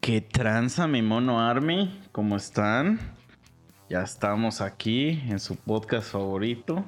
[0.00, 2.00] ¿Qué tranza mi mono Army?
[2.12, 2.98] ¿Cómo están?
[3.88, 6.84] Ya estamos aquí en su podcast favorito.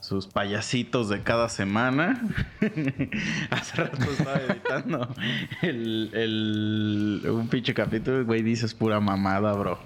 [0.00, 2.22] Sus payasitos de cada semana.
[3.50, 5.14] Hace rato estaba editando
[5.62, 8.24] el, el- un pinche capítulo.
[8.24, 9.80] Güey, dices pura mamada, bro.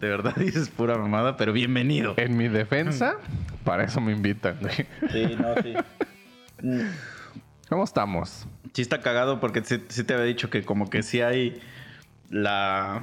[0.00, 2.14] De verdad dices pura mamada, pero bienvenido.
[2.16, 3.14] En mi defensa,
[3.62, 4.58] para eso me invitan.
[4.60, 4.74] güey.
[5.12, 5.74] Sí, no, sí.
[7.68, 8.46] ¿Cómo estamos?
[8.72, 11.60] Sí está cagado porque sí, sí te había dicho que como que sí hay
[12.32, 13.02] la...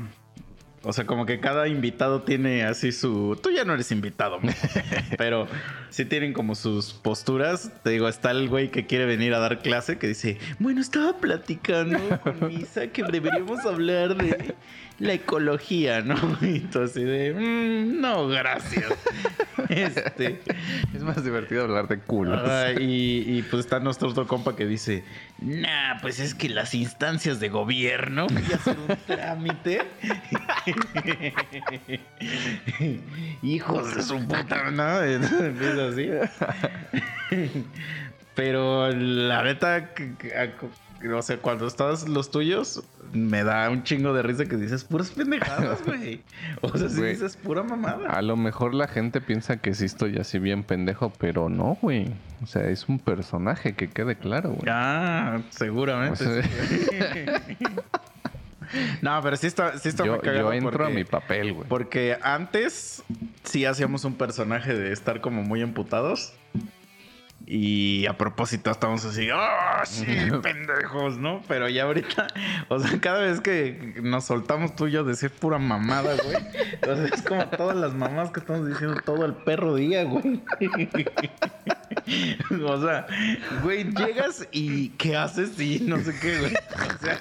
[0.82, 3.38] O sea, como que cada invitado tiene así su...
[3.44, 4.40] Tú ya no eres invitado,
[5.18, 5.46] pero
[5.90, 7.72] sí tienen como sus posturas.
[7.84, 11.18] Te digo, está el güey que quiere venir a dar clase que dice, bueno, estaba
[11.18, 14.56] platicando con Misa que deberíamos hablar de
[15.00, 16.16] la ecología, ¿no?
[16.42, 18.86] Y tú así de, "Mm, no, gracias.
[19.70, 20.42] Este...
[20.96, 22.42] Es más divertido hablar de culos.
[22.44, 25.04] Ah, y, y, pues está nuestro otro compa que dice,
[25.40, 29.82] nah, pues es que las instancias de gobierno y hacer un trámite.
[33.44, 35.04] Hijos de su puta, ¿no?
[35.04, 36.10] Empieza así.
[38.34, 39.90] Pero la neta,
[41.08, 42.84] o sea, cuando estás los tuyos,
[43.14, 46.22] me da un chingo de risa que dices puras pendejadas, güey.
[46.62, 48.10] O sea, si dices pura mamada.
[48.10, 52.14] A lo mejor la gente piensa que sí estoy así bien pendejo, pero no, güey.
[52.44, 54.70] O sea, es un personaje, que quede claro, güey.
[54.70, 56.24] Ah, seguramente.
[56.26, 57.58] O sea- sí.
[59.02, 61.54] no, pero sí está, sí está yo, muy cagado yo entro porque, a mi papel,
[61.54, 61.68] güey.
[61.68, 63.04] porque antes
[63.44, 66.34] sí hacíamos un personaje de estar como muy emputados.
[67.52, 70.06] Y a propósito estamos así, ¡ah, sí,
[70.44, 71.18] pendejos!
[71.18, 71.42] ¿No?
[71.48, 72.28] Pero ya ahorita,
[72.68, 76.38] o sea, cada vez que nos soltamos tú y yo decir pura mamada, güey.
[76.88, 80.44] O sea, es como todas las mamás que estamos diciendo todo el perro día, güey.
[82.64, 83.08] O sea,
[83.64, 85.60] güey, llegas y ¿qué haces?
[85.60, 86.54] Y no sé qué, güey.
[86.54, 87.20] O sea,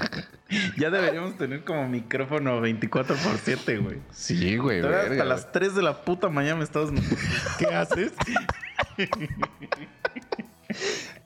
[0.76, 3.98] ya deberíamos tener como micrófono 24 por 7, güey.
[4.10, 4.82] Sí, güey.
[4.82, 6.90] Verga, hasta las 3 de la puta mañana me estabas...
[7.58, 8.12] ¿Qué haces?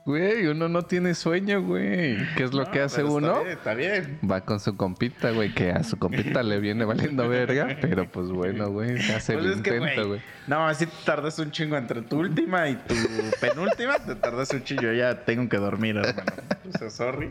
[0.04, 2.16] Güey, uno no tiene sueño, güey.
[2.36, 3.40] ¿Qué es lo No, que hace uno?
[3.44, 4.20] Está bien, está bien.
[4.30, 8.28] Va con su compita, güey, que a su compita le viene valiendo verga, pero pues
[8.28, 10.06] bueno, güey, se hace Pues el que, intento, güey.
[10.08, 10.20] güey.
[10.46, 12.94] No, así te tardas un chingo entre tu última y tu
[13.40, 13.98] penúltima.
[13.98, 14.82] Te tardas un chingo.
[14.82, 16.32] Yo ya tengo que dormir, hermano.
[16.72, 17.30] O sea, sorry.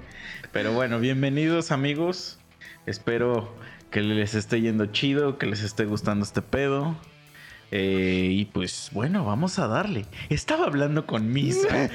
[0.51, 2.39] Pero bueno, bienvenidos, amigos.
[2.85, 3.55] Espero
[3.89, 6.97] que les esté yendo chido, que les esté gustando este pedo.
[7.71, 10.05] Eh, y pues bueno, vamos a darle.
[10.29, 11.67] Estaba hablando con Misa.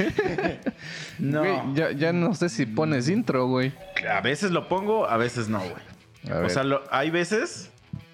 [1.19, 3.73] no, Güey, ya, ya no sé si pones intro, güey.
[4.11, 6.31] a veces lo pongo, a veces no, güey.
[6.37, 7.71] A O sea, lo- hay veces,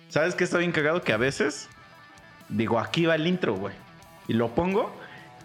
[0.09, 1.03] ¿sabes qué está bien cagado?
[1.03, 1.69] Que a veces
[2.49, 3.75] digo, aquí va el intro, güey.
[4.29, 4.95] Y lo pongo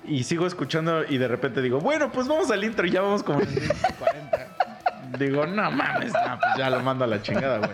[0.06, 3.24] y sigo escuchando y de repente digo, bueno, pues vamos al intro y ya vamos
[3.24, 4.48] como en el minuto 40.
[5.20, 7.72] Digo, no mames, no, pues ya lo mando a la chingada, güey.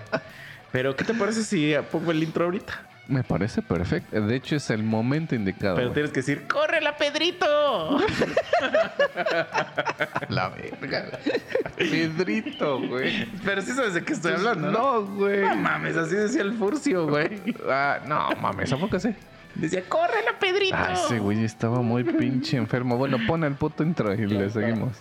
[0.71, 2.73] Pero, ¿qué te parece si pongo el intro ahorita?
[3.07, 4.19] Me parece perfecto.
[4.19, 5.75] De hecho, es el momento indicado.
[5.75, 5.93] Pero güey.
[5.93, 7.99] tienes que decir, ¡córrela, Pedrito!
[10.29, 11.05] La verga.
[11.77, 13.25] Pedrito, güey.
[13.45, 14.77] Pero sí sabes de qué estoy hablando, ¿no?
[14.77, 15.41] No, güey.
[15.41, 17.41] No mames, así decía el furcio, güey.
[17.69, 19.15] Ah, no, mames, ¿a poco sí?
[19.55, 20.75] Decía, ¡córrela, Pedrito!
[20.77, 22.97] Ah, ese güey estaba muy pinche enfermo.
[22.97, 24.97] Bueno, pon el puto intro y le seguimos.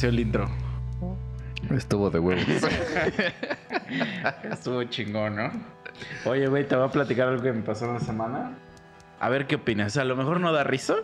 [0.00, 0.48] Pareció el intro?
[1.76, 2.46] Estuvo de huevos.
[4.50, 5.50] Estuvo chingón, ¿no?
[6.24, 8.56] Oye, güey, te voy a platicar algo que me pasó la semana.
[9.18, 9.98] A ver qué opinas.
[9.98, 10.94] A lo mejor no da risa,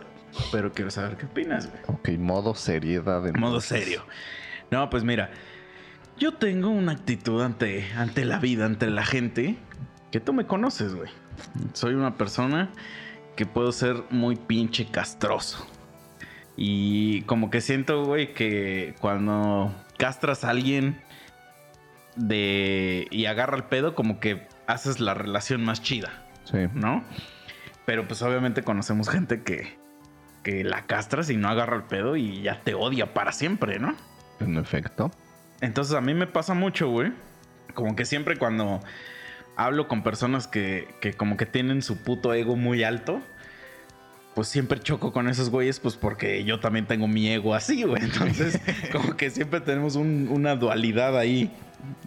[0.51, 1.83] pero quiero saber qué opinas, güey.
[1.85, 3.21] ok, modo seriedad.
[3.35, 4.03] Modo serio.
[4.71, 5.29] No, pues mira.
[6.17, 9.57] Yo tengo una actitud ante, ante la vida, ante la gente,
[10.09, 11.11] que tú me conoces, güey.
[11.73, 12.71] Soy una persona
[13.35, 15.67] que puedo ser muy pinche castroso.
[16.57, 20.99] Y como que siento, güey, que cuando castras a alguien
[22.15, 26.11] de y agarra el pedo, como que haces la relación más chida.
[26.45, 26.67] Sí.
[26.73, 27.03] ¿no?
[27.85, 29.77] Pero pues obviamente conocemos gente que,
[30.43, 33.95] que la castras y no agarra el pedo y ya te odia para siempre, ¿no?
[34.39, 35.11] En efecto.
[35.61, 37.13] Entonces a mí me pasa mucho, güey.
[37.73, 38.81] Como que siempre cuando
[39.55, 43.21] hablo con personas que, que como que tienen su puto ego muy alto,
[44.37, 48.03] pues siempre choco con esos güeyes, pues porque yo también tengo mi ego así, güey.
[48.03, 48.59] Entonces,
[48.91, 51.51] como que siempre tenemos un- una dualidad ahí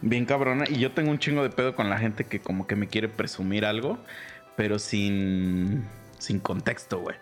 [0.00, 0.62] bien cabrona.
[0.70, 3.08] Y yo tengo un chingo de pedo con la gente que como que me quiere
[3.08, 3.98] presumir algo,
[4.56, 5.84] pero sin,
[6.18, 7.16] sin contexto, güey.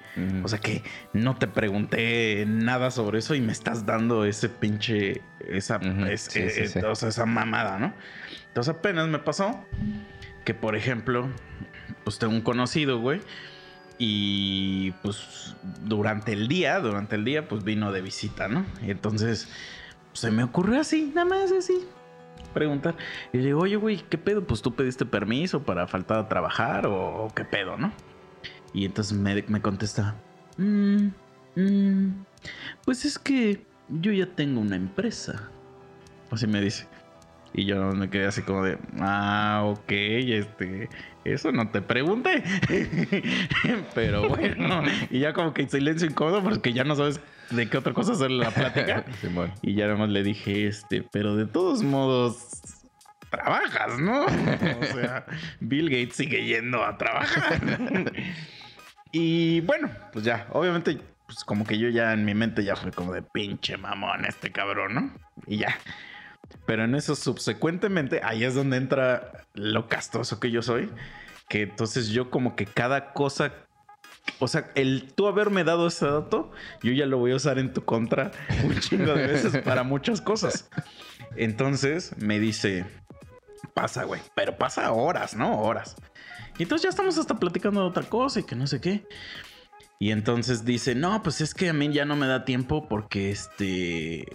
[0.44, 0.82] O sea que
[1.14, 5.76] no te pregunté nada sobre eso y me estás dando ese pinche, esa,
[6.10, 6.78] es- sí, eh, sí, sí.
[6.80, 7.94] o sea, esa mamada, ¿no?
[8.48, 9.64] Entonces apenas me pasó
[10.44, 11.30] que, por ejemplo,
[12.04, 13.22] pues tengo un conocido, güey,
[13.98, 18.64] y pues durante el día, durante el día, pues vino de visita, ¿no?
[18.82, 19.48] Y entonces
[20.12, 21.84] se me ocurrió así, nada más así,
[22.54, 22.96] preguntar.
[23.32, 24.44] Y le digo, oye, güey, ¿qué pedo?
[24.46, 27.92] Pues tú pediste permiso para faltar a trabajar o, qué pedo, ¿no?
[28.72, 30.14] Y entonces me, me contesta,
[30.58, 31.08] "Mm,
[31.56, 32.24] mm,
[32.84, 35.50] pues es que yo ya tengo una empresa.
[36.30, 36.86] Así me dice.
[37.54, 40.88] Y yo me quedé así como de, ah, ok, este,
[41.32, 42.42] eso no te pregunté.
[43.94, 47.20] Pero bueno, y ya como que en silencio incómodo porque ya no sabes
[47.50, 49.04] de qué otra cosa hacer la plática.
[49.62, 52.60] Y ya nada más le dije, este, pero de todos modos,
[53.30, 54.24] trabajas, ¿no?
[54.24, 55.24] O sea,
[55.60, 57.60] Bill Gates sigue yendo a trabajar.
[59.12, 62.90] y bueno, pues ya, obviamente, pues como que yo ya en mi mente ya fue
[62.90, 65.12] como de pinche mamón este cabrón, ¿no?
[65.46, 65.78] Y ya.
[66.66, 70.90] Pero en eso subsecuentemente, ahí es donde entra lo castoso que yo soy.
[71.48, 73.52] Que entonces yo como que cada cosa
[74.40, 76.52] o sea, el tú haberme dado ese dato,
[76.82, 78.30] yo ya lo voy a usar en tu contra
[78.64, 80.68] un chingo de veces para muchas cosas.
[81.36, 82.84] Entonces me dice,
[83.74, 85.60] pasa, güey, pero pasa horas, ¿no?
[85.60, 85.96] Horas.
[86.58, 89.06] Y entonces ya estamos hasta platicando de otra cosa y que no sé qué.
[89.98, 93.30] Y entonces dice, no, pues es que a mí ya no me da tiempo porque
[93.30, 94.26] este,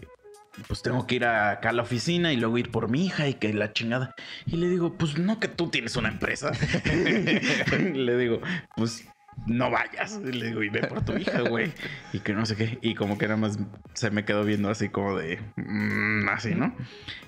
[0.68, 3.36] pues tengo que ir acá a la oficina y luego ir por mi hija y
[3.36, 4.16] que la chingada.
[4.46, 6.52] Y le digo, pues no que tú tienes una empresa.
[7.94, 8.42] le digo,
[8.76, 9.08] pues
[9.48, 10.20] no vayas.
[10.24, 11.74] Y le digo, y ve por tu hija, güey.
[12.14, 12.78] Y que no sé qué.
[12.82, 13.60] Y como que nada más
[13.94, 16.76] se me quedó viendo así como de, "Mm", así, ¿no?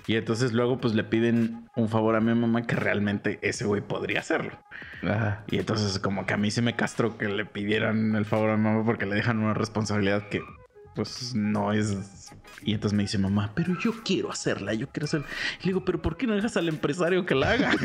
[0.06, 3.82] Y entonces luego pues le piden un favor a mi mamá que realmente ese güey
[3.82, 4.52] podría hacerlo.
[5.02, 5.44] Ajá.
[5.48, 8.56] Y entonces como que a mí sí me castró que le pidieran el favor a
[8.56, 10.40] mi mamá porque le dejan una responsabilidad que
[10.96, 12.32] pues no es...
[12.62, 15.26] Y entonces me dice mamá, pero yo quiero hacerla, yo quiero hacerla.
[15.60, 17.70] Y le digo, pero ¿por qué no dejas al empresario que la haga?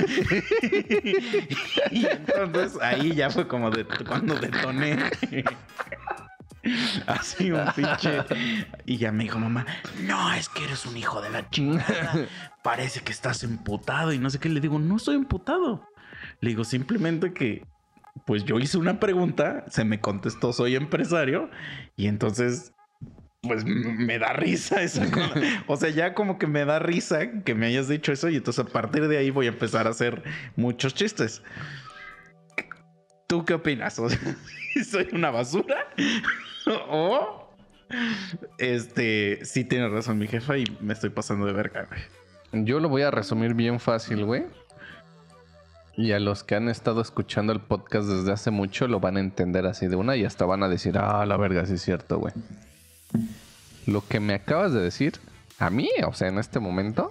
[1.91, 4.97] y entonces ahí ya fue como de cuando detoné.
[7.07, 8.23] Así un pinche.
[8.85, 9.65] Y ya me dijo mamá,
[10.03, 12.27] no, es que eres un hijo de la chingada.
[12.63, 14.49] Parece que estás emputado y no sé qué.
[14.49, 15.87] Le digo, no estoy emputado.
[16.39, 17.65] Le digo, simplemente que,
[18.25, 21.49] pues yo hice una pregunta, se me contestó, soy empresario,
[21.95, 22.73] y entonces,
[23.41, 25.33] pues me da risa esa cosa.
[25.67, 28.65] O sea, ya como que me da risa que me hayas dicho eso, y entonces
[28.65, 30.23] a partir de ahí voy a empezar a hacer
[30.55, 31.41] muchos chistes.
[33.27, 33.97] ¿Tú qué opinas?
[33.99, 34.19] O sea,
[34.89, 35.87] ¿Soy una basura?
[36.89, 37.49] ¿O
[38.57, 42.65] este, sí tiene razón mi jefa y me estoy pasando de verga, güey?
[42.65, 44.45] Yo lo voy a resumir bien fácil, güey.
[45.97, 49.19] Y a los que han estado escuchando el podcast desde hace mucho lo van a
[49.19, 52.17] entender así de una y hasta van a decir, ah, la verga, sí es cierto,
[52.19, 52.33] güey.
[53.85, 55.13] Lo que me acabas de decir,
[55.59, 57.09] a mí, o sea, en este momento,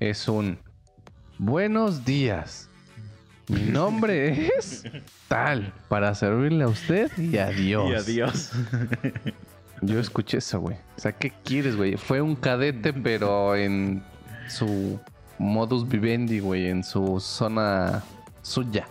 [0.00, 0.58] es un
[1.38, 2.68] buenos días.
[3.48, 4.84] Mi nombre es
[5.28, 7.90] tal, para servirle a usted y adiós.
[7.90, 8.52] Y adiós.
[9.80, 10.76] Yo escuché eso, güey.
[10.96, 11.96] O sea, ¿qué quieres, güey?
[11.96, 14.02] Fue un cadete, pero en
[14.48, 15.00] su
[15.38, 18.02] modus vivendi, güey, en su zona
[18.42, 18.88] suya.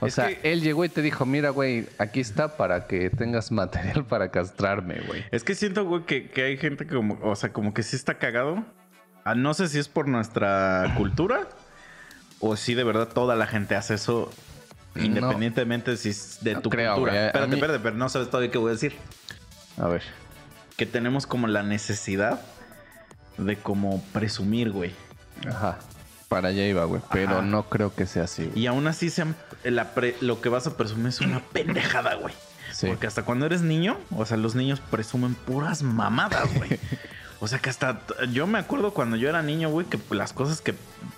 [0.00, 3.10] O Es sea, que- él llegó y te dijo, mira, güey, aquí está para que
[3.10, 5.24] tengas material para castrarme, güey.
[5.30, 7.96] Es que siento, güey, que, que hay gente que como, o sea, como que sí
[7.96, 8.64] está cagado.
[9.24, 11.48] Ah, no sé si es por nuestra cultura
[12.40, 14.30] o si de verdad toda la gente hace eso
[14.94, 15.02] No.
[15.04, 17.12] independientemente si es de No tu creo, cultura.
[17.12, 17.26] güey.
[17.26, 18.94] Espérate, mí- espérate, pero no sabes todavía qué voy a decir.
[19.78, 20.02] A ver.
[20.76, 22.40] Que tenemos como la necesidad
[23.38, 24.92] de como presumir, güey.
[25.48, 25.78] Ajá.
[26.32, 27.00] Para allá iba, güey.
[27.12, 27.42] Pero Ajá.
[27.42, 28.58] no creo que sea así, güey.
[28.58, 32.34] Y aún así sean- la pre- lo que vas a presumir es una pendejada, güey.
[32.72, 32.86] Sí.
[32.88, 36.70] Porque hasta cuando eres niño, o sea, los niños presumen puras mamadas, güey.
[37.44, 40.60] O sea que hasta yo me acuerdo cuando yo era niño, güey, que las cosas
[40.60, 40.74] que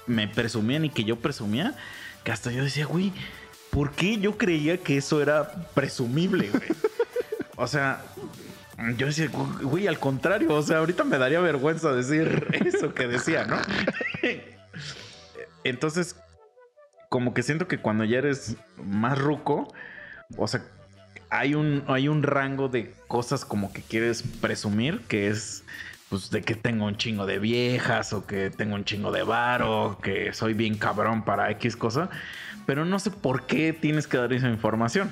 [0.06, 1.75] me presumían y que yo presumía,
[2.25, 3.12] que hasta yo decía, güey,
[3.68, 6.62] ¿por qué yo creía que eso era presumible, güey?
[7.56, 8.00] O sea,
[8.97, 9.28] yo decía,
[9.62, 13.59] güey, al contrario, o sea, ahorita me daría vergüenza decir eso que decía, ¿no?
[15.64, 16.16] Entonces,
[17.09, 19.73] como que siento que cuando ya eres más ruco,
[20.37, 20.62] o sea,
[21.30, 25.64] hay un, hay un rango de cosas como que quieres presumir que es
[26.09, 29.99] pues de que tengo un chingo de viejas o que tengo un chingo de varo,
[30.02, 32.09] que soy bien cabrón para X cosa,
[32.66, 35.11] pero no sé por qué tienes que dar esa información.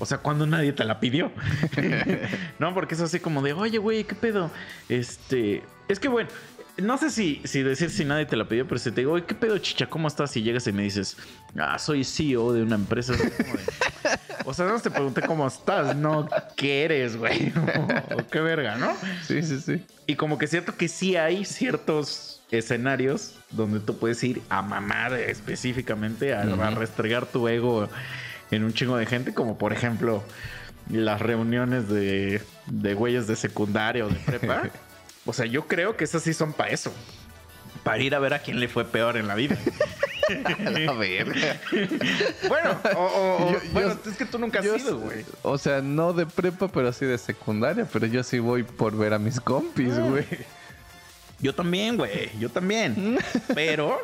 [0.00, 1.30] O sea, cuando nadie te la pidió.
[2.58, 4.50] no, porque es así como de, oye, güey, ¿qué pedo?
[4.88, 6.30] Este, es que bueno,
[6.78, 9.24] no sé si, si decir si nadie te la pidió, pero si te digo, oye,
[9.24, 9.86] ¿qué pedo, chicha?
[9.86, 10.36] ¿Cómo estás?
[10.36, 11.16] Y llegas y me dices,
[11.56, 13.14] ah, soy CEO de una empresa.
[14.44, 17.52] o sea, no te pregunté cómo estás, no qué eres, güey.
[18.16, 18.92] o qué verga, ¿no?
[19.26, 19.84] Sí, sí, sí.
[20.06, 24.62] Y como que es cierto que sí hay ciertos escenarios donde tú puedes ir a
[24.62, 27.88] mamar específicamente, a, a restregar tu ego
[28.50, 30.24] en un chingo de gente, como por ejemplo
[30.90, 34.62] las reuniones de, de güeyes de secundaria o de prepa.
[35.30, 36.92] o sea, yo creo que esas sí son para eso.
[37.84, 39.56] Para ir a ver a quién le fue peor en la vida.
[40.88, 41.58] A ver.
[42.48, 45.24] bueno, o, o- o- Yo- bueno, yo- es que tú nunca has Yo ido, güey.
[45.42, 47.88] O sea, no de prepa, pero sí de secundaria.
[47.92, 50.00] Pero yo sí voy por ver a mis compis, Ah.
[50.08, 50.24] güey.
[51.40, 52.30] Yo también, güey.
[52.38, 53.18] Yo también.
[53.54, 53.98] Pero,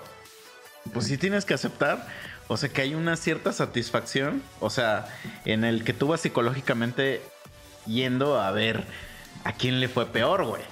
[0.92, 2.06] pues sí tienes que aceptar.
[2.48, 4.42] O sea, que hay una cierta satisfacción.
[4.58, 5.06] O sea,
[5.44, 7.20] en el que tú vas psicológicamente
[7.86, 8.84] yendo a ver
[9.44, 10.62] a quién le fue peor, güey.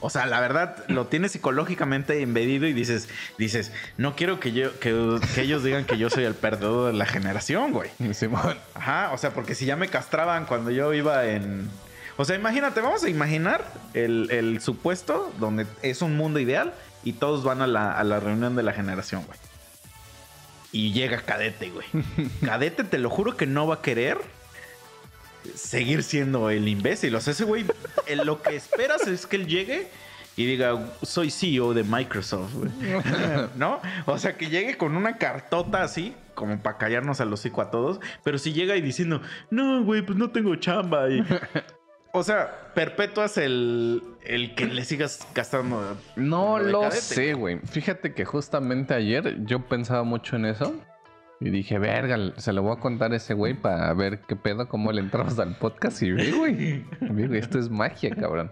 [0.00, 4.78] O sea, la verdad, lo tienes psicológicamente embedido y dices, dices, no quiero que yo,
[4.80, 7.90] que, que ellos digan que yo soy el perdedor de la generación, güey.
[8.14, 8.56] Simón.
[8.74, 11.68] Ajá, o sea, porque si ya me castraban cuando yo iba en...
[12.16, 13.64] O sea, imagínate, vamos a imaginar
[13.94, 18.20] el, el supuesto donde es un mundo ideal y todos van a la, a la
[18.20, 19.38] reunión de la generación, güey.
[20.72, 21.86] Y llega Cadete, güey.
[22.44, 24.18] Cadete, te lo juro que no va a querer
[25.54, 27.14] seguir siendo el imbécil.
[27.14, 27.64] O sea, ese güey,
[28.06, 29.88] eh, lo que esperas es que él llegue
[30.36, 32.70] y diga, soy CEO de Microsoft, güey.
[33.56, 33.80] ¿No?
[34.06, 38.00] O sea, que llegue con una cartota así, como para callarnos al hocico a todos,
[38.24, 39.20] pero si llega y diciendo,
[39.50, 41.08] no, güey, pues no tengo chamba.
[41.10, 41.24] Y...
[42.12, 45.96] O sea, perpetuas el, el que le sigas gastando.
[46.16, 47.60] No lo cadete, sé, güey.
[47.60, 50.74] Fíjate que justamente ayer yo pensaba mucho en eso.
[51.40, 54.68] Y dije, verga, se lo voy a contar a ese güey para ver qué pedo,
[54.68, 56.02] cómo le entramos al podcast.
[56.02, 56.84] Y ve, güey.
[57.00, 58.50] güey, esto es magia, cabrón.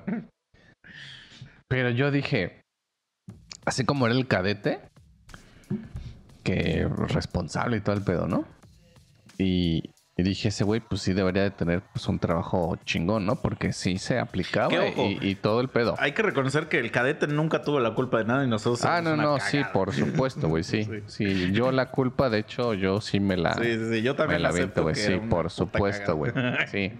[1.68, 2.62] Pero yo dije,
[3.66, 4.80] así como era el cadete,
[6.42, 8.46] que responsable y todo el pedo, ¿no?
[9.36, 13.36] Y, y dije, ese güey, pues sí debería de tener pues, un trabajo chingón, ¿no?
[13.36, 15.94] Porque sí se aplicaba y, y todo el pedo.
[15.96, 18.84] Hay que reconocer que el cadete nunca tuvo la culpa de nada y nosotros.
[18.84, 19.40] Ah, no, no, cagada.
[19.48, 20.82] sí, por supuesto, güey, sí.
[20.88, 21.02] Sí.
[21.06, 21.52] sí.
[21.52, 24.42] yo la culpa, de hecho, yo sí me la, Sí, sí, sí, yo también me
[24.42, 26.32] la acepto aviento, güey, sí, por supuesto, güey,
[26.66, 26.92] sí.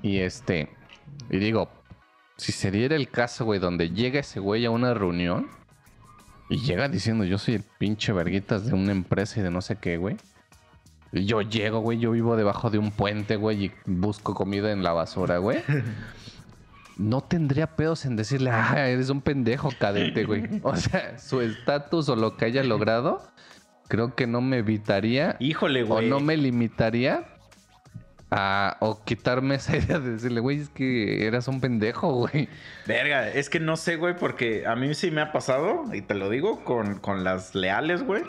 [0.00, 0.68] Y este,
[1.28, 1.68] y digo,
[2.36, 5.48] si se diera el caso, güey, donde llega ese güey a una reunión
[6.48, 9.74] y llega diciendo, yo soy el pinche verguitas de una empresa y de no sé
[9.74, 10.16] qué, güey.
[11.14, 14.92] Yo llego, güey, yo vivo debajo de un puente, güey, y busco comida en la
[14.92, 15.62] basura, güey.
[16.96, 20.44] No tendría pedos en decirle, ah, eres un pendejo, cadete, güey.
[20.62, 23.20] O sea, su estatus o lo que haya logrado,
[23.88, 26.08] creo que no me evitaría Híjole, o güey.
[26.08, 27.24] no me limitaría
[28.30, 32.48] a o quitarme esa idea de decirle, güey, es que eras un pendejo, güey.
[32.86, 36.14] Verga, es que no sé, güey, porque a mí sí me ha pasado, y te
[36.14, 38.22] lo digo, con, con las leales, güey.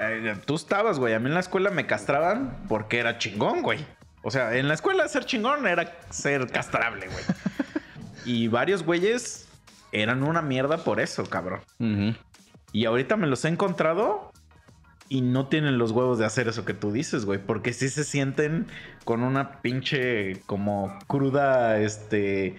[0.00, 1.14] Eh, tú estabas, güey.
[1.14, 3.84] A mí en la escuela me castraban porque era chingón, güey.
[4.22, 7.24] O sea, en la escuela ser chingón era ser castrable, güey.
[8.24, 9.48] y varios güeyes
[9.92, 11.60] eran una mierda por eso, cabrón.
[11.78, 12.14] Ujú.
[12.72, 14.30] Y ahorita me los he encontrado
[15.08, 17.38] y no tienen los huevos de hacer eso que tú dices, güey.
[17.38, 18.66] Porque sí se sienten
[19.04, 22.56] con una pinche como cruda, este...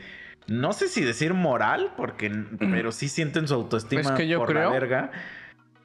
[0.48, 2.30] No sé si decir moral, porque...
[2.60, 5.12] Pero sí sienten su autoestima Es que yo por creo- la verga.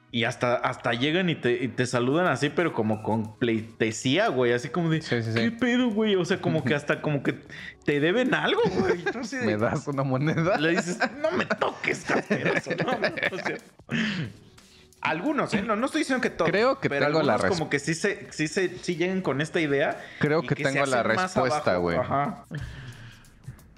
[0.09, 4.53] Y hasta, hasta llegan y te, y te saludan así, pero como con pleitesía, güey.
[4.53, 5.39] Así como de, Sí, sí, sí.
[5.39, 6.15] ¿qué pedo, güey?
[6.15, 7.35] O sea, como que hasta como que
[7.83, 9.03] te deben algo, güey.
[9.45, 10.57] ¿Me das una moneda?
[10.57, 12.15] le dices, no me toques, ¿no?
[13.31, 13.57] O sea,
[15.01, 15.61] algunos, ¿eh?
[15.61, 16.49] No, no estoy diciendo que todos.
[16.49, 19.41] Creo que pero tengo la algunos como que sí se, sí se, sí llegan con
[19.41, 20.01] esta idea.
[20.19, 21.97] Creo que tengo la respuesta, güey.
[21.97, 22.45] Ajá.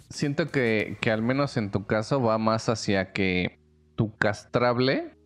[0.09, 3.59] Siento que, que al menos en tu caso va más hacia que
[3.95, 5.18] tu castrable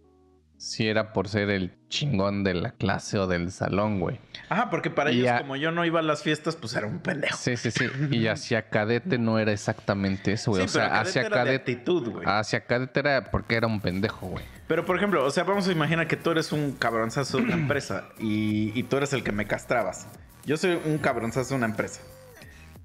[0.63, 4.17] si era por ser el chingón de la clase o del salón, güey.
[4.47, 6.87] Ajá, porque para Y ellos, a- como yo no iba a las fiestas, pues era
[6.87, 7.37] un pendejo.
[7.37, 7.85] Sí, sí, sí.
[8.11, 10.61] Y hacia cadete no era exactamente eso, güey.
[10.61, 11.71] Sí, o sea, pero cadete hacia era de cadete.
[11.73, 12.23] actitud, güey.
[12.25, 14.45] Hacia cadete era porque era un pendejo, güey.
[14.67, 17.53] Pero, por ejemplo, o sea, vamos a imaginar que tú eres un cabronzazo de una
[17.55, 20.07] empresa y, y tú eres el que me castrabas.
[20.45, 21.99] Yo soy un cabronzazo de una empresa,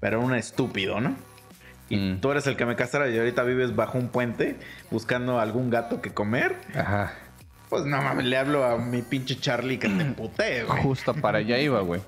[0.01, 1.15] pero un estúpido, ¿no?
[1.87, 2.21] Y Mm.
[2.21, 4.57] tú eres el que me castraba y ahorita vives bajo un puente
[4.91, 6.55] buscando algún gato que comer.
[6.75, 7.13] Ajá.
[7.69, 10.81] Pues no mames, le hablo a mi pinche Charlie que te putee, güey.
[10.81, 12.01] Justo para allá iba, güey.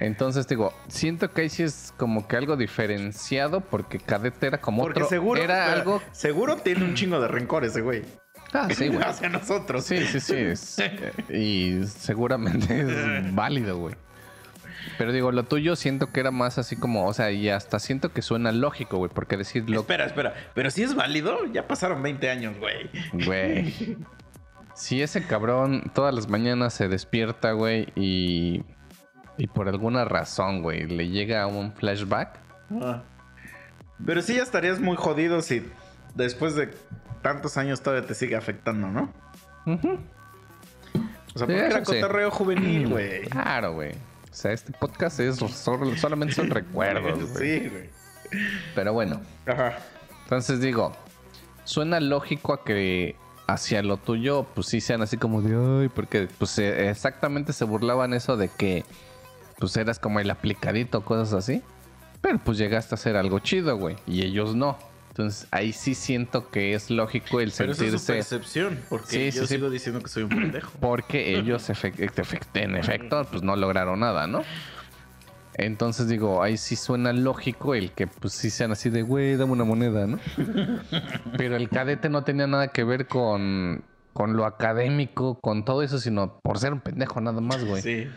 [0.00, 4.82] Entonces digo, siento que ahí sí es como que algo diferenciado porque cadete era como
[4.82, 5.08] Porque otro.
[5.08, 5.40] seguro.
[5.40, 6.02] era espera, algo.
[6.12, 8.02] Seguro tiene un chingo de rencor ese güey.
[8.52, 9.02] Ah, sí, güey.
[9.06, 9.84] Hacia nosotros.
[9.84, 10.34] Sí, sí, sí.
[10.34, 12.88] es- eh, y seguramente es
[13.34, 13.94] válido, güey.
[14.98, 18.12] Pero digo, lo tuyo siento que era más así como, o sea, y hasta siento
[18.12, 20.34] que suena lógico, güey, porque decirlo, Espera, espera.
[20.54, 22.90] Pero si es válido, ya pasaron 20 años, güey.
[23.24, 23.96] güey.
[24.74, 28.64] Si ese cabrón todas las mañanas se despierta, güey, y,
[29.38, 32.38] y por alguna razón, güey, le llega un flashback,
[32.82, 33.02] Ah.
[34.04, 35.64] Pero sí ya estarías muy jodido si
[36.16, 36.74] después de
[37.22, 39.12] tantos años todavía te sigue afectando, ¿no?
[39.66, 39.98] ujú,
[41.34, 41.94] O sea, Sí, porque era sí.
[42.00, 43.22] cotorreo juvenil, güey.
[43.28, 43.92] claro, güey.
[43.92, 47.60] O sea, este podcast es sol- solamente son recuerdos, güey.
[47.60, 47.90] Sí, güey.
[48.74, 49.76] Pero bueno, Ajá.
[50.24, 50.92] Entonces digo,
[51.64, 53.14] suena lógico a que
[53.46, 57.64] hacia lo tuyo, pues sí sean así como de, ay, porque pues eh, exactamente se
[57.64, 58.84] burlaban eso de que
[59.58, 61.62] pues eras como el aplicadito, cosas así.
[62.20, 64.78] Pero pues llegaste a hacer algo chido, güey, y ellos no.
[65.10, 68.12] Entonces ahí sí siento que es lógico el Pero esa es su sentirse...
[68.14, 69.54] percepción, porque Sí, yo sí.
[69.54, 70.72] sigo diciendo que soy un pendejo.
[70.80, 71.70] Porque ellos
[72.54, 74.42] en efecto pues no lograron nada, ¿no?
[75.56, 79.52] Entonces digo, ahí sí suena lógico el que pues sí sean así de, güey, dame
[79.52, 80.18] una moneda, ¿no?
[81.38, 85.98] Pero el cadete no tenía nada que ver con, con lo académico, con todo eso,
[85.98, 87.82] sino por ser un pendejo nada más, güey.
[87.82, 88.08] Sí.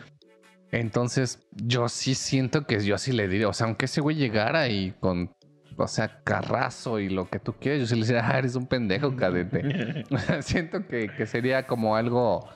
[0.72, 4.68] Entonces yo sí siento que yo sí le diría, o sea, aunque ese güey llegara
[4.68, 5.32] y con,
[5.76, 8.66] o sea, carrazo y lo que tú quieras, yo sí le diría, ah, eres un
[8.66, 10.04] pendejo, cadete.
[10.40, 12.48] siento que, que sería como algo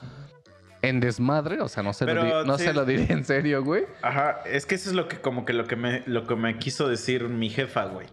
[0.83, 2.65] en desmadre, o sea, no se, lo, Pero no sí.
[2.65, 3.85] se lo diría en serio, güey.
[4.03, 6.59] Ajá, es que eso es lo que como que lo que me lo que me
[6.59, 8.09] quiso decir mi jefa, güey.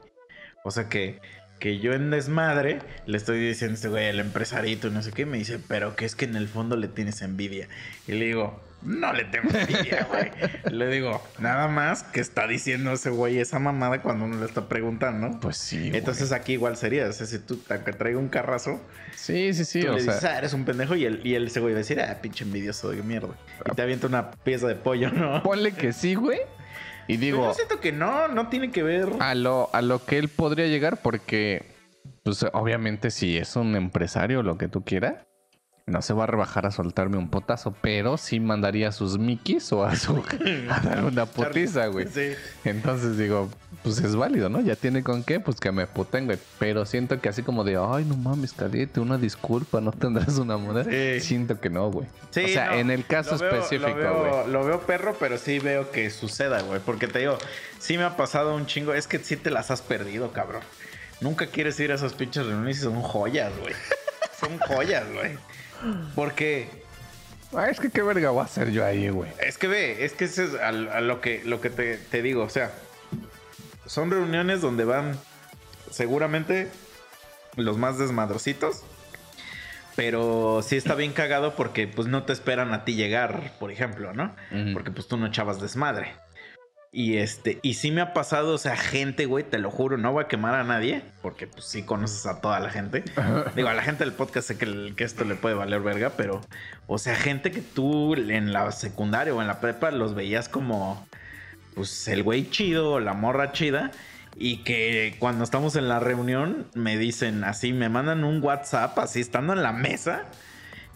[0.64, 1.20] O sea que
[1.60, 5.24] que yo en desmadre le estoy diciendo a este güey el empresarito no sé qué,
[5.24, 7.68] y me dice, "Pero que es que en el fondo le tienes envidia."
[8.08, 10.32] Y le digo, "No le tengo envidia, güey."
[10.72, 14.68] le digo, "Nada más que está diciendo ese güey esa mamada cuando uno le está
[14.68, 15.92] preguntando." Pues sí.
[15.94, 18.82] Entonces aquí igual sería, o sea, si tú aunque traiga un carrazo,
[19.16, 20.14] sí, sí, sí, tú o le sea.
[20.14, 22.18] dices, ah, eres un pendejo y él, y él ese güey va a decir, ah,
[22.22, 23.36] pinche envidioso de mierda.
[23.72, 25.44] Y te avienta una pieza de pollo, ¿no?
[25.44, 26.40] Ponle que sí, güey.
[27.08, 29.10] Y Pero digo, yo siento que no, no tiene que ver.
[29.20, 31.66] a lo, a lo que él podría llegar, porque,
[32.24, 35.16] pues obviamente, si es un empresario, lo que tú quieras,
[35.90, 39.72] no se va a rebajar a soltarme un potazo, pero sí mandaría a sus Mickeys
[39.74, 40.18] o a su
[40.70, 42.08] a dar una putiza, güey.
[42.08, 42.34] Sí.
[42.66, 43.50] Entonces digo,
[43.84, 44.62] pues es válido, ¿no?
[44.62, 46.38] Ya tiene con qué, pues que me puten, güey.
[46.60, 50.58] Pero siento que así como de, ay, no mames, cadete, una disculpa, no tendrás una
[50.58, 50.84] moneda.
[50.86, 51.20] Sí.
[51.22, 52.08] Siento que no, güey.
[52.32, 54.52] Sí, o sea, no, en el caso veo- específico, güey.
[54.52, 56.80] Lo veo perro, pero sí veo que suceda, güey.
[56.86, 57.38] Porque te digo,
[57.80, 58.94] sí me ha pasado un chingo.
[58.94, 60.62] Es que sí te las has perdido, cabrón.
[61.22, 63.74] Nunca quieres ir a esas pinches reuniones y son joyas, güey.
[64.40, 65.38] Son joyas, güey.
[66.16, 66.68] Porque
[67.56, 69.32] Ah, es que qué verga voy a hacer yo ahí, güey.
[69.42, 72.22] Es que ve, es que eso es a, a lo que, lo que te, te
[72.22, 72.44] digo.
[72.44, 72.72] O sea,
[73.88, 75.18] son reuniones donde van
[75.90, 76.70] seguramente
[77.56, 78.84] los más desmadrositos.
[79.96, 84.14] Pero sí está bien cagado porque pues no te esperan a ti llegar, por ejemplo,
[84.14, 84.34] ¿no?
[84.74, 86.14] Porque pues tú no echabas desmadre.
[86.92, 90.12] Y este, y sí me ha pasado, o sea, gente, güey, te lo juro, no
[90.12, 93.04] voy a quemar a nadie, porque pues sí conoces a toda la gente.
[93.56, 96.42] Digo, a la gente del podcast sé que, que esto le puede valer verga, pero,
[96.88, 101.08] o sea, gente que tú en la secundaria o en la prepa los veías como,
[101.76, 103.92] pues, el güey chido o la morra chida.
[104.36, 109.20] Y que cuando estamos en la reunión me dicen así, me mandan un WhatsApp así
[109.20, 110.26] estando en la mesa.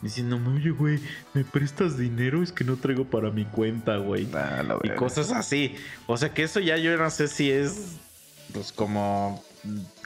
[0.04, 1.00] Diciendo, oye, güey,
[1.34, 2.44] ¿me prestas dinero?
[2.44, 4.28] Es que no traigo para mi cuenta, güey.
[4.34, 5.78] Ah, Y cosas así.
[6.08, 8.00] O sea que eso ya yo no sé si es
[8.54, 9.44] pues como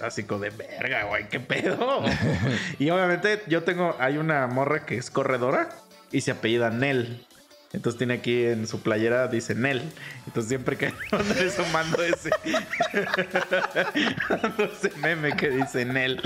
[0.01, 2.03] así como de verga, güey, qué pedo.
[2.79, 5.69] y obviamente yo tengo, hay una morra que es corredora
[6.11, 7.25] y se apellida Nel.
[7.73, 9.81] Entonces tiene aquí en su playera, dice Nel.
[10.25, 12.29] Entonces siempre que mando eso, mando ese.
[14.71, 16.21] ese meme que dice Nel.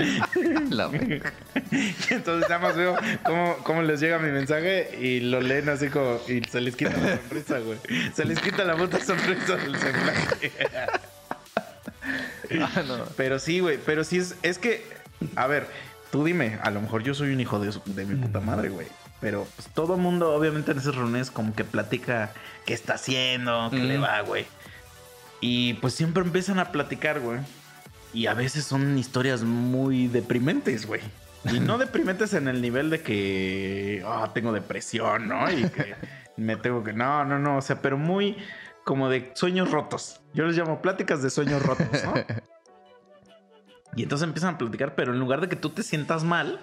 [0.70, 1.32] La verga.
[1.70, 5.88] Y entonces nada más veo cómo, cómo les llega mi mensaje y lo leen así
[5.88, 7.78] como y se les quita la sonrisa, güey.
[8.14, 10.52] Se les quita la puta sonrisa del semblante.
[12.60, 13.04] Ah, no.
[13.16, 14.84] Pero sí, güey, pero sí es, es que,
[15.36, 15.66] a ver,
[16.10, 18.86] tú dime, a lo mejor yo soy un hijo de, de mi puta madre, güey.
[19.22, 22.32] Pero pues, todo mundo, obviamente, en esas reuniones como que platica
[22.66, 24.02] qué está haciendo, qué le Mm.
[24.02, 24.44] va, güey.
[25.40, 27.38] Y pues siempre empiezan a platicar, güey.
[28.12, 31.00] Y a veces son historias muy deprimentes, güey.
[31.50, 35.50] Y no deprimentes en el nivel de que ah, tengo depresión, ¿no?
[35.50, 35.94] Y que
[36.36, 36.92] me tengo que.
[36.92, 37.56] No, no, no.
[37.58, 38.36] O sea, pero muy
[38.84, 40.20] como de sueños rotos.
[40.34, 42.14] Yo les llamo pláticas de sueños rotos, ¿no?
[43.94, 46.58] Y entonces empiezan a platicar, pero en lugar de que tú te sientas mal,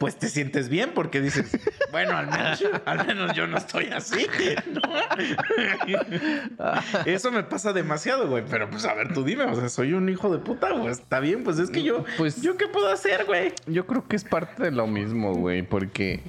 [0.00, 1.54] pues te sientes bien porque dices,
[1.92, 4.26] bueno, al menos, al menos yo no estoy así.
[4.72, 4.80] ¿no?
[7.04, 8.42] Eso me pasa demasiado, güey.
[8.48, 10.90] Pero pues a ver, tú dime, o sea, soy un hijo de puta, güey.
[10.90, 13.52] Está bien, pues es que yo, Pues- ¿yo qué puedo hacer, güey?
[13.66, 16.22] Yo creo que es parte de lo mismo, güey, porque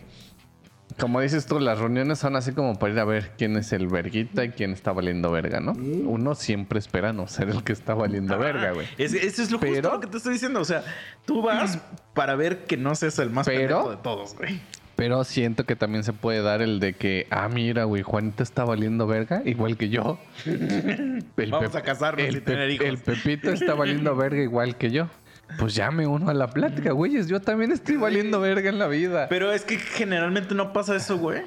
[1.02, 3.88] como dices tú, las reuniones son así como para ir a ver quién es el
[3.88, 5.74] verguita y quién está valiendo verga, ¿no?
[5.74, 8.88] Uno siempre espera no ser el que está valiendo verga, güey.
[8.98, 10.62] Es, eso es lo Pero- justo lo que te estoy diciendo.
[10.62, 10.84] O sea,
[11.26, 11.80] tú vas
[12.14, 14.62] para ver que no seas el más Pero- de todos, güey.
[14.96, 18.66] Pero siento que también se puede dar el de que, ah, mira, güey, Juanita está
[18.66, 20.20] valiendo verga, igual que yo.
[20.46, 22.86] El Vamos Pep- a casarnos el y tener hijos.
[22.86, 25.10] El Pepito está valiendo verga igual que yo.
[25.58, 27.28] Pues ya me uno a la plática, güeyes.
[27.28, 29.28] Yo también estoy valiendo verga en la vida.
[29.30, 31.44] Pero es que generalmente no pasa eso, güey.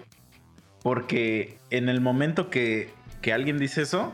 [0.83, 4.12] Porque en el momento que, que alguien dice eso,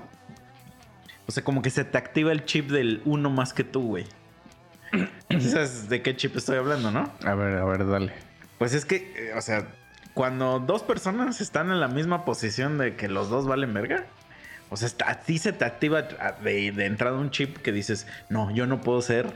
[1.26, 4.06] o sea, como que se te activa el chip del uno más que tú, güey.
[5.40, 7.12] ¿Sabes de qué chip estoy hablando, no?
[7.24, 8.12] A ver, a ver, dale.
[8.58, 9.68] Pues es que, eh, o sea,
[10.14, 14.06] cuando dos personas están en la misma posición de que los dos valen verga,
[14.70, 18.50] o sea, a ti se te activa de, de entrada un chip que dices, no,
[18.50, 19.32] yo no puedo ser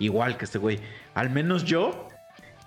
[0.00, 0.80] igual que este güey.
[1.14, 2.08] Al menos yo.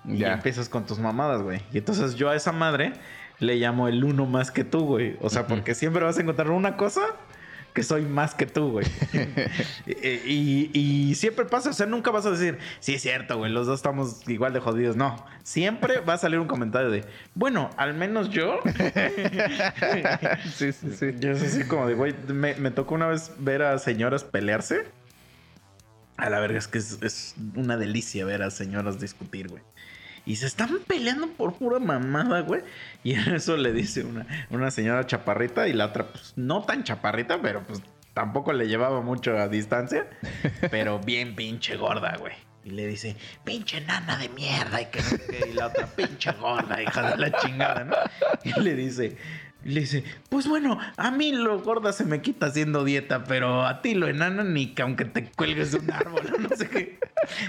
[0.06, 0.34] Y Ya.
[0.34, 1.62] empiezas con tus mamadas, güey.
[1.74, 2.94] Y entonces yo a esa madre
[3.40, 5.18] le llamo el uno más que tú, güey.
[5.22, 7.02] O sea, porque siempre vas a encontrar una cosa
[7.74, 8.86] que soy más que tú, güey.
[9.88, 9.92] y,
[10.32, 10.72] y-
[11.10, 13.80] y siempre pasa, o sea, nunca vas a decir, sí es cierto, güey, los dos
[13.80, 14.96] estamos igual de jodidos.
[14.96, 18.60] No, siempre va a salir un comentario de, bueno, al menos yo.
[20.54, 21.16] Sí, sí, sí.
[21.20, 24.86] Yo es así como de, güey, me, me tocó una vez ver a señoras pelearse.
[26.24, 29.62] A la verga, es que es, es una delicia ver a señoras discutir, güey.
[30.26, 32.62] Y se están peleando por pura mamada, güey.
[33.04, 36.86] Y en eso le dice una, una señora chaparrita y la otra, pues no tan
[36.86, 37.82] chaparrita, pero pues
[38.14, 40.08] tampoco le llevaba mucho a distancia.
[40.72, 42.36] Pero bien pinche gorda, güey.
[42.64, 44.82] Y le dice, pinche nana de mierda.
[44.82, 45.02] Y, que.
[45.50, 47.98] Y la otra, pinche gorda, hija de la chingada, ¿no?
[48.46, 49.18] Y le dice,
[49.66, 53.82] le dice, pues bueno, a mí lo gorda se me quita haciendo dieta, pero a
[53.82, 57.00] ti lo enano ni que aunque te cuelgues de un árbol, no sé qué.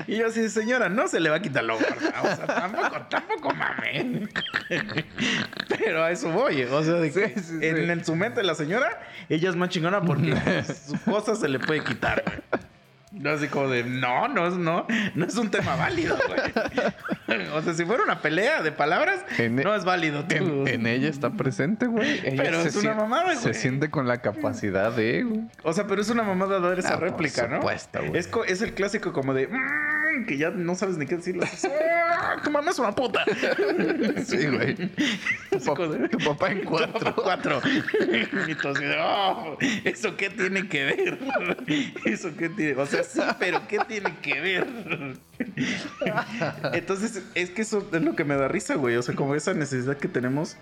[0.07, 2.23] Y yo así, señora, no se le va a quitar lo gorda.
[2.23, 4.29] O sea, tampoco, tampoco mame.
[5.69, 6.63] Pero a eso voy.
[6.63, 7.67] O sea, de que Sí, sí, sí.
[7.67, 11.49] En, en su mente la señora, ella es más chingona porque pues, su cosa se
[11.49, 12.39] le puede quitar, güey.
[13.15, 16.41] No así como de, no, no, es- no, no es un tema válido, güey.
[17.55, 20.25] O sea, si fuera una pelea de palabras, En- no es válido.
[20.25, 20.35] tú.
[20.35, 22.21] En, en ella está presente, güey.
[22.25, 23.55] Ella Pero se es una mamada, Se güey.
[23.55, 25.41] siente con la capacidad de, güey.
[25.63, 27.57] O sea, pero es una mamada dar esa Ah, por réplica, ¿no?
[27.57, 28.17] supuesto, güey.
[28.19, 29.94] Es, es el clásico como de, "Mm",
[30.27, 31.45] que ya no sabes ni qué decirlo.
[32.17, 33.25] "Ah, Tu mamá es una puta.
[34.25, 34.75] Sí, güey.
[34.77, 37.15] Tu, pap- tu papá en cuatro.
[37.17, 37.61] Cuatro.
[38.49, 41.19] Y tú así "Oh, ¿eso qué tiene que ver?
[42.05, 42.75] ¿Eso qué tiene?
[42.81, 44.67] O sea, sí, pero ¿qué tiene que ver?
[46.73, 48.97] Entonces, es que eso es lo que me da risa, güey.
[48.97, 50.57] O sea, como esa necesidad que tenemos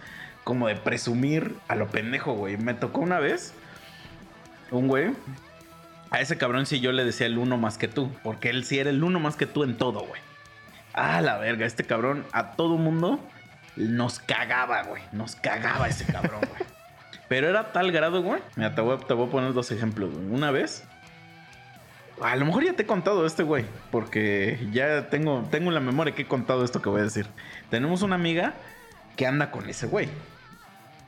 [0.44, 2.56] como de presumir a lo pendejo, güey.
[2.56, 3.52] Me tocó una vez
[4.70, 5.10] un güey.
[6.12, 8.12] A ese cabrón sí yo le decía el uno más que tú.
[8.22, 10.20] Porque él sí era el uno más que tú en todo, güey.
[10.92, 11.64] Ah, la verga.
[11.66, 13.18] Este cabrón a todo mundo
[13.76, 15.02] nos cagaba, güey.
[15.12, 16.62] Nos cagaba ese cabrón, güey.
[17.28, 18.42] Pero era tal grado, güey.
[18.56, 20.10] Mira, te voy, a- poner dos ejemplos.
[20.14, 20.84] Una vez.
[22.20, 23.64] A lo mejor ya te he contado este, güey.
[23.90, 27.26] Porque ya tengo, tengo en la memoria que he contado esto que voy a decir.
[27.70, 28.52] Tenemos una amiga
[29.16, 30.10] que anda con ese güey.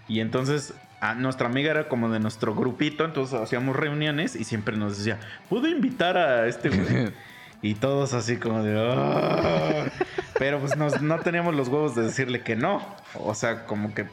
[0.09, 0.73] Y entonces
[1.11, 5.19] a nuestra amiga era como de nuestro grupito, entonces hacíamos reuniones y siempre nos decía,
[5.49, 7.12] ¿puedo invitar a este güey?
[7.62, 8.77] Y todos así como de...
[8.79, 9.87] "Ah".
[10.38, 12.83] Pero pues nos- no teníamos los huevos de decirle que no.
[13.14, 14.05] O sea, como que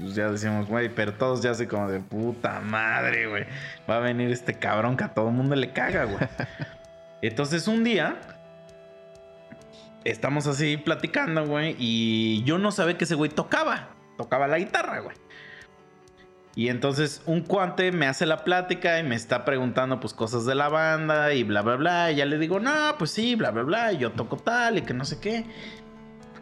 [0.00, 3.44] pues, ya decíamos, güey, pero todos ya así como de puta madre, güey.
[3.90, 6.18] Va a venir este cabrón que a todo el mundo le caga, güey.
[7.20, 8.16] Entonces un día
[10.04, 13.88] estamos así platicando, güey, y yo no sabía que ese güey tocaba.
[14.16, 15.16] Tocaba la guitarra, güey.
[16.58, 20.56] Y entonces un cuante me hace la plática y me está preguntando pues cosas de
[20.56, 22.10] la banda y bla, bla, bla.
[22.10, 23.92] Y ya le digo, no, pues sí, bla, bla, bla.
[23.92, 25.44] y yo toco tal y que no sé qué.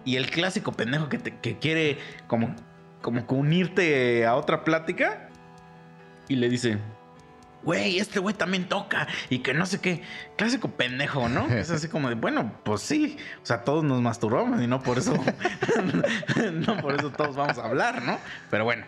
[0.06, 1.98] Y el clásico pendejo que, te- que quiere
[2.28, 2.56] como,
[3.02, 5.28] como que unirte a otra plática.
[6.28, 6.78] Y le dice,
[7.62, 10.00] güey, este güey también toca y que no sé qué.
[10.38, 11.46] Clásico pendejo, ¿no?
[11.50, 13.18] Es así como de, bueno, pues sí.
[13.42, 15.12] O sea, todos nos masturbamos y no por eso,
[16.54, 18.18] no por eso todos vamos a hablar, ¿no?
[18.50, 18.86] Pero bueno.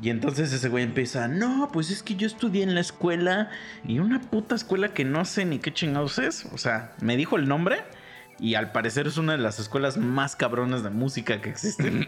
[0.00, 3.50] Y entonces ese güey empieza, no, pues es que yo estudié en la escuela
[3.84, 6.46] y una puta escuela que no sé ni qué chingados es.
[6.52, 7.82] O sea, me dijo el nombre
[8.38, 12.06] y al parecer es una de las escuelas más cabronas de música que existen.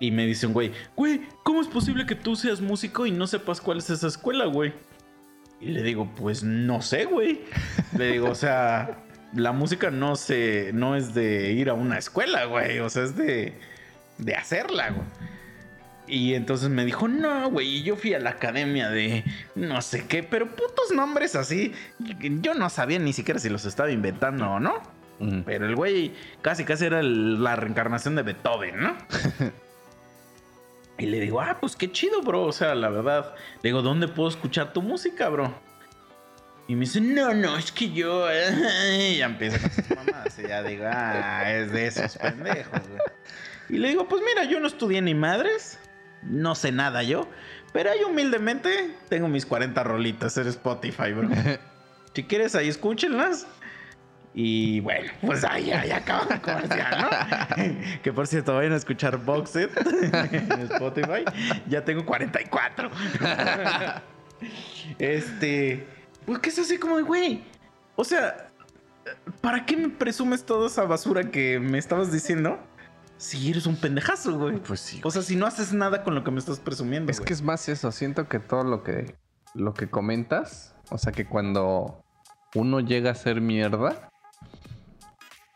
[0.00, 3.26] Y me dice un güey, güey, ¿cómo es posible que tú seas músico y no
[3.26, 4.72] sepas cuál es esa escuela, güey?
[5.60, 7.42] Y le digo, pues no sé, güey.
[7.98, 12.46] Le digo, o sea, la música no se, no es de ir a una escuela,
[12.46, 12.78] güey.
[12.78, 13.58] O sea, es de,
[14.16, 15.06] de hacerla, güey.
[16.12, 19.22] Y entonces me dijo, no, güey, y yo fui a la academia de
[19.54, 21.72] no sé qué, pero putos nombres así.
[22.40, 24.82] Yo no sabía ni siquiera si los estaba inventando o no.
[25.46, 28.96] Pero el güey casi casi era el- la reencarnación de Beethoven, ¿no?
[30.98, 32.42] y le digo, ah, pues qué chido, bro.
[32.42, 33.34] O sea, la verdad.
[33.62, 35.54] Le digo, ¿dónde puedo escuchar tu música, bro?
[36.68, 38.26] Y me dice, no, no, es que yo.
[38.32, 40.38] Y ya empieza con sus mamadas.
[40.38, 43.00] Y ya digo, ah, es de esos pendejos, güey.
[43.68, 45.78] Y le digo, pues mira, yo no estudié ni madres.
[46.22, 47.28] No sé nada yo.
[47.72, 51.28] Pero ahí humildemente tengo mis 40 rolitas en Spotify, bro.
[52.12, 53.46] Si quieres, ahí escúchenlas.
[54.34, 57.08] Y bueno, pues ahí ya acabamos el comercial,
[57.56, 58.00] ¿no?
[58.02, 59.70] que por cierto, vayan a escuchar Boxed
[60.12, 61.24] en Spotify.
[61.68, 62.90] Ya tengo 44.
[64.98, 65.86] este.
[66.26, 67.42] Pues que es así como de, güey.
[67.96, 68.50] O sea,
[69.40, 72.58] ¿para qué me presumes toda esa basura que me estabas diciendo?
[73.20, 74.56] Si eres un pendejazo, güey.
[74.56, 75.00] Pues sí.
[75.04, 77.10] O sea, si no haces nada con lo que me estás presumiendo.
[77.10, 77.26] Es güey.
[77.26, 79.14] que es más eso, siento que todo lo que
[79.54, 82.02] lo que comentas, o sea que cuando
[82.54, 84.08] uno llega a ser mierda,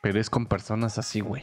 [0.03, 1.42] pero es con personas así, güey.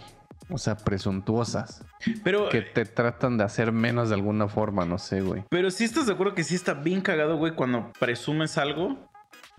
[0.50, 1.84] O sea, presuntuosas,
[2.24, 5.46] Pero, que te tratan de hacer menos de alguna forma, no sé, güey.
[5.50, 9.10] pero sí estás de acuerdo que sí está bien cagado, güey, cuando presumes algo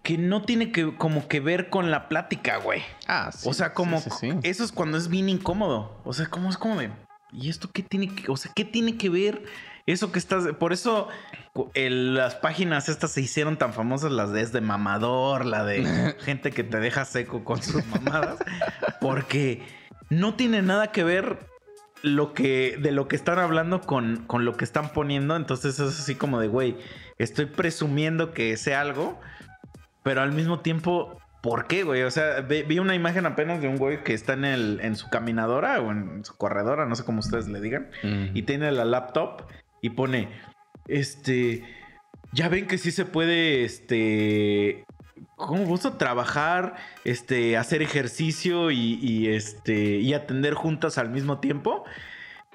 [0.03, 2.83] que no tiene que como que ver con la plática, güey.
[3.07, 4.39] Ah, o sea, como sí, sí, sí.
[4.43, 6.01] eso es cuando es bien incómodo.
[6.05, 6.91] O sea, como es como de
[7.33, 9.45] ¿y esto qué tiene que, o sea, qué tiene que ver
[9.87, 11.09] eso que estás, por eso
[11.75, 15.83] el- las páginas estas se hicieron tan famosas, las de es de mamador, la de
[16.21, 18.39] gente que te deja seco con sus mamadas,
[19.01, 19.63] porque
[20.11, 21.39] no tiene nada que ver
[22.03, 26.01] lo que de lo que están hablando con, con lo que están poniendo, entonces es
[26.01, 26.77] así como de, güey,
[27.19, 29.21] estoy presumiendo que sé algo,
[30.03, 32.03] pero al mismo tiempo, ¿por qué, güey?
[32.03, 35.09] O sea, vi una imagen apenas de un güey que está en, el, en su
[35.11, 38.37] caminadora o en su corredora, no sé cómo ustedes le digan, Mm.
[38.37, 39.43] y tiene la laptop
[39.81, 40.29] y pone,
[40.89, 41.65] este,
[42.33, 44.85] ya ven que sí se puede, este,
[45.37, 51.85] ¿cómo gusta trabajar, este, hacer ejercicio y, y, este, y atender juntas al mismo tiempo?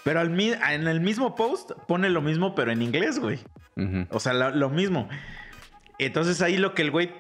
[0.04, 3.40] Pero al, en el mismo post pone lo mismo, pero en inglés, güey.
[4.10, 5.10] O sea, lo, lo mismo.
[6.00, 7.12] Entonces ahí lo que el güey.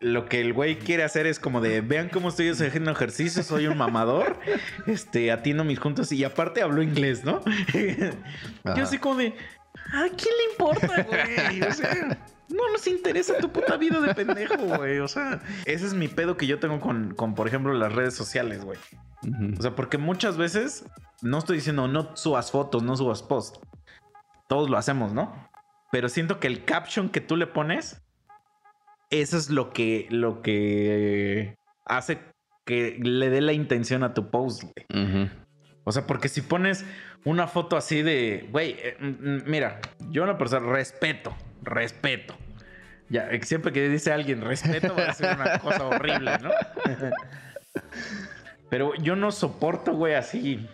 [0.00, 3.66] Lo que el güey quiere hacer es como de vean cómo estoy haciendo ejercicio, soy
[3.66, 4.38] un mamador,
[4.86, 7.42] este, atiendo mis juntas y aparte hablo inglés, ¿no?
[8.64, 8.76] Ajá.
[8.76, 9.34] Yo así como de,
[9.92, 11.62] ¿a quién le importa, güey?
[11.62, 14.98] O sea, no nos interesa tu puta vida de pendejo, güey.
[14.98, 18.14] O sea, ese es mi pedo que yo tengo con, con por ejemplo, las redes
[18.14, 18.78] sociales, güey.
[19.58, 20.84] O sea, porque muchas veces
[21.22, 23.56] no estoy diciendo no subas fotos, no subas post.
[24.48, 25.50] Todos lo hacemos, ¿no?
[25.90, 28.02] Pero siento que el caption que tú le pones,
[29.10, 32.18] eso es lo que, lo que hace
[32.64, 35.30] que le dé la intención a tu post, güey.
[35.84, 36.84] O sea, porque si pones
[37.24, 42.36] una foto así de, güey, eh, mm, mm, mira, yo una persona, respeto, respeto.
[43.08, 46.50] Ya, eh, siempre que dice alguien respeto va a ser una cosa horrible, ¿no?
[48.68, 50.68] Pero yo no soporto, güey, así.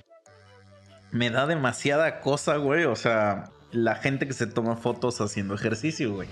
[1.11, 2.85] Me da demasiada cosa, güey.
[2.85, 6.29] O sea, la gente que se toma fotos haciendo ejercicio, güey.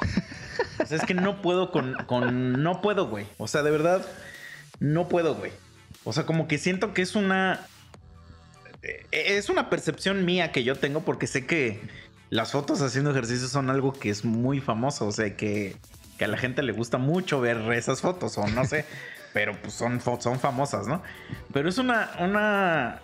[0.83, 3.27] O sea, es que no puedo con, con- no puedo, güey.
[3.39, 4.05] O sea, de verdad,
[4.79, 5.53] no puedo, güey.
[6.05, 7.61] O sea, como que siento que es una,
[8.83, 11.81] eh, es una percepción mía que yo tengo porque sé que
[12.31, 15.07] las fotos haciendo ejercicio son algo que es muy famoso.
[15.07, 15.77] O sea, que,
[16.19, 18.85] que a la gente le gusta mucho ver esas fotos o no sé.
[19.33, 21.03] pero pues son, son famosas, ¿no?
[21.53, 23.01] Pero es una, una,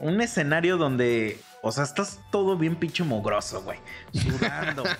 [0.00, 3.78] un escenario donde, o sea, estás todo bien pinche mugroso, güey.
[4.12, 4.84] Sudando.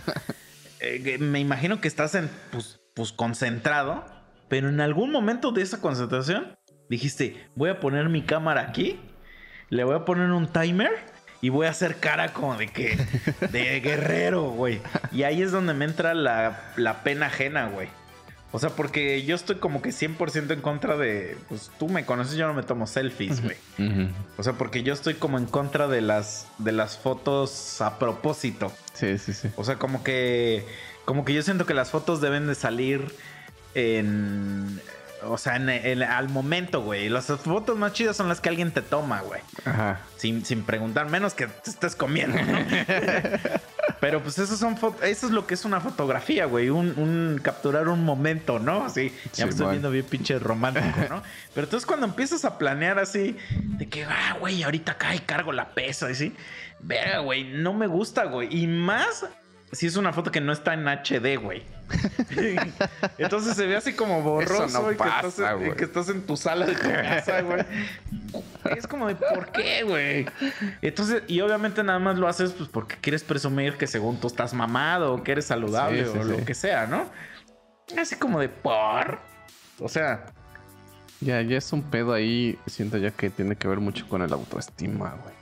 [0.80, 4.04] Eh, me imagino que estás en, pues, pues concentrado,
[4.50, 6.58] pero en algún momento de esa concentración
[6.90, 9.00] dijiste, voy a poner mi cámara aquí,
[9.70, 10.90] le voy a poner un timer
[11.40, 12.98] y voy a hacer cara como de que,
[13.50, 14.82] de guerrero, güey.
[15.10, 17.88] Y ahí es donde me entra la, la pena ajena, güey.
[18.54, 22.36] O sea, porque yo estoy como que 100% en contra de, pues tú me conoces,
[22.36, 23.56] yo no me tomo selfies, güey.
[24.38, 28.70] O sea, porque yo estoy como en contra de las, de las fotos a propósito.
[28.92, 29.48] Sí, sí, sí.
[29.56, 30.64] O sea, como que.
[31.04, 33.12] Como que yo siento que las fotos deben de salir
[33.74, 34.80] en.
[35.26, 37.08] O sea, en, al momento, güey.
[37.08, 39.40] Las fotos más chidas son las que alguien te toma, güey.
[39.64, 40.00] Ajá.
[40.16, 42.58] Sin, sin preguntar, menos que te estés comiendo, ¿no?
[44.00, 46.68] Pero pues eso son eso es lo que es una fotografía, güey.
[46.68, 48.84] Un, un capturar un momento, ¿no?
[48.84, 51.22] Así, ya me estoy viendo bien pinche romántico, ¿no?
[51.54, 55.52] Pero entonces cuando empiezas a planear así, de que, ah, güey, ahorita acá y cargo
[55.52, 56.34] la pesa, así.
[56.80, 58.48] Verga, güey, no me gusta, güey.
[58.54, 59.24] Y más
[59.74, 61.62] si es una foto que no está en HD, güey.
[63.18, 65.76] Entonces se ve así como borroso Eso no y, que estás, pasa, en- y güey.
[65.76, 67.64] que estás en tu sala de tu casa, güey.
[68.76, 70.26] Es como de, ¿por qué, güey?
[70.82, 74.54] Entonces, y obviamente nada más lo haces pues porque quieres presumir que según tú estás
[74.54, 76.44] mamado o que eres saludable Sí, sí, o lo sí.
[76.44, 77.06] que sea, ¿no?
[78.00, 79.18] Así como de, ¿por?
[79.80, 80.26] O sea,
[81.20, 82.58] Ya, ya es un pedo ahí.
[82.66, 85.34] Siento ya que tiene que ver mucho con el autoestima, güey.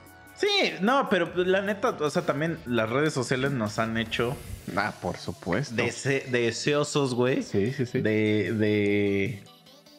[0.43, 4.37] Sí, no, pero pues, la neta, o sea, también las redes sociales nos han hecho
[4.77, 5.75] Ah, por supuesto.
[5.75, 7.43] dese- deseosos, güey.
[7.43, 8.01] Sí, sí, sí.
[8.01, 9.43] de, de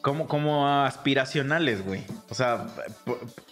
[0.02, 2.02] como, como aspiracionales, güey.
[2.28, 2.66] O sea,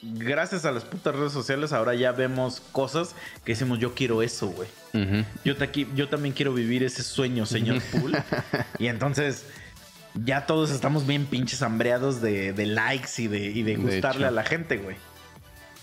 [0.03, 4.49] gracias a las putas redes sociales ahora ya vemos cosas que decimos, yo quiero eso,
[4.49, 4.69] güey.
[5.45, 8.15] Yo, te aquí- yo también quiero vivir ese sueño, señor Pool.
[8.79, 9.47] y entonces
[10.15, 14.27] ya todos estamos bien pinches hambreados de, de likes y de, y de De gustarle
[14.27, 14.97] a la gente, güey.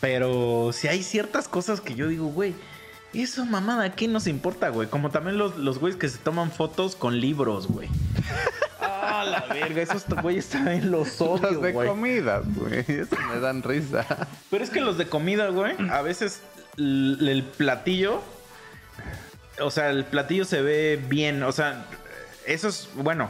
[0.01, 2.53] Pero si hay ciertas cosas que yo digo, güey,
[3.13, 4.87] eso mamada, ¿qué nos importa, güey?
[4.87, 7.89] Como también los, los güeyes que se toman fotos con libros, güey.
[8.81, 11.87] Ah, la verga, esos güeyes también los odio, Los de güey.
[11.87, 12.79] comidas, güey.
[12.87, 14.05] Eso me dan risa.
[14.51, 16.41] Pero es que los de comida, güey, a veces
[16.77, 18.21] el platillo,
[19.61, 21.85] o sea, el platillo se ve bien, o sea,
[22.45, 23.29] eso es, bueno,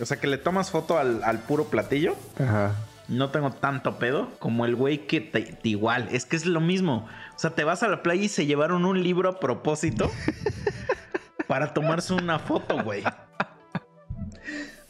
[0.00, 2.74] o sea, que le tomas foto al, al puro platillo, Ajá.
[3.08, 6.60] No tengo tanto pedo como el güey que te, te igual, es que es lo
[6.60, 10.10] mismo, o sea, te vas a la playa y se llevaron un libro a propósito
[11.48, 13.02] para tomarse una foto, güey.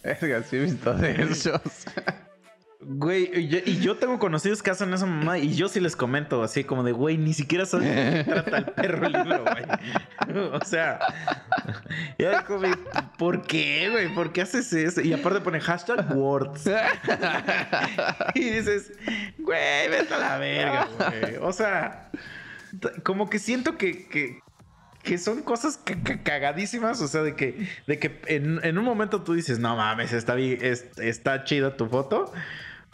[0.02, 1.60] Verga, sí he visto de esos.
[2.80, 3.30] Güey,
[3.66, 6.84] y yo, tengo conocidos que hacen esa mamá y yo sí les comento así como
[6.84, 9.64] de, güey, ni siquiera sabes de qué trata el perro el libro, güey.
[10.52, 11.00] O sea,
[12.18, 12.68] ya como,
[13.16, 14.14] ¿por qué, güey?
[14.14, 15.00] ¿Por qué haces eso?
[15.00, 16.64] Y aparte pone hashtag words.
[18.34, 18.92] Y dices,
[19.38, 21.36] güey, vete a la verga, güey.
[21.40, 22.10] O sea,
[23.02, 24.38] como que siento que, que,
[25.02, 27.00] que son cosas ca- ca- cagadísimas.
[27.00, 31.44] O sea, de que, de que en, un momento tú dices, no mames, está, está
[31.44, 32.32] chida tu foto.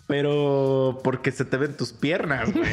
[0.06, 2.68] Pero porque se te ven tus piernas, güey.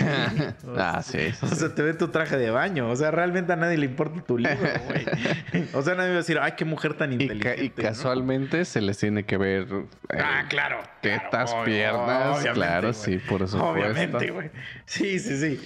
[0.68, 1.32] O ah, sí.
[1.32, 2.90] sí, o sea, te ve tu traje de baño.
[2.90, 5.06] O sea, realmente a nadie le importa tu libro, güey.
[5.74, 7.64] O sea, nadie va a decir, ay, qué mujer tan Y, ca- inteligente.
[7.64, 7.90] y ¿no?
[7.90, 9.68] casualmente se les tiene que ver
[10.10, 10.80] eh, Ah, claro.
[11.02, 12.46] tetas, claro, piernas.
[12.54, 13.66] claro, sí, por supuesto.
[13.66, 14.52] Obviamente, güey.
[14.86, 15.62] Sí, sí, sí.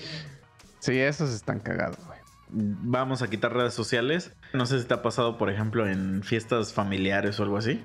[0.79, 2.19] Sí, esos están cagados, güey.
[2.49, 4.31] Vamos a quitar redes sociales.
[4.53, 7.83] No sé si te ha pasado, por ejemplo, en fiestas familiares o algo así.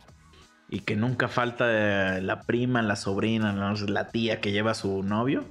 [0.71, 5.03] Y que nunca falta eh, la prima, la sobrina, la tía que lleva a su
[5.03, 5.45] novio.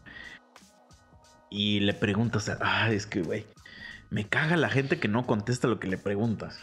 [1.49, 3.45] Y le preguntas, ah, es que, güey,
[4.09, 6.59] me caga la gente que no contesta lo que le preguntas.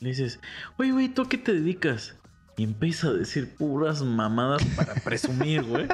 [0.00, 0.40] Le dices,
[0.78, 2.16] oye, güey, ¿tú a qué te dedicas?
[2.56, 5.86] Y empieza a decir puras mamadas para presumir, güey.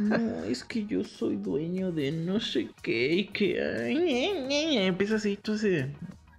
[0.00, 3.62] No, es que yo soy dueño de no sé qué y que...
[3.62, 4.86] ay, ñe, ñe.
[4.86, 5.86] Empieza así, tú así...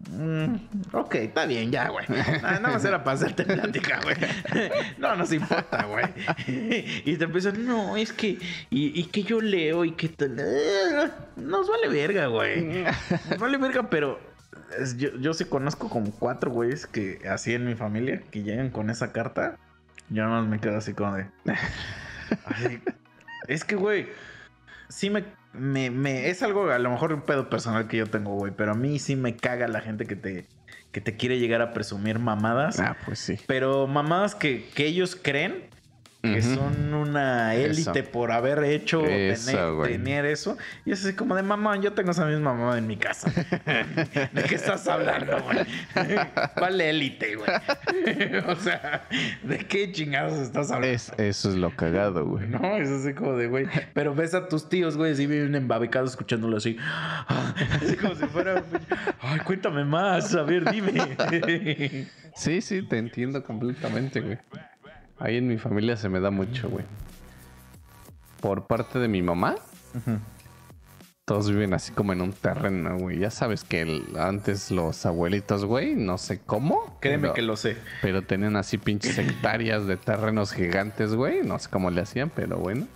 [0.10, 0.56] mm,
[0.94, 2.06] ok, está bien, ya, güey.
[2.10, 4.16] Nada nada más era para hacerte plática, güey.
[4.98, 6.06] No nos importa, güey.
[7.06, 8.38] Y te empiezan, no, es que...
[8.70, 10.10] Y, y que yo leo y que...
[10.10, 12.84] te- Nos vale verga, güey.
[13.30, 14.20] Nos vale verga, pero...
[14.98, 18.90] yo, yo sí conozco como cuatro güeyes que así en mi familia que llegan con
[18.90, 19.58] esa carta.
[20.10, 21.28] Yo nada más me quedo así como de...
[23.48, 24.08] Es que, güey,
[24.88, 28.36] sí me, me, me- Es algo, a lo mejor un pedo personal que yo tengo,
[28.36, 30.46] güey, pero a mí sí me caga la gente que te,
[30.92, 32.80] que te quiere llegar a presumir mamadas.
[32.80, 33.40] Ah, pues sí.
[33.48, 35.66] Pero mamadas que, que ellos creen
[36.22, 40.58] que son una élite por haber hecho Eso, tener, eso.
[40.86, 43.32] Y es así como de mamá, yo tengo esa misma mamá en mi casa.
[44.32, 45.66] ¿De qué estás hablando, güey?
[46.58, 47.50] ¿Cuál élite, güey?
[48.48, 49.08] o sea,
[49.44, 50.96] ¿de qué chingados estás hablando?
[50.96, 52.48] Es, eso es lo cagado, güey.
[52.48, 53.68] No, es así como de, güey.
[53.94, 56.78] Pero ves a tus tíos, güey, así viven embabicados escuchándolo así.
[57.28, 58.64] Así como si fuera.
[59.20, 60.36] Ay, cuéntame más.
[60.36, 62.08] A ver, dime.
[62.36, 64.38] Sí, sí, te entiendo completamente, güey.
[65.22, 66.84] Ahí en mi familia se me da mucho, güey.
[68.42, 69.56] Por parte de mi mamá,
[71.26, 73.20] todos viven así como en un terreno, güey.
[73.20, 76.98] Ya sabes que el- antes los abuelitos, güey, no sé cómo.
[77.02, 77.78] Créeme pero- que lo sé.
[78.02, 81.44] Pero tenían así pinches hectáreas de terrenos gigantes, güey.
[81.44, 82.88] No sé cómo le hacían, pero bueno.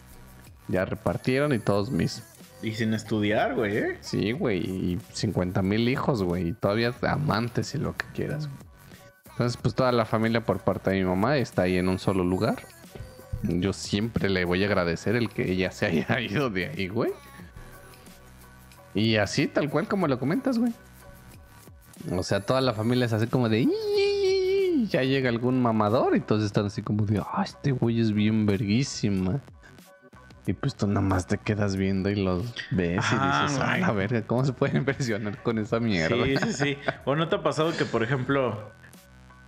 [0.67, 2.23] Ya repartieron y todos mis.
[2.63, 3.97] Y sin estudiar, güey, ¿eh?
[4.01, 4.57] Sí, güey.
[4.65, 6.47] Y 50 mil hijos, güey.
[6.47, 8.47] Y todavía amantes y lo que quieras.
[8.47, 8.64] güey.
[9.35, 12.23] Entonces, pues toda la familia por parte de mi mamá está ahí en un solo
[12.23, 12.63] lugar.
[13.43, 17.11] Yo siempre le voy a agradecer el que ella se haya ido de ahí, güey.
[18.93, 20.71] Y así, tal cual como lo comentas, güey.
[22.13, 23.67] O sea, toda la familia es así como de...
[24.87, 27.19] Ya llega algún mamador y todos están así como de...
[27.19, 29.41] Ah, este güey es bien verguísima.
[30.47, 33.67] Y pues tú nada más te quedas viendo y los ves Ajá, y dices, ah,
[33.71, 33.81] güey.
[33.81, 36.23] la verga, ¿cómo se puede impresionar con esa mierda?
[36.23, 36.77] Sí, sí, sí.
[37.03, 38.71] ¿O no te ha pasado que, por ejemplo,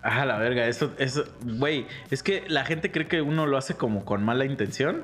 [0.01, 3.75] ah, la verga, eso, eso, güey, es que la gente cree que uno lo hace
[3.75, 5.03] como con mala intención,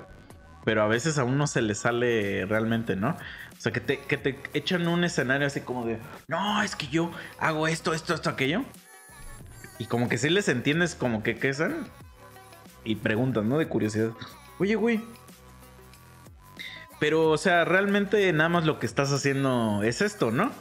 [0.63, 3.09] pero a veces a uno se le sale realmente, ¿no?
[3.09, 6.87] O sea, que te, que te echan un escenario así como de, no, es que
[6.87, 8.63] yo hago esto, esto, esto, aquello.
[9.79, 11.53] Y como que sí les entiendes como que qué.
[12.83, 13.57] Y preguntan, ¿no?
[13.57, 14.11] De curiosidad.
[14.59, 15.01] Oye, güey.
[16.99, 20.51] Pero, o sea, realmente nada más lo que estás haciendo es esto, ¿no?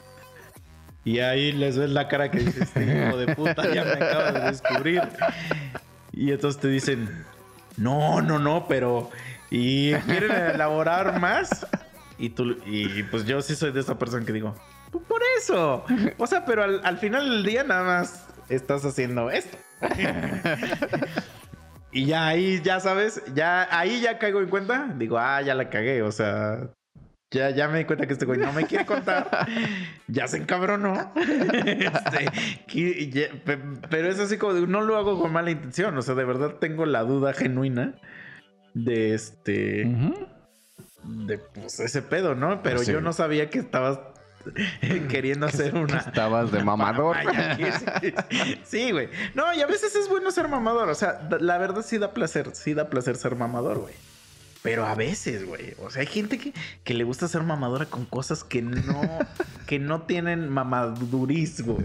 [1.04, 4.34] Y ahí les ves la cara que dices, este hijo de puta, ya me acabas
[4.34, 5.02] de descubrir.
[6.12, 7.24] Y entonces te dicen,
[7.76, 9.10] no, no, no, pero.
[9.50, 11.66] ¿Y quieren elaborar más?
[12.18, 14.54] Y tú, y pues yo sí soy de esa persona que digo,
[14.90, 15.84] "Pues por eso.
[16.18, 19.58] O sea, pero al, al final del día nada más estás haciendo esto.
[21.92, 24.88] y ya ahí, ya sabes, ya ahí ya caigo en cuenta.
[24.96, 26.02] Digo, ah, ya la cagué.
[26.02, 26.70] O sea,
[27.32, 29.46] ya, ya me di cuenta que este güey no me quiere contar.
[30.06, 31.12] ya se encabronó.
[31.16, 32.30] Este,
[32.68, 33.28] que- ya-
[33.90, 35.96] pero es así como de, no lo hago con mala intención.
[35.96, 37.94] O sea, de verdad tengo la duda genuina
[38.74, 39.84] de este.
[41.04, 42.62] De pues ese pedo, ¿no?
[42.62, 42.92] Pero sí.
[42.92, 43.98] yo no sabía que estabas
[45.08, 45.98] queriendo hacer una.
[45.98, 47.16] Estabas de mamador.
[48.64, 48.92] Sí.
[48.92, 49.08] Güey.
[49.34, 50.88] No, y a veces es bueno ser mamador.
[50.88, 52.50] O sea, la verdad sí da placer.
[52.54, 53.94] Sí da placer ser mamador, güey.
[54.62, 55.74] Pero a veces, güey.
[55.80, 56.52] O sea, hay gente que,
[56.84, 59.00] que le gusta ser mamadora con cosas que no,
[59.66, 61.78] que no tienen mamadurismo.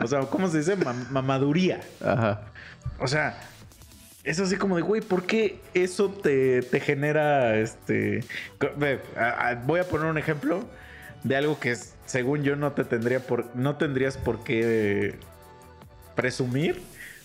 [0.00, 0.76] O sea, ¿cómo se dice?
[0.76, 1.80] Mam- mamaduría.
[2.04, 2.42] Ajá.
[2.98, 3.38] O sea,
[4.24, 8.22] es así como de, güey, ¿por qué eso te, te genera este...
[9.64, 10.68] voy a poner un ejemplo
[11.24, 13.56] de algo que según yo no te tendría por...
[13.56, 15.18] No tendrías por qué
[16.14, 16.82] presumir,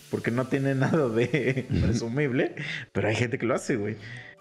[0.10, 2.56] porque no tiene nada de presumible,
[2.93, 3.97] pero hay gente que lo hace, güey.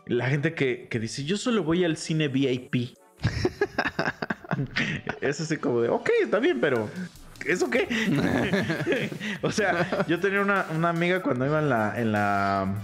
[0.06, 2.96] La gente que, que dice, yo solo voy al cine VIP.
[5.20, 6.88] es así como de, ok, está bien, pero
[7.46, 7.88] ¿eso qué?
[9.42, 12.74] o sea, yo tenía una, una amiga cuando iba en la, en la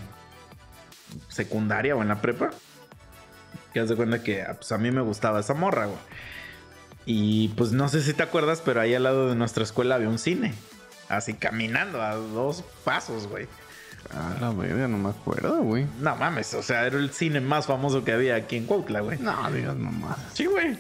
[1.29, 2.51] secundaria o en la prepa,
[3.73, 5.99] que haz de cuenta que ah, pues, a mí me gustaba esa morra, güey.
[7.11, 10.11] Y pues no sé si te acuerdas, pero ahí al lado de nuestra escuela había
[10.11, 10.53] un cine.
[11.09, 13.49] Así caminando a dos pasos, güey.
[14.13, 15.87] Ah, la verga, no me acuerdo, güey.
[16.01, 19.19] No mames, o sea, era el cine más famoso que había aquí en Cuautla, güey.
[19.19, 20.19] No, digas mamás.
[20.33, 20.79] Sí, güey.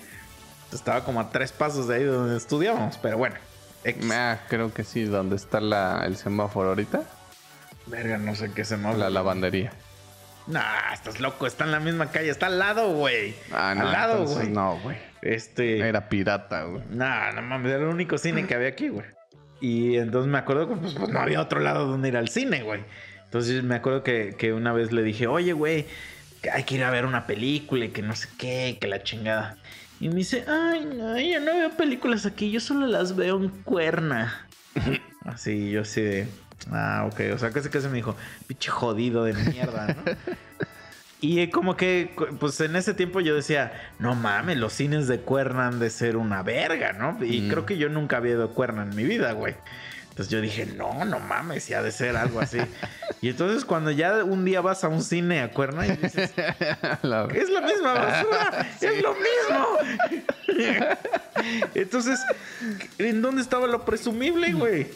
[0.72, 3.36] Estaba como a tres pasos de ahí donde estudiábamos, pero bueno.
[3.84, 4.10] X.
[4.12, 7.02] Ah, creo que sí, donde está la, el semáforo ahorita.
[7.86, 9.72] Verga, no sé qué se me La lavandería.
[10.46, 13.34] Nah, estás loco, está en la misma calle, está al lado, güey.
[13.52, 14.48] Ah, no, al lado, güey.
[14.48, 14.96] no, güey.
[15.20, 15.78] Este.
[15.78, 16.82] Era pirata, güey.
[16.90, 19.06] Nah, no mames, era el único cine que había aquí, güey.
[19.60, 22.62] Y entonces me acuerdo que pues, pues, no había otro lado donde ir al cine,
[22.62, 22.82] güey.
[23.28, 25.86] Entonces me acuerdo que, que una vez le dije, oye, güey,
[26.52, 29.56] hay que ir a ver una película y que no sé qué, que la chingada.
[30.00, 33.48] Y me dice, ay, no, yo no veo películas aquí, yo solo las veo en
[33.48, 34.46] cuerna.
[35.26, 36.26] así, yo así de,
[36.70, 38.16] ah, ok, o sea, casi casi me dijo,
[38.46, 40.02] pinche jodido de mierda, ¿no?
[41.20, 45.66] Y como que, pues en ese tiempo yo decía, no mames, los cines de Cuerna
[45.66, 47.18] han de ser una verga, ¿no?
[47.24, 47.48] Y Mm.
[47.48, 49.56] creo que yo nunca había ido a Cuerna en mi vida, güey.
[50.18, 52.58] Entonces yo dije, no, no mames, ya ha de ser algo así.
[53.22, 56.32] y entonces cuando ya un día vas a un cine a Cuerna y dices,
[57.02, 59.78] La- es la misma basura, es lo mismo.
[61.74, 62.18] Entonces,
[62.98, 64.88] ¿en dónde estaba lo presumible, güey?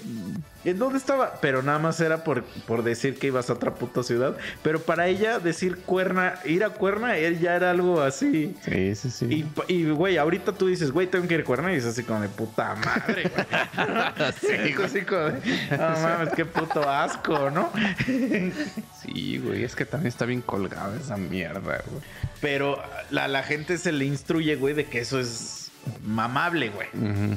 [0.65, 1.39] ¿En dónde estaba?
[1.41, 4.37] Pero nada más era por, por decir que ibas a otra puta ciudad.
[4.63, 8.55] Pero para ella decir cuerna, ir a cuerna, él ya era algo así.
[8.65, 9.47] Sí, sí, sí.
[9.69, 12.21] Y, güey, ahorita tú dices, güey, tengo que ir a cuerna y es así como
[12.21, 13.47] de puta madre, güey.
[14.41, 17.71] Sí, así como de, no mames, qué puto asco, ¿no?
[19.03, 19.65] Sí, güey.
[19.65, 22.03] Es que también está bien colgada esa mierda, güey.
[22.41, 25.71] Pero la, la gente se le instruye, güey, de que eso es
[26.05, 26.89] mamable, güey.
[26.95, 27.37] Ujú.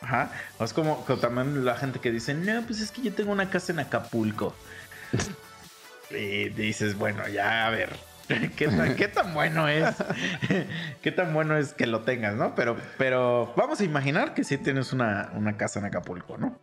[0.00, 0.32] Ajá.
[0.58, 3.32] O es como, como también la gente que dice, no, pues es que yo tengo
[3.32, 4.54] una casa en Acapulco.
[6.10, 7.90] y dices, bueno, ya a ver.
[8.56, 9.94] ¿Qué tan, qué tan bueno es?
[11.02, 12.54] ¿Qué tan bueno es que lo tengas, no?
[12.54, 16.58] Pero, pero vamos a imaginar que sí tienes una, una casa en Acapulco, ¿no?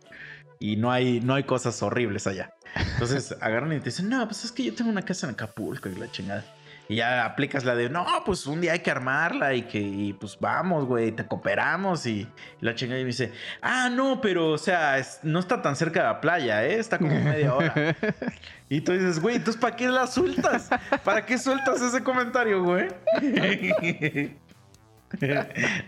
[0.58, 2.54] Y no hay, no hay cosas horribles allá.
[2.74, 5.88] Entonces agarran y te dicen, no, pues es que yo tengo una casa en Acapulco
[5.88, 6.44] y la chingada.
[6.88, 10.14] Y ya aplicas la de, no, pues un día hay que armarla y que, y
[10.14, 12.28] pues vamos, güey, te cooperamos y, y
[12.64, 13.30] la chingada y me dice,
[13.60, 16.78] ah, no, pero, o sea, es- no está tan cerca de la playa, ¿eh?
[16.78, 17.74] Está como media hora.
[18.70, 20.70] y tú dices, güey, entonces, ¿para qué la sueltas?
[21.04, 22.88] ¿Para qué sueltas ese comentario, güey?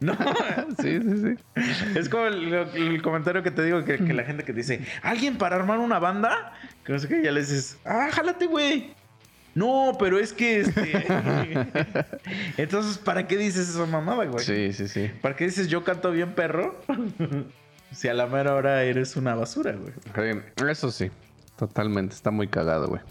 [0.00, 0.16] no,
[0.80, 1.98] Sí, sí, sí.
[1.98, 5.36] es como el, el comentario que te digo que, que la gente que dice, ¿alguien
[5.36, 6.52] para armar una banda?
[6.84, 8.94] Que no sé qué, ya le dices, ah, jálate, güey.
[9.54, 11.06] No, pero es que este.
[12.56, 14.44] Entonces, ¿para qué dices esa mamada, güey?
[14.44, 15.10] Sí, sí, sí.
[15.20, 16.78] ¿Para qué dices yo canto bien perro?
[17.92, 20.42] si a la mera hora eres una basura, güey.
[20.68, 21.10] Eso sí,
[21.56, 22.14] totalmente.
[22.14, 23.02] Está muy cagado, güey.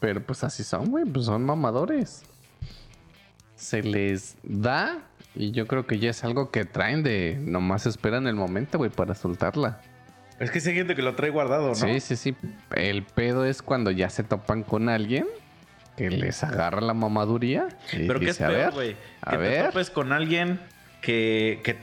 [0.00, 1.04] Pero pues así son, güey.
[1.04, 2.22] Pues son mamadores.
[3.56, 4.98] Se les da
[5.34, 7.38] y yo creo que ya es algo que traen de...
[7.40, 9.80] Nomás esperan el momento, güey, para soltarla.
[10.38, 11.74] Es que sí hay gente que lo trae guardado, ¿no?
[11.74, 12.36] Sí, sí, sí.
[12.74, 15.26] El pedo es cuando ya se topan con alguien
[15.98, 17.68] que les agarra la mamaduría.
[17.92, 18.96] Y Pero ¿qué es dice, peor, ver, güey?
[19.24, 19.66] Que te ver.
[19.66, 20.60] topes con alguien
[21.02, 21.76] que, que,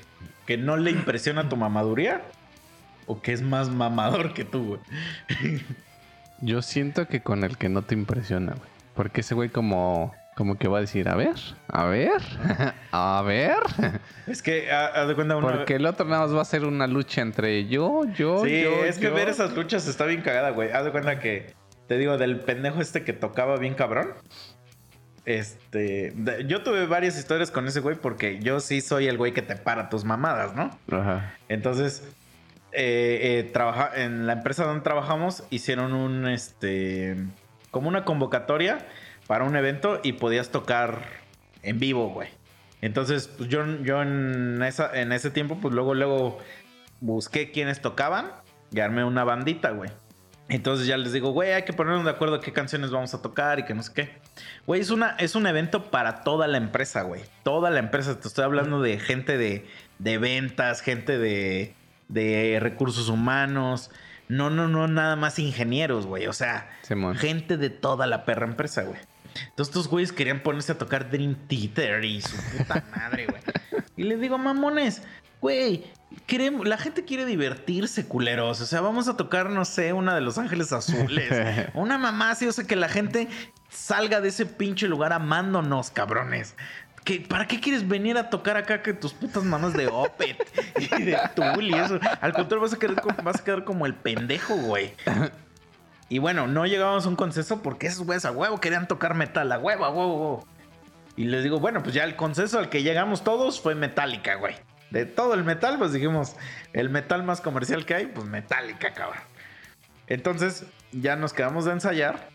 [0.46, 2.22] que no le impresiona tu mamaduría.
[3.08, 5.62] O que es más mamador que tú, güey.
[6.42, 8.70] Yo siento que con el que no te impresiona, güey.
[8.96, 11.36] Porque ese güey como, como que va a decir, a ver,
[11.68, 12.22] a ver,
[12.92, 13.58] a ver.
[14.28, 16.66] Es que, ha- haz de cuenta, una Porque el otro nada más va a ser
[16.66, 20.50] una lucha entre yo, yo, Sí, yo, es que ver esas luchas está bien cagada,
[20.52, 20.72] güey.
[20.72, 21.54] Haz de cuenta que,
[21.88, 24.14] te digo, del pendejo este que tocaba bien cabrón.
[25.26, 29.34] Este, de- yo tuve varias historias con ese güey porque yo sí soy el güey
[29.34, 30.78] que te para tus mamadas, ¿no?
[30.92, 31.34] Ajá.
[31.50, 32.04] Entonces,
[32.72, 37.16] eh, eh, trabaja, en la empresa donde trabajamos hicieron un, este,
[37.72, 38.86] como una convocatoria
[39.26, 41.00] para un evento y podías tocar
[41.64, 42.30] en vivo, güey.
[42.82, 46.38] Entonces, pues yo, yo en, esa, en ese tiempo, pues luego, luego
[47.00, 48.28] busqué quiénes tocaban
[48.72, 49.90] y armé una bandita, güey.
[50.48, 53.60] Entonces ya les digo, güey, hay que ponernos de acuerdo qué canciones vamos a tocar
[53.60, 54.10] y que no sé qué.
[54.68, 57.24] Güey, es, una, es un evento para toda la empresa, güey.
[57.44, 58.20] Toda la empresa.
[58.20, 59.68] Te estoy hablando de gente de,
[59.98, 61.74] de ventas, gente de,
[62.10, 63.90] de recursos humanos.
[64.28, 66.28] No, no, no, nada más ingenieros, güey.
[66.28, 66.70] O sea,
[67.18, 69.00] gente de toda la perra empresa, güey.
[69.50, 73.42] Entonces estos güeyes querían ponerse a tocar Dream Theater y su puta madre, güey.
[73.98, 75.04] Y les digo, mamones,
[75.40, 75.86] güey,
[76.26, 78.62] queremos, la gente quiere divertirse, culeros.
[78.62, 81.70] O sea, vamos a tocar, no sé, una de Los Ángeles Azules.
[81.74, 83.28] una mamá así, o sea, que la gente
[83.70, 86.56] salga de ese pinche lugar amándonos, cabrones.
[87.04, 90.38] ¿Qué, ¿Para qué quieres venir a tocar acá que tus putas manos de Opet
[91.00, 92.00] y de Tool y eso?
[92.20, 94.94] Al contrario, vas a quedar como, vas a quedar como el pendejo, güey.
[96.08, 99.52] Y bueno, no llegábamos a un consenso porque esos güeyes a huevo querían tocar metal,
[99.52, 100.48] a huevo, a huevo, a huevo.
[101.16, 104.56] Y les digo, bueno, pues ya el consenso al que llegamos todos fue Metallica, güey.
[104.96, 106.38] De todo el metal, pues dijimos,
[106.72, 109.20] el metal más comercial que hay, pues Metallica, cabrón.
[110.08, 112.30] Entonces, ya nos quedamos de ensayar.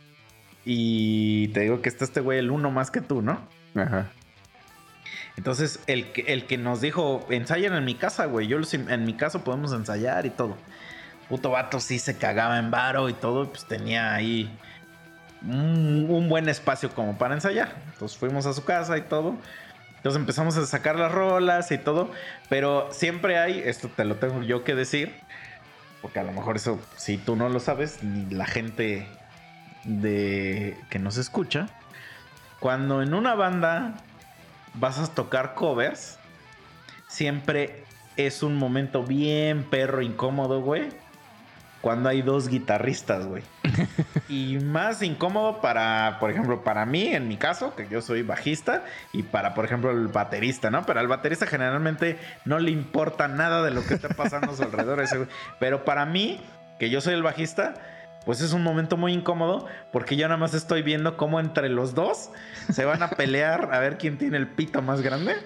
[0.67, 3.41] Y te digo que está este güey el uno más que tú, ¿no?
[3.75, 4.11] Ajá.
[5.39, 8.47] Entonces, el que, el que nos dijo, ensayan en mi casa, güey.
[8.47, 10.59] Yo los- en mi casa podemos ensayar y todo.
[11.31, 13.49] Puto vato sí se cagaba en varo y todo.
[13.49, 14.55] Pues tenía ahí
[15.43, 17.75] un, un buen espacio como para ensayar.
[17.95, 19.39] Entonces fuimos a su casa y todo.
[20.01, 22.11] Entonces empezamos a sacar las rolas y todo.
[22.49, 25.15] Pero siempre hay, esto te lo tengo yo que decir.
[26.01, 29.07] Porque a lo mejor eso, si tú no lo sabes, ni la gente
[29.85, 31.69] de que nos escucha.
[32.61, 33.97] Cuando en una banda
[34.73, 36.19] vas a tocar covers,
[37.07, 37.85] siempre
[38.17, 40.89] es un momento bien perro incómodo, güey.
[41.81, 43.43] Cuando hay dos guitarristas, güey.
[44.29, 48.85] y más incómodo para, por ejemplo, para mí, en mi caso, que yo soy bajista,
[49.13, 50.85] y para, por ejemplo, el baterista, ¿no?
[50.85, 54.63] Pero al baterista generalmente no le importa nada de lo que esté pasando a su
[54.63, 55.01] alrededor.
[55.01, 55.29] ese güey.
[55.59, 56.41] Pero para mí,
[56.79, 57.75] que yo soy el bajista,
[58.25, 61.95] pues es un momento muy incómodo porque yo nada más estoy viendo cómo entre los
[61.95, 62.31] dos
[62.71, 65.37] se van a pelear a ver quién tiene el pito más grande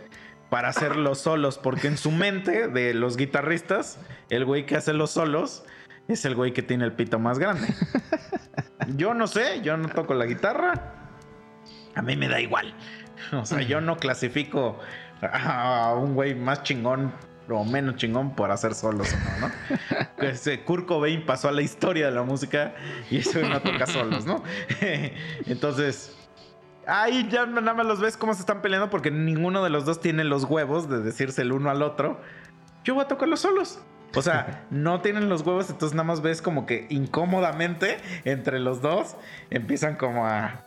[0.51, 3.99] para hacer los solos, porque en su mente de los guitarristas,
[4.31, 5.65] el güey que hace los solos
[6.09, 7.69] es el güey que tiene el pito más grande.
[8.97, 10.95] Yo no sé, yo no toco la guitarra,
[11.95, 12.75] a mí me da igual.
[13.33, 14.79] O sea, yo no clasifico
[15.23, 17.13] a un güey más chingón
[17.49, 19.55] o menos chingón por hacer solos o no, ¿no?
[20.19, 22.75] Ese Kurt Cobain pasó a la historia de la música
[23.11, 24.43] y güey no toca solos, ¿no?
[25.47, 26.17] Entonces,
[26.87, 30.01] ahí ya nada más los ves cómo se están peleando porque ninguno de los dos
[30.01, 32.21] tiene los huevos de decirse el uno al otro.
[32.83, 33.81] Yo voy a tocar los solos.
[34.15, 38.81] O sea, no tienen los huevos, entonces nada más ves como que incómodamente entre los
[38.83, 39.17] dos
[39.51, 40.65] empiezan como a.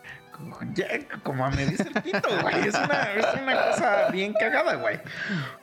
[1.24, 2.68] como a medirse el pito, güey.
[2.68, 5.00] Es una, es una cosa bien cagada, güey.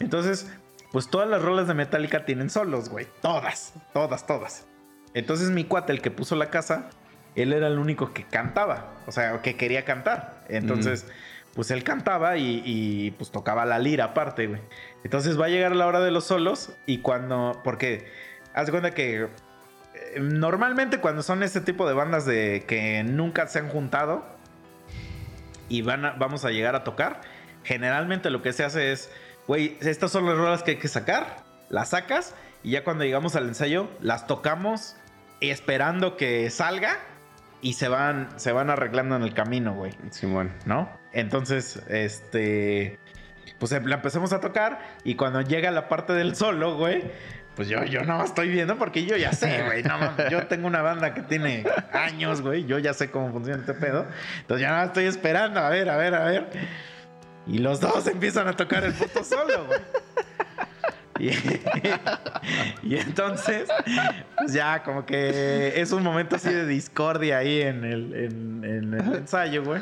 [0.00, 0.50] Entonces,
[0.92, 3.06] pues todas las rolas de Metallica tienen solos, güey.
[3.20, 4.66] Todas, todas, todas.
[5.14, 6.90] Entonces mi cuate, el que puso la casa,
[7.34, 8.92] él era el único que cantaba.
[9.06, 10.44] O sea, que quería cantar.
[10.48, 11.06] Entonces,
[11.54, 14.60] pues él cantaba y, y, pues tocaba la lira aparte, güey.
[15.04, 17.60] Entonces va a llegar la hora de los solos y cuando...
[17.62, 18.06] Porque,
[18.54, 19.22] haz de cuenta que...
[19.24, 24.24] eh, Normalmente cuando son este tipo de bandas de que nunca se han juntado
[25.68, 27.20] y van a- vamos a llegar a tocar,
[27.62, 29.10] generalmente lo que se hace es,
[29.46, 31.36] güey, estas son las rolas que hay que sacar,
[31.70, 34.96] las sacas y ya cuando llegamos al ensayo las tocamos
[35.40, 36.98] esperando que salga
[37.60, 39.92] y se van, se van arreglando en el camino, güey.
[40.10, 40.52] Simón.
[40.66, 40.88] ¿no?
[41.14, 42.98] Entonces, este,
[43.60, 47.04] pues em- la empezamos a tocar y cuando llega la parte del solo, güey,
[47.54, 49.96] pues yo, yo no estoy viendo porque yo ya sé, güey, no
[50.28, 54.06] yo tengo una banda que tiene años, güey, yo ya sé cómo funciona este pedo,
[54.40, 56.50] entonces ya nada estoy esperando, a ver, a ver, a ver.
[57.46, 59.80] Y los dos empiezan a tocar el puto solo, güey.
[62.82, 63.68] Y, entonces,
[64.36, 68.14] pues ya como que es un momento así de discordia ahí en el,
[68.64, 69.80] en el ensayo, güey.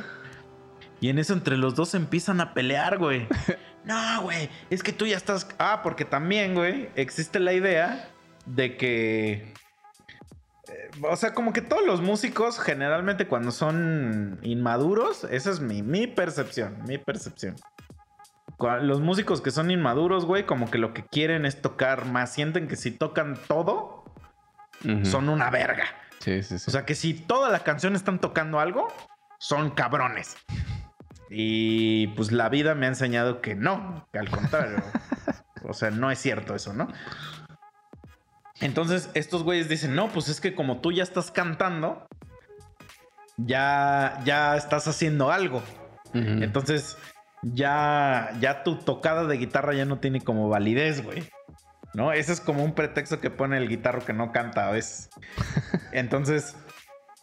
[1.02, 3.26] Y en eso entre los dos se empiezan a pelear, güey.
[3.84, 5.48] No, güey, es que tú ya estás...
[5.58, 8.08] Ah, porque también, güey, existe la idea
[8.46, 9.52] de que...
[10.68, 15.82] eh, O sea, como que todos los músicos generalmente cuando son inmaduros, esa es mi,
[15.82, 17.56] mi percepción, mi percepción.
[18.82, 22.32] Los músicos que son inmaduros, güey, como que lo que quieren es tocar más.
[22.32, 24.04] Sienten que si tocan todo,
[25.02, 25.86] son una verga.
[26.20, 26.66] Sí, sí, sí.
[26.68, 28.86] O sea que si toda la canción están tocando algo,
[29.40, 30.36] son cabrones.
[31.34, 34.76] Y pues la vida me ha enseñado que no, que al contrario.
[35.64, 36.88] o sea, no es cierto eso, ¿no?
[38.60, 42.06] Entonces estos güeyes dicen, no, pues es que como tú ya estás cantando,
[43.36, 45.62] ya, ya estás haciendo algo.
[46.14, 46.98] Entonces,
[47.40, 51.24] ya, ya tu tocada de guitarra ya no tiene como validez, güey.
[51.94, 52.12] ¿No?
[52.12, 55.08] Ese es como un pretexto que pone el guitarro que no canta a veces.
[55.92, 56.56] Entonces,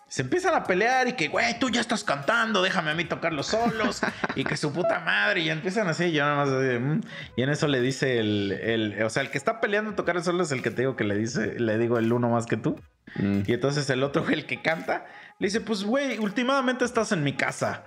[0.10, 3.32] se empiezan a pelear y que, güey, tú ya estás cantando, déjame a mí tocar
[3.32, 4.01] los solos.
[4.36, 5.41] y que su puta madre.
[5.41, 7.01] Y empiezan así, y yo nada más así "Mm".
[7.38, 10.18] Y en eso le dice el, el- O sea, el que está peleando a tocar
[10.18, 12.45] el solo es el que te digo que le dice, le digo el uno más
[12.47, 12.76] que tú.
[13.16, 13.41] Mm.
[13.47, 15.05] Y entonces el otro, el que canta,
[15.39, 17.84] le dice, pues, güey, últimamente estás en mi casa.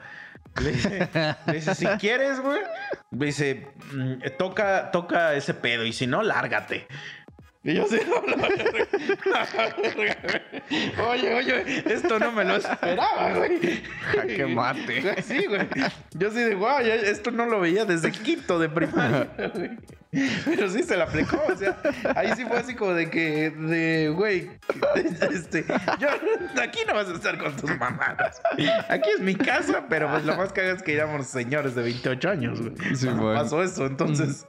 [0.61, 1.09] Le dice,
[1.47, 2.61] le dice, si quieres, güey,
[3.11, 6.87] le dice, "mm, toca, toca ese pedo y si no, lárgate.
[7.65, 10.43] Y yo así, "No, la verga.
[11.09, 13.83] Oye, oye, esto no me lo esperaba, güey.
[14.13, 15.23] Jaque mate.
[15.23, 15.69] Sí, güey.
[16.15, 19.29] Yo así de, wow, esto no lo veía desde quinto de primaria.
[20.45, 21.79] Pero sí se la aplicó, o sea,
[22.15, 24.51] ahí sí fue así como de que, de, güey,
[25.33, 25.65] este,
[25.99, 26.09] yo,
[26.63, 28.43] aquí no vas a estar con tus mamadas.
[28.91, 31.83] Aquí es mi casa, pero pues lo más que hagas es que éramos señores de
[31.85, 32.75] 28 años, güey.
[32.95, 33.41] Sí, bueno.
[33.41, 34.47] pasó eso, entonces,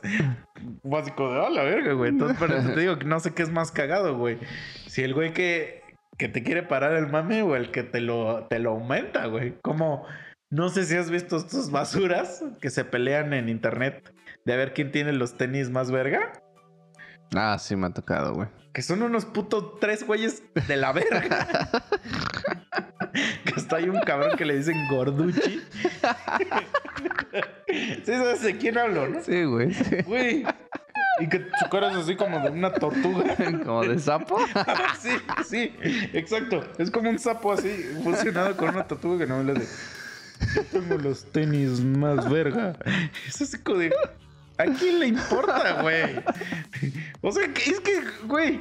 [1.15, 2.09] como de, oh, la verga, güey.
[2.09, 4.39] Entonces, por eso te digo no sé qué es más cagado, güey.
[4.87, 5.83] Si el güey que,
[6.17, 9.55] que te quiere parar el mame o el que te lo, te lo aumenta, güey.
[9.61, 10.05] Como,
[10.49, 14.13] no sé si has visto estos basuras que se pelean en internet
[14.45, 16.31] de a ver quién tiene los tenis más verga.
[17.35, 18.47] Ah, sí me ha tocado, güey.
[18.73, 21.69] Que son unos putos tres güeyes de la verga.
[23.45, 25.61] que hasta hay un cabrón que le dicen gorduchi.
[27.69, 29.23] sí, sabes de quién hablo, ¿no?
[29.23, 29.73] Sí, güey.
[29.73, 29.97] sí.
[30.05, 30.45] Güey.
[31.19, 33.35] Y que su cara es así como de una tortuga.
[33.63, 34.39] Como de sapo.
[34.99, 35.09] sí,
[35.45, 35.75] sí,
[36.13, 36.63] exacto.
[36.79, 37.69] Es como un sapo así,
[38.03, 39.67] fusionado con una tortuga que no me lo de.
[40.55, 42.75] Yo tengo los tenis más verga.
[43.27, 43.93] Es así como de.
[44.57, 46.15] ¿A quién le importa, güey?
[47.21, 48.59] O sea, es que, güey.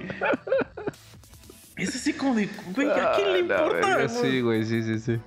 [1.77, 3.97] Es así como de, güey, ¿a quién le Ah, importa?
[3.97, 4.09] verga?
[4.09, 5.19] Sí, güey, sí, sí, sí.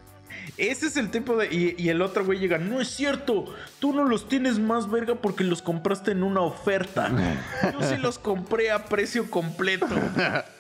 [0.57, 1.47] Ese es el tipo de.
[1.53, 3.45] Y, y el otro güey llega, no es cierto,
[3.79, 7.11] tú no los tienes más verga porque los compraste en una oferta.
[7.73, 9.87] Yo sí los compré a precio completo.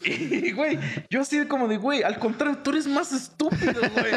[0.04, 0.78] Y, güey,
[1.10, 4.14] yo así como de, güey, al contrario, tú eres más estúpido, güey.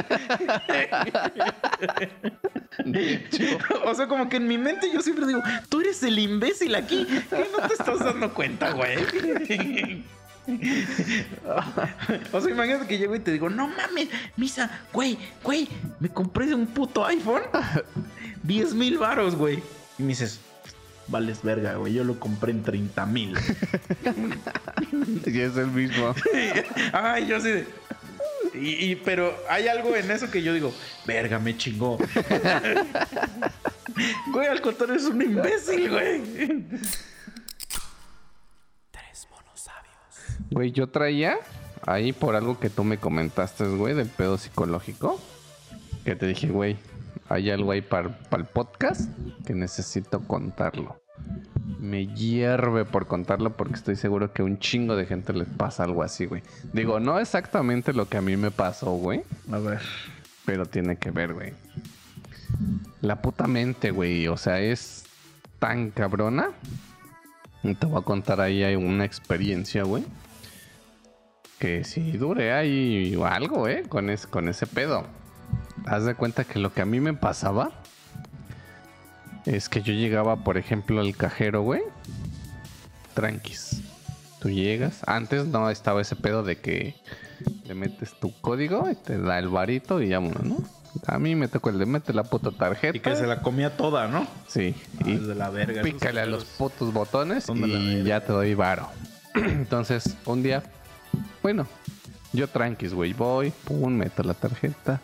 [3.85, 7.05] o sea, como que en mi mente yo siempre digo, tú eres el imbécil aquí.
[7.29, 8.97] ¿Qué no te estás dando cuenta, güey?
[12.33, 15.69] O sea, imagínate que llego y te digo, no mames, Misa, güey, güey,
[16.01, 17.43] me compré un puto iPhone.
[18.43, 19.63] 10 mil varos, güey.
[19.97, 20.41] Y me dices,
[21.07, 23.37] vales verga, güey, yo lo compré en 30 mil.
[25.25, 26.13] Y es el mismo.
[26.93, 27.65] Ay, yo de...
[28.53, 30.71] Y, y- pero hay algo en eso que yo digo,
[31.07, 31.97] verga, me chingó.
[34.31, 36.21] güey, al contrario, es un imbécil, güey.
[38.91, 40.39] Tres monos sabios.
[40.51, 41.37] Güey, yo traía
[41.85, 45.19] ahí por algo que tú me comentaste, güey, del pedo psicológico.
[46.05, 46.77] Que te dije, güey,
[47.29, 49.09] hay algo ahí para el podcast
[49.45, 51.01] que necesito contarlo.
[51.79, 55.83] Me hierve por contarlo porque estoy seguro que a un chingo de gente les pasa
[55.83, 56.41] algo así, güey.
[56.73, 59.23] Digo, no exactamente lo que a mí me pasó, güey.
[59.51, 59.81] A ver.
[60.45, 61.53] Pero tiene que ver, güey.
[63.01, 64.27] La puta mente, güey.
[64.27, 65.05] O sea, es
[65.59, 66.49] tan cabrona.
[67.63, 70.03] Y te voy a contar ahí hay una experiencia, güey.
[71.59, 75.05] Que si dure ahí algo, eh, con, es- con ese pedo.
[75.85, 77.71] Haz de cuenta que lo que a mí me pasaba
[79.45, 81.81] es que yo llegaba, por ejemplo, al cajero, güey.
[83.13, 83.81] Tranquis.
[84.39, 85.01] Tú llegas.
[85.07, 86.95] Antes no estaba ese pedo de que
[87.65, 90.57] le metes tu código y te da el varito y vámonos, ¿no?
[91.07, 92.95] A mí me tocó el de mete la puta tarjeta.
[92.95, 94.27] Y que se la comía toda, ¿no?
[94.47, 94.75] Sí.
[94.99, 95.81] Ah, Y es de la verga.
[95.81, 98.87] pícale a los putos botones y ya te doy varo.
[99.33, 100.61] Entonces, un día,
[101.41, 101.67] bueno,
[102.31, 105.01] yo tranquis, güey, voy, pum, meto la tarjeta,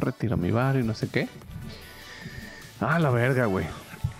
[0.00, 1.28] retiro mi varo y no sé qué.
[2.80, 3.66] Ah, la verga, güey.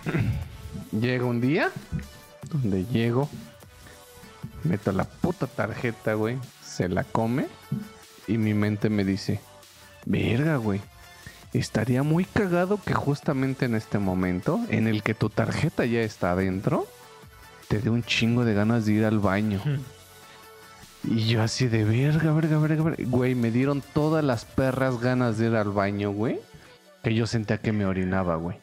[0.91, 1.71] Llega un día
[2.51, 3.29] donde llego,
[4.63, 7.47] meto la puta tarjeta, güey, se la come
[8.27, 9.39] y mi mente me dice,
[10.05, 10.81] verga, güey.
[11.53, 16.31] Estaría muy cagado que justamente en este momento, en el que tu tarjeta ya está
[16.31, 16.87] adentro,
[17.67, 19.61] te dé un chingo de ganas de ir al baño.
[21.03, 23.03] Y yo así de verga, verga, verga, verga.
[23.07, 26.39] Güey, me dieron todas las perras ganas de ir al baño, güey.
[27.03, 28.57] Que yo sentía que me orinaba, güey.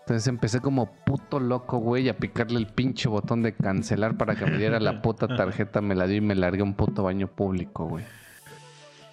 [0.00, 4.46] Entonces empecé como puto loco, güey, a picarle el pinche botón de cancelar para que
[4.46, 5.80] me diera la puta tarjeta.
[5.80, 8.04] Me la dio y me largué a un puto baño público, güey.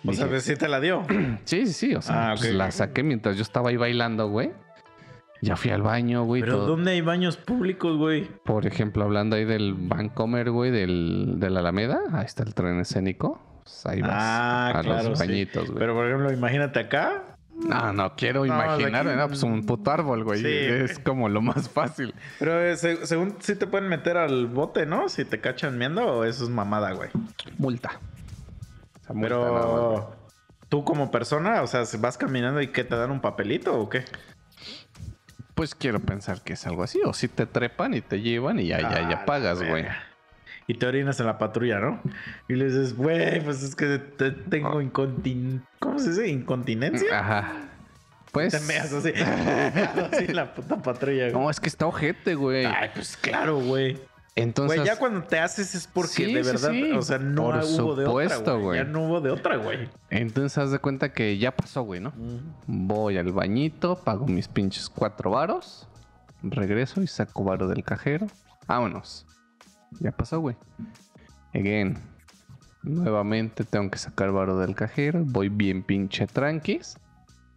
[0.05, 1.03] O sea, Dije, sí te la dio.
[1.45, 1.95] Sí, sí, sí.
[1.95, 4.51] O sea, Ah, pues la saqué mientras yo estaba ahí bailando, güey.
[5.43, 6.41] Ya fui al baño, güey.
[6.41, 6.67] Pero todo.
[6.67, 8.29] ¿dónde hay baños públicos, güey?
[8.45, 11.99] Por ejemplo, hablando ahí del Vancomer, güey, del, de la Alameda.
[12.13, 13.41] Ahí está el tren escénico.
[13.63, 15.27] Pues ahí vas Ah, a claro, los sí.
[15.27, 15.79] bañitos, güey.
[15.79, 17.23] Pero por ejemplo, imagínate acá.
[17.55, 19.27] No, no quiero No, imaginarme, aquí- ¿no?
[19.27, 20.39] Pues un puto árbol, güey.
[20.41, 20.47] Sí.
[20.47, 22.13] Es como lo más fácil.
[22.39, 25.07] Pero eh, se- según sí te pueden meter al bote, ¿no?
[25.09, 27.09] Si te cachan miendo o eso es mamada, güey.
[27.57, 27.99] Multa.
[29.01, 29.75] O sea, multa nada más, güey.
[29.75, 30.15] Pero
[30.69, 33.89] tú como persona, o sea, si vas caminando y que te dan un papelito o
[33.89, 34.03] qué?
[35.55, 36.99] Pues quiero pensar que es algo así.
[37.05, 39.85] O si te trepan y te llevan y ya, ya, Ah, ya pagas, la güey.
[40.65, 42.01] Y te orinas en la patrulla, ¿no?
[42.47, 45.61] Y le dices, güey, pues es que te- tengo incontin...
[45.79, 46.27] ¿Cómo se dice?
[46.29, 47.19] ¿Incontinencia?
[47.19, 47.51] Ajá.
[48.31, 48.53] Pues.
[48.53, 49.09] Te meas así.
[49.15, 51.33] así en la puta patrulla, güey.
[51.43, 52.65] No, es que está ojete, güey.
[52.65, 53.99] Ay, pues claro, güey.
[54.35, 54.77] Entonces.
[54.79, 56.91] Güey, ya cuando te haces es porque Sí, de verdad, sí.
[56.91, 58.79] o sea, no Por hubo de otra, güey.
[58.79, 59.89] Ya no hubo de otra, güey.
[60.09, 62.13] Entonces haz de cuenta que ya pasó, güey, ¿no?
[62.65, 65.87] Voy al bañito, pago mis pinches cuatro varos,
[66.41, 68.27] regreso y saco varo del cajero.
[68.67, 69.25] Vámonos.
[69.99, 70.55] Ya pasó, güey.
[71.53, 71.97] Again.
[72.81, 75.23] Nuevamente tengo que sacar varo del cajero.
[75.25, 76.97] Voy bien pinche tranquis.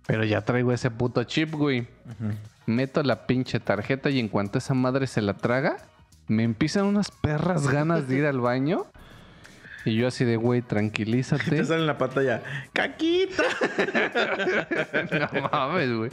[0.07, 1.89] Pero ya traigo ese puto chip, güey.
[2.67, 5.79] Meto la pinche tarjeta y en cuanto esa madre se la traga,
[6.29, 8.85] me empiezan unas perras ganas de ir al baño.
[9.85, 11.49] Y yo así de, güey, tranquilízate.
[11.49, 13.45] Te sale en la pantalla, ¡caquita!
[15.33, 16.11] no mames, güey.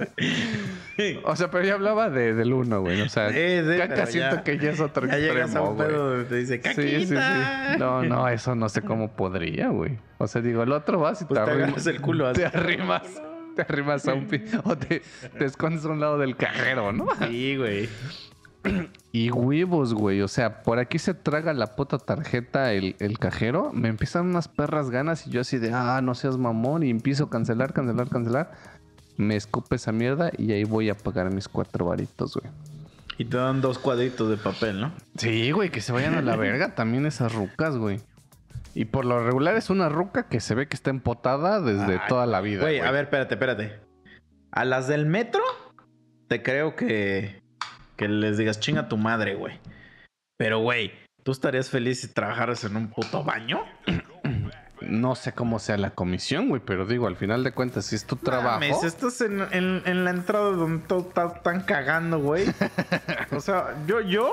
[1.24, 3.02] O sea, pero ya hablaba de, del uno, güey.
[3.02, 5.70] O sea, Sí, sí, caca siento ya- que ya es otro Ya llegas a extremo,
[5.72, 5.88] un güey.
[5.88, 6.82] pedo donde te dice, ¡caquita!
[6.84, 7.80] Sí, sí, sí.
[7.80, 9.98] No, no, eso no sé cómo podría, güey.
[10.20, 11.88] O sea, digo, el otro vas y Pues te te arrimas.
[11.88, 12.42] el culo así.
[12.42, 13.02] Te arrimas.
[13.56, 15.02] Te arrimas a un pi- O te,
[15.38, 17.08] te escondes a un lado del cajero, ¿no?
[17.28, 17.90] Sí, güey.
[19.16, 20.22] Y huevos, güey.
[20.22, 23.72] O sea, por aquí se traga la puta tarjeta el, el cajero.
[23.72, 26.82] Me empiezan unas perras ganas y yo así de, ah, no seas mamón.
[26.82, 28.52] Y empiezo a cancelar, cancelar, cancelar.
[29.16, 32.52] Me escupe esa mierda y ahí voy a pagar mis cuatro varitos, güey.
[33.20, 34.92] Y te dan dos cuadritos de papel, ¿no?
[35.16, 38.02] Sí, güey, que se vayan a la verga también esas rucas, güey.
[38.74, 42.08] Y por lo regular es una ruca que se ve que está empotada desde Ay,
[42.10, 42.62] toda la vida.
[42.62, 43.80] Güey, a ver, espérate, espérate.
[44.50, 45.44] A las del metro,
[46.28, 47.43] te creo que,
[48.04, 49.60] que les digas chinga tu madre, güey.
[50.38, 50.92] Pero, güey,
[51.24, 53.62] ¿tú estarías feliz si trabajaras en un puto baño?
[54.82, 58.06] No sé cómo sea la comisión, güey, pero digo, al final de cuentas, si es
[58.06, 58.60] tu trabajo.
[58.60, 62.48] Mames, estás en, en- en la entrada donde todo está tan cagando, güey.
[63.32, 64.30] o sea, yo, yo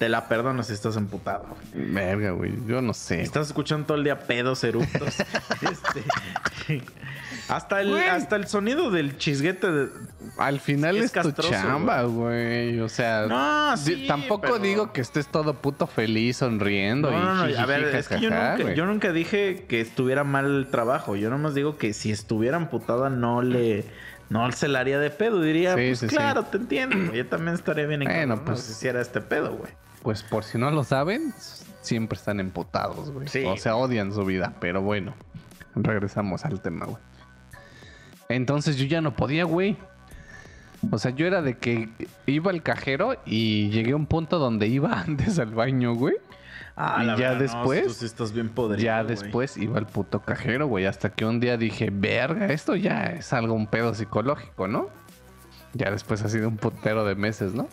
[0.00, 1.46] te la perdono si estás emputado.
[1.72, 1.92] güey.
[1.92, 3.22] Verga, güey, yo no sé.
[3.22, 5.14] Estás escuchando todo el día pedos eructos.
[5.70, 6.82] Este,
[7.54, 8.04] hasta, el, Güey.
[8.08, 9.88] hasta el sonido del chisguete de...
[10.38, 12.80] Al final Es es, tu castroso, chamba, güey.
[12.80, 17.10] O sea, No, di- sí, tampoco pero- digo que estés todo puto feliz, sonriendo.
[17.10, 18.74] No, y no, no, a ver, es que yo nunca, güey.
[18.76, 21.16] yo nunca dije que estuviera mal el trabajo.
[21.16, 23.84] Yo nomás digo que si estuviera amputada no le...
[24.30, 25.42] No se la haría de pedo.
[25.42, 26.16] Diría, Sí, pues sí, sí.
[26.16, 27.12] claro, te entiendo.
[27.12, 29.70] Yo también estaría bien Bueno, encantado pues- si hiciera este pedo, güey.
[30.02, 31.34] Pues por si no lo saben,
[31.82, 33.28] siempre están emputados, güey.
[33.28, 33.44] Sí.
[33.46, 34.54] O sea, odian su vida.
[34.58, 35.14] Pero bueno,
[35.74, 36.98] regresamos al tema, güey.
[38.34, 39.76] Entonces yo ya no podía, güey.
[40.90, 41.88] O sea, yo era de que
[42.26, 46.14] iba al cajero y llegué a un punto donde iba antes al baño, güey.
[46.74, 49.14] Ah, Y la ya verdad, no, después- tú sí estás bien podrido, ya güey.
[49.14, 50.86] después iba al puto cajero, güey.
[50.86, 54.88] Hasta que un día dije, verga, esto ya es algo un pedo psicológico, ¿no?
[55.74, 57.68] Ya después ha sido un putero de meses, ¿no?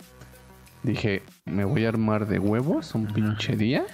[0.82, 3.84] Dije, me voy a armar de huevos un pinche día.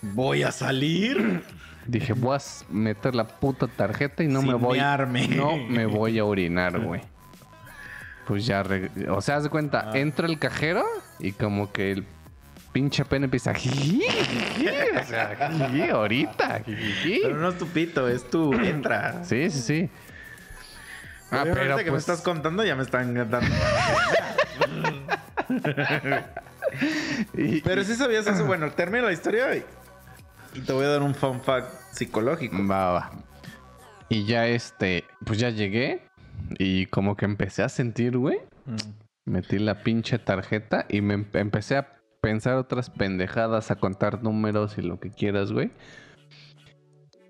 [0.00, 1.42] Voy a salir.
[1.86, 2.40] Dije, voy a
[2.72, 4.78] meter la puta tarjeta y no Sin me voy.
[4.78, 5.26] mearme.
[5.28, 7.00] No me voy a orinar, güey.
[8.26, 8.62] Pues ya,
[9.08, 9.98] o sea, haz de cuenta, Ah.
[9.98, 10.84] entra el cajero
[11.18, 12.06] y como que el
[12.72, 13.52] pinche pene empieza.
[13.52, 15.50] O sea,
[15.92, 16.62] ahorita.
[16.64, 19.24] Pero no es tu pito, es tu entra.
[19.24, 19.90] Sí, sí, sí.
[21.32, 23.40] Ah, pero que me pues, estás contando ya me están dando.
[27.34, 28.44] y- Pero sí sabías eso.
[28.44, 29.64] Bueno, termina la historia y,
[30.54, 32.56] y te voy a dar un fun fact psicológico.
[32.66, 33.10] Va, va.
[34.08, 36.02] Y ya este, pues ya llegué
[36.58, 38.38] y como que empecé a sentir, güey.
[39.24, 44.76] Metí la pinche tarjeta y me em- empecé a pensar otras pendejadas, a contar números
[44.78, 45.70] y lo que quieras, güey.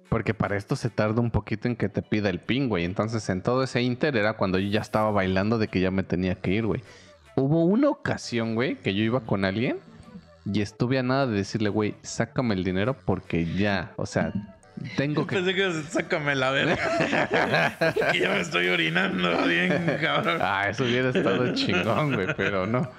[0.08, 2.84] Porque para esto se tarda un poquito en que te pida el pin, güey.
[2.84, 6.02] Entonces en todo ese inter era cuando yo ya estaba bailando de que ya me
[6.02, 6.82] tenía que ir, güey.
[7.36, 9.78] Hubo una ocasión, güey, que yo iba con alguien
[10.44, 14.32] y estuve a nada de decirle, güey, sácame el dinero porque ya, o sea,
[14.96, 15.36] tengo que...
[15.36, 16.76] Pensé que sácame la verga.
[18.12, 20.38] que ya me estoy orinando bien, cabrón.
[20.40, 22.90] Ah, eso hubiera estado chingón, güey, pero no.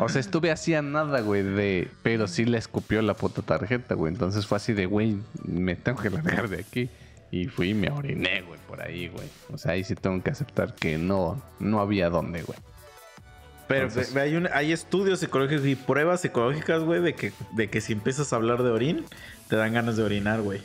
[0.00, 1.88] O sea, estuve así a nada, güey, de...
[2.02, 4.12] Pero sí le escupió la puta tarjeta, güey.
[4.12, 6.88] Entonces fue así de, güey, me tengo que largar de aquí.
[7.30, 9.28] Y fui y me oriné, güey, por ahí, güey.
[9.52, 12.58] O sea, ahí sí tengo que aceptar que no, no había dónde, güey.
[13.68, 17.80] Pero Entonces- hay, un- hay estudios psicológicos y pruebas psicológicas, güey, de que, de que
[17.80, 19.04] si empiezas a hablar de orín,
[19.48, 20.62] te dan ganas de orinar, güey.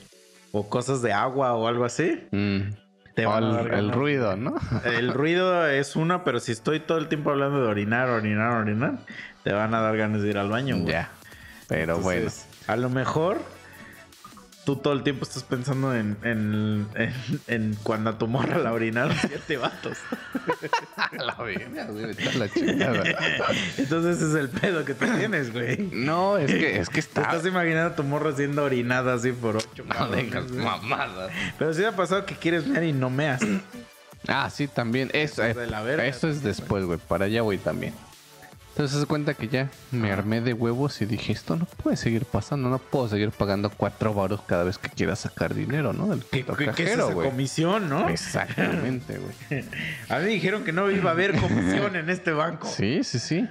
[0.51, 2.27] O cosas de agua o algo así.
[2.31, 2.73] Mm.
[3.15, 4.55] Te O el, ruido, ¿no?
[4.85, 8.99] El ruido es una, pero si estoy todo el tiempo hablando de orinar, orinar, orinar,
[9.43, 10.91] te van a dar ganas de ir al baño, güey.
[10.93, 11.09] ya.
[11.67, 13.41] Pero Entonces, A lo mejor
[14.65, 17.13] tú todo el tiempo estás pensando en, en, en,
[17.47, 19.97] en cuando a tu morra la orinaron siete vatos.
[21.11, 23.03] la verga, güey, la chingada.
[23.77, 25.89] Entonces ese es el pedo que tú tienes, güey.
[25.91, 27.21] No, es que, es que Te está...
[27.23, 30.29] estás imaginando a tu morra siendo orinada así por ocho No güey.
[30.63, 31.31] mamadas.
[31.57, 33.41] Pero sí ha pasado que quieres mear y no meas.
[34.27, 35.09] Ah, sí, también.
[35.13, 36.99] Eso, Eso es de la verga, eso es después, güey.
[36.99, 37.93] Para allá voy también.
[38.71, 42.23] Entonces se cuenta que ya me armé de huevos y dije, esto no puede seguir
[42.25, 46.07] pasando, no puedo seguir pagando cuatro baros cada vez que quiera sacar dinero, ¿no?
[46.07, 48.07] Del ¿Qué, puto qué- es cajero, esa comisión, no?
[48.07, 49.65] Exactamente, güey.
[50.09, 52.67] A mí dijeron que no iba a haber comisión en este banco.
[52.67, 53.47] Sí, sí, sí.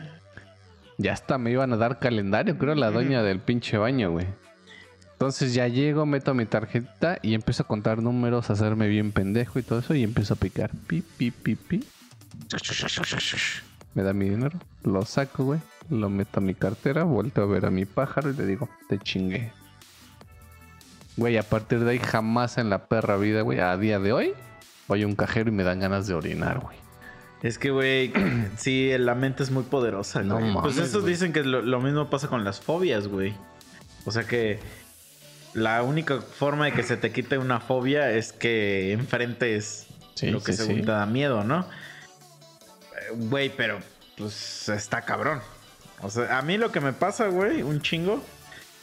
[0.97, 4.27] Ya hasta me iban a dar calendario, creo, la doña del pinche baño, güey.
[5.13, 9.59] Entonces ya llego, meto mi tarjeta y empiezo a contar números, a hacerme bien pendejo
[9.59, 10.71] y todo eso, y empiezo a picar.
[10.87, 11.85] Pi, pi, pi, pi.
[13.95, 17.67] Me da mi dinero, lo saco, güey, lo meto a mi cartera, vuelto a ver
[17.67, 19.53] a mi pájaro y le digo, te chingué.
[21.17, 24.33] Güey, a partir de ahí jamás en la perra vida, güey, a día de hoy,
[24.89, 26.77] voy a un cajero y me dan ganas de orinar, güey.
[27.43, 28.13] Es que, güey,
[28.57, 30.39] sí, la mente es muy poderosa, No.
[30.39, 31.13] Pues mames, eso güey.
[31.13, 33.35] dicen que lo, lo mismo pasa con las fobias, güey.
[34.05, 34.61] O sea que
[35.53, 40.43] la única forma de que se te quite una fobia es que enfrentes Sí, lo
[40.43, 40.83] que sí, según sí.
[40.83, 41.67] te da miedo, ¿no?
[43.15, 43.79] Güey, pero
[44.17, 45.41] pues está cabrón.
[46.03, 48.23] O sea, a mí lo que me pasa, güey, un chingo,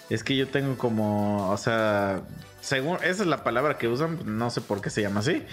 [0.10, 2.22] es que yo tengo como, o sea,
[2.62, 5.44] según, esa es la palabra que usan, no sé por qué se llama así,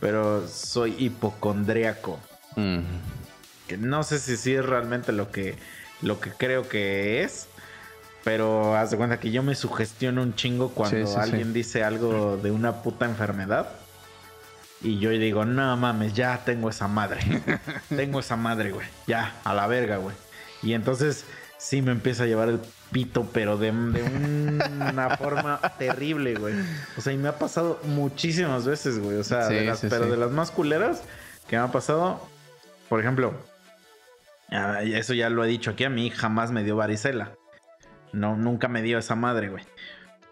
[0.00, 2.18] pero soy hipocondríaco.
[2.56, 2.80] Mm.
[3.68, 5.56] Que no sé si sí es realmente lo que,
[6.02, 7.48] lo que creo que es.
[8.24, 11.18] Pero haz de cuenta que yo me sugestiono un chingo cuando Sí, sí, sí.
[11.18, 13.68] alguien dice algo de una puta enfermedad.
[14.82, 17.20] Y yo digo, no mames, ya tengo esa madre.
[17.88, 18.86] tengo esa madre, güey.
[19.06, 20.16] Ya, a la verga, güey.
[20.62, 21.24] Y entonces
[21.58, 22.60] sí me empieza a llevar el
[22.90, 24.02] pito, pero de, de
[24.90, 26.54] una forma terrible, güey.
[26.96, 29.18] O sea, y me ha pasado muchísimas veces, güey.
[29.18, 30.10] O sea, Sí, de las- sí, pero sí.
[30.10, 31.02] de las más culeras
[31.48, 32.20] que me ha pasado,
[32.88, 33.34] por ejemplo,
[34.50, 37.32] ah, eso ya lo he dicho aquí, a mí jamás me dio varicela.
[38.12, 39.64] No, nunca me dio esa madre, güey.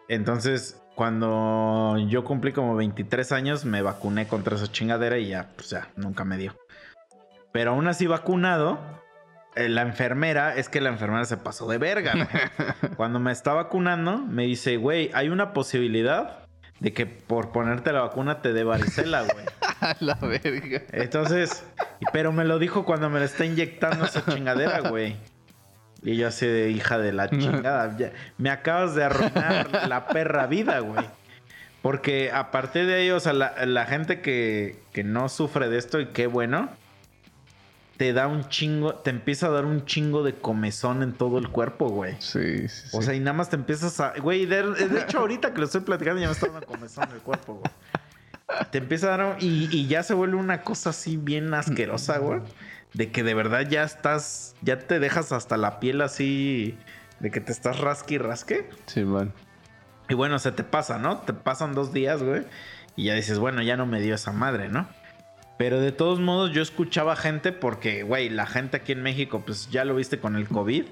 [0.09, 5.71] Entonces, cuando yo cumplí como 23 años, me vacuné contra esa chingadera y ya, pues
[5.71, 6.55] ya, nunca me dio.
[7.53, 8.79] Pero aún así vacunado,
[9.57, 12.29] eh, la enfermera, es que la enfermera se pasó de verga, güey.
[12.99, 16.41] Cuando me está vacunando, me dice, güey, hay una posibilidad
[16.81, 19.47] de que por ponerte la vacuna te dé varicela, güey.
[19.81, 20.83] A la verga.
[20.93, 21.65] Entonces,
[22.13, 25.17] pero me lo dijo cuando me la está inyectando esa chingadera, güey.
[26.03, 27.97] Y yo así de hija de la chingada.
[27.99, 31.05] ya- me acabas de arruinar la perra vida, güey.
[31.83, 36.01] Porque aparte de ello, o sea, la, la gente que, que no sufre de esto,
[36.01, 36.69] y qué bueno,
[37.97, 41.49] te da un chingo, te empieza a dar un chingo de comezón en todo el
[41.49, 42.17] cuerpo, güey.
[42.19, 42.97] Sí, sí, sí.
[42.97, 44.15] O sea, y nada más te empiezas a.
[44.19, 47.15] Güey, de, de hecho, ahorita que lo estoy platicando, ya me está dando comezón en
[47.17, 48.67] el cuerpo, güey.
[48.71, 49.37] Te empieza a dar.
[49.41, 52.41] Y, y ya se vuelve una cosa así bien asquerosa, güey.
[52.95, 54.55] De que de verdad ya estás.
[54.63, 56.77] Ya te dejas hasta la piel así.
[57.21, 58.69] De que te estás rasque y rasque.
[58.87, 59.33] Sí, man.
[60.09, 61.19] Y bueno, se te pasa, ¿no?
[61.19, 62.43] Te pasan dos días, güey.
[62.97, 64.89] Y ya dices, bueno, ya no me dio esa madre, ¿no?
[65.57, 69.71] Pero de todos modos, yo escuchaba gente porque, güey, la gente aquí en México, pues
[69.71, 70.85] ya lo viste con el COVID.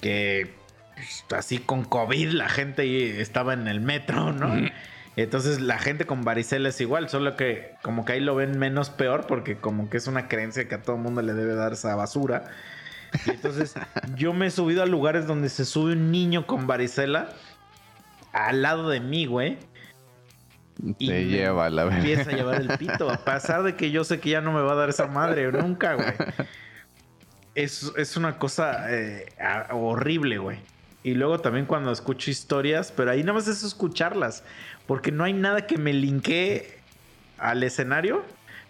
[0.00, 0.54] que
[0.94, 4.54] pues, así con COVID la gente estaba en el metro, ¿no?
[5.22, 8.90] Entonces la gente con varicela es igual, solo que como que ahí lo ven menos
[8.90, 11.96] peor porque como que es una creencia que a todo mundo le debe dar esa
[11.96, 12.44] basura.
[13.26, 13.74] Y entonces
[14.14, 17.30] yo me he subido a lugares donde se sube un niño con varicela
[18.32, 19.58] al lado de mí, güey.
[20.98, 21.98] Y Te lleva la verga.
[21.98, 24.60] Empieza a llevar el pito, a pesar de que yo sé que ya no me
[24.60, 26.12] va a dar esa madre nunca, güey.
[27.56, 29.26] Es, es una cosa eh,
[29.72, 30.60] horrible, güey.
[31.02, 34.42] Y luego también cuando escucho historias, pero ahí nada más es escucharlas,
[34.86, 36.62] porque no hay nada que me linkee
[37.38, 38.24] al escenario,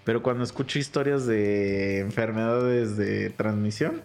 [0.04, 4.02] pero cuando escucho historias de enfermedades de transmisión,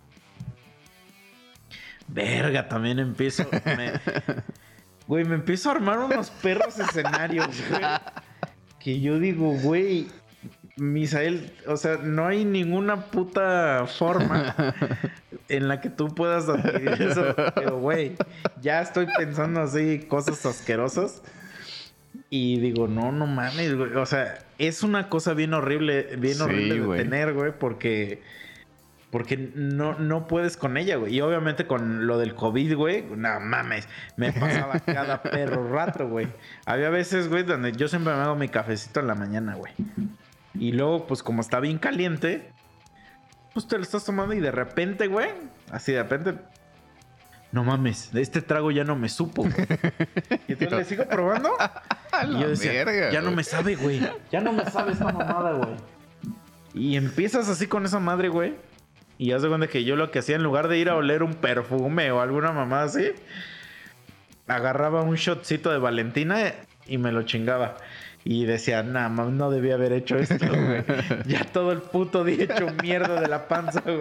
[2.08, 3.46] verga, también empiezo...
[3.66, 3.94] me-
[5.06, 7.82] Güey, me empiezo a armar unos perros escenarios, güey.
[8.80, 10.08] Que yo digo, güey,
[10.78, 14.56] Misael, o sea, no hay ninguna puta forma
[15.50, 17.36] en la que tú puedas adquirir eso.
[17.56, 18.16] Pero, güey,
[18.62, 21.22] ya estoy pensando así cosas asquerosas.
[22.30, 23.94] Y digo, no, no mames, güey.
[23.96, 28.22] O sea, es una cosa bien horrible, bien Sí, horrible de tener, güey, porque.
[29.12, 31.14] Porque no, no puedes con ella, güey.
[31.14, 33.88] Y obviamente con lo del COVID, güey, no mames,
[34.18, 36.28] me pasaba cada perro rato, güey.
[36.66, 39.72] Había veces, güey, donde yo siempre me hago mi cafecito en la mañana, güey.
[40.56, 42.52] Y luego, pues como está bien caliente,
[43.54, 45.30] pues te lo estás tomando y de repente, güey,
[45.72, 46.36] así de repente,
[47.52, 49.44] no mames, de este trago ya no me supo.
[49.44, 49.54] güey.
[50.48, 51.52] Y entonces le sigo probando.
[52.30, 54.00] Y yo decía, verga, ya no me sabe, güey.
[54.32, 55.76] Ya no me sabe esta mamada, güey.
[56.76, 58.56] Y empiezas así con esa madre, güey.
[59.18, 61.24] Y haz de cuenta que yo lo que hacía en lugar de ir a oler
[61.24, 63.14] un perfume o alguna mamada así,
[64.48, 66.54] agarraba un shotcito de Valentina
[66.86, 67.78] y me lo chingaba.
[68.26, 70.84] Y decía, nah, mam, no debía haber hecho esto, güey.
[71.26, 74.00] Ya todo el puto día hecho mierda de la panza, güey.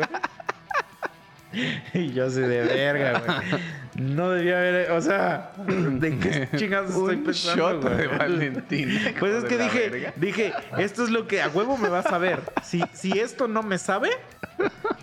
[1.92, 3.60] Y yo así de verga, güey.
[3.96, 7.96] No debía haber, o sea, ¿de qué chingados estoy Un pensando, shot güey?
[7.96, 9.00] de Valentina.
[9.20, 10.12] Pues es que dije, verga.
[10.16, 12.40] dije, esto es lo que a huevo me va a saber.
[12.62, 14.08] Si, si esto no me sabe,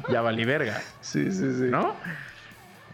[0.09, 1.65] ya valí verga, Sí, sí, sí.
[1.70, 1.95] ¿no?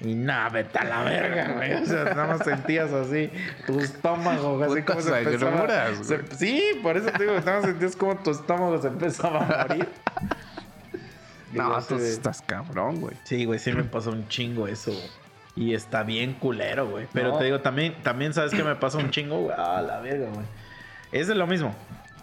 [0.02, 1.74] Y nada, vete a la verga, güey.
[1.74, 3.30] O sea, nada más sentías así
[3.66, 5.68] tu estómago, así como se empezaba.
[6.04, 6.28] se- güey.
[6.38, 9.88] sí, por eso te digo, nada más sentías como tu estómago se empezaba a morir.
[11.54, 13.16] No, tú de- estás cabrón, güey.
[13.24, 14.92] Sí, güey, sí me pasó un chingo eso.
[14.92, 15.10] güey.
[15.56, 17.08] Y está bien culero, güey.
[17.14, 17.38] Pero No.
[17.38, 19.56] te digo, también, también sabes que me pasa un chingo, güey.
[19.58, 20.46] Ah, la verga, güey.
[21.14, 21.74] Es de lo mismo.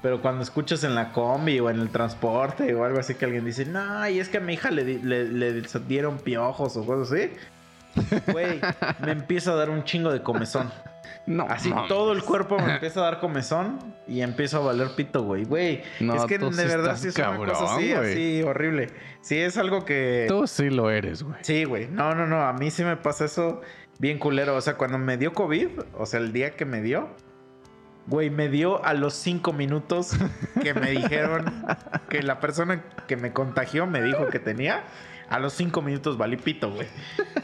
[0.02, 3.44] Pero cuando escuchas en la combi o en el transporte o algo así que alguien
[3.46, 7.12] dice, no, y es que a mi hija le, le, le dieron piojos o cosas
[7.12, 7.32] así.
[8.32, 8.60] Güey,
[9.04, 10.70] me empieza a dar un chingo de comezón.
[11.24, 11.88] No, Así mames.
[11.88, 13.78] todo el cuerpo me empieza a dar comezón
[14.08, 15.44] y empiezo a valer pito, güey.
[15.44, 18.12] Güey, No, es que de verdad sí es una cosa cabrón, así, güey.
[18.12, 18.88] así horrible.
[19.20, 20.24] Sí, es algo que...
[20.28, 21.36] Tú sí lo eres, güey.
[21.42, 21.86] Sí, güey.
[21.86, 22.42] No, no, no.
[22.42, 23.60] A mí sí me pasa eso
[24.00, 24.56] bien culero.
[24.56, 27.08] O sea, cuando me dio COVID, o sea, el día que me dio,
[28.08, 30.16] güey, me dio a los cinco minutos
[30.60, 31.44] que me dijeron
[32.08, 34.82] que la persona que me contagió me dijo que tenía.
[35.32, 36.86] A los cinco minutos valí pito, güey.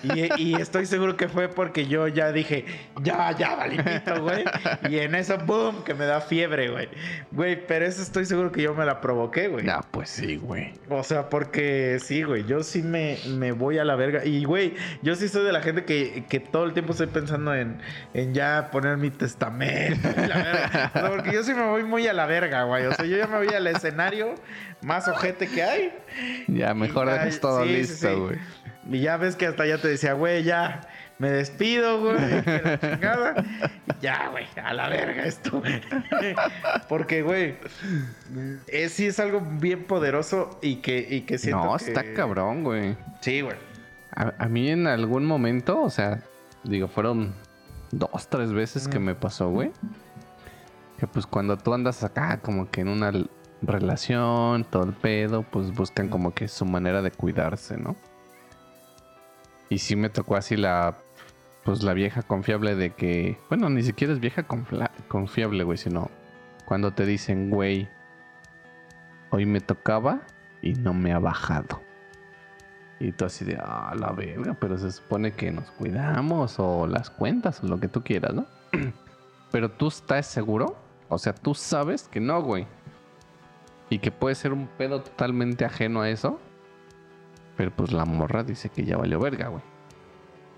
[0.02, 2.66] Y, y estoy seguro que fue porque yo ya dije,
[3.02, 4.44] ya, ya valí pito, güey.
[4.90, 6.88] Y en eso, boom, que me da fiebre, güey.
[7.32, 9.68] Güey, pero eso estoy seguro que yo me la provoqué, güey.
[9.68, 10.74] Ah, pues sí, güey.
[10.90, 14.24] O sea, porque sí, güey, yo sí me, me voy a la verga.
[14.24, 17.54] Y, güey, yo sí soy de la gente que, que todo el tiempo estoy pensando
[17.54, 17.80] en,
[18.12, 20.08] en ya poner mi testamento.
[20.10, 20.90] y la verga.
[20.94, 22.84] O sea, porque yo sí me voy muy a la verga, güey.
[22.86, 24.34] O sea, yo ya me voy al escenario
[24.82, 25.92] más ojete que hay.
[26.46, 28.14] Ya, mejor ya, dejas todo sí, listo, sí.
[28.20, 28.38] güey.
[28.90, 30.80] Y ya ves que hasta ya te decía, güey, ya
[31.18, 32.16] me despido, güey.
[32.80, 33.44] chingada.
[34.00, 35.60] Ya, güey, a la verga esto.
[36.88, 37.56] Porque, güey,
[38.68, 42.64] es, sí es algo bien poderoso y que, y que siento No, que- está cabrón,
[42.64, 42.96] güey.
[43.20, 43.56] Sí, güey.
[44.14, 46.22] A, a mí en algún momento, o sea,
[46.64, 47.34] digo, fueron
[47.90, 49.70] dos, tres veces que me pasó, güey.
[50.98, 53.12] Que pues cuando tú andas acá como que en una
[53.62, 57.96] relación, todo el pedo, pues buscan como que su manera de cuidarse, ¿no?
[59.68, 60.96] Y sí me tocó así la,
[61.64, 64.46] pues la vieja confiable de que, bueno, ni siquiera es vieja
[65.08, 66.10] confiable, güey, sino
[66.64, 67.88] cuando te dicen, güey,
[69.30, 70.22] hoy me tocaba
[70.62, 71.80] y no me ha bajado.
[73.00, 77.10] Y tú así de, ah, la verga, pero se supone que nos cuidamos o las
[77.10, 78.46] cuentas o lo que tú quieras, ¿no?
[79.52, 80.76] pero tú estás seguro,
[81.08, 82.66] o sea, tú sabes que no, güey.
[83.90, 86.38] Y que puede ser un pedo totalmente ajeno a eso.
[87.56, 89.62] Pero pues la morra dice que ya valió verga, güey.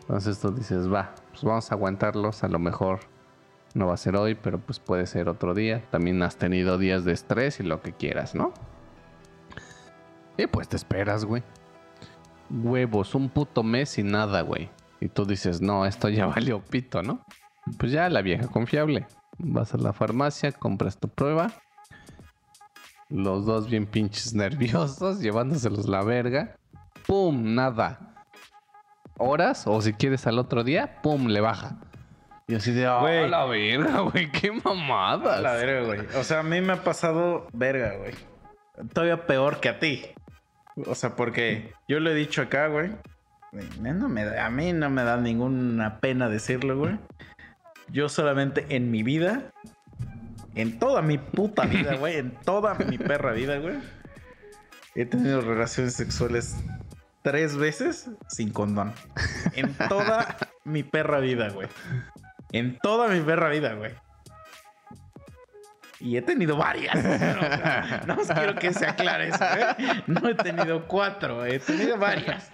[0.03, 2.43] Entonces tú dices, va, pues vamos a aguantarlos.
[2.45, 3.01] A lo mejor
[3.75, 5.83] no va a ser hoy, pero pues puede ser otro día.
[5.91, 8.53] También has tenido días de estrés y lo que quieras, ¿no?
[10.37, 11.43] Y pues te esperas, güey.
[12.51, 14.71] Huevos, un puto mes y nada, güey.
[15.01, 17.25] Y tú dices, no, esto ya valió pito, ¿no?
[17.79, 19.07] Pues ya la vieja confiable.
[19.39, 21.53] Vas a la farmacia, compras tu prueba.
[23.11, 26.57] Los dos bien pinches nerviosos, llevándoselos la verga.
[27.07, 27.55] ¡Pum!
[27.55, 28.15] Nada.
[29.19, 31.27] Horas, o si quieres al otro día, ¡pum!
[31.27, 31.77] Le baja.
[32.47, 34.31] Y así de, ¡ah, la verga, güey!
[34.33, 35.41] ¡Qué mamadas!
[35.43, 36.01] La verga, güey.
[36.19, 38.15] O sea, a mí me ha pasado verga, güey.
[38.93, 40.03] Todavía peor que a ti.
[40.87, 42.91] O sea, porque yo lo he dicho acá, güey.
[43.53, 46.99] Güey, no me da- a mí no me da ninguna pena decirlo, güey.
[47.89, 49.53] Yo solamente en mi vida,
[50.55, 53.77] en toda mi puta vida, güey, en toda mi perra vida, güey,
[54.95, 56.57] he tenido relaciones sexuales
[57.23, 58.93] tres veces sin condón.
[59.55, 61.69] En toda mi perra vida, güey.
[62.53, 63.93] En toda mi perra vida, güey.
[66.01, 66.97] Y he tenido varias.
[68.07, 70.03] No, quiero que se aclare eso, ¿eh?
[70.07, 72.51] No he tenido cuatro, he tenido varias.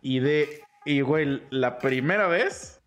[0.00, 0.62] Y de.
[0.86, 2.82] Y, güey, la primera vez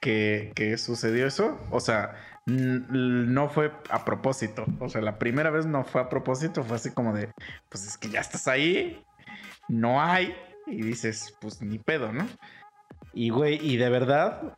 [0.00, 2.14] que, que sucedió eso, o sea,
[2.46, 4.64] no fue a propósito.
[4.80, 7.30] O sea, la primera vez no fue a propósito, fue así como de,
[7.68, 9.04] pues es que ya estás ahí,
[9.68, 10.34] no hay,
[10.66, 12.26] y dices, pues ni pedo, ¿no?
[13.12, 14.56] Y, güey, y de verdad,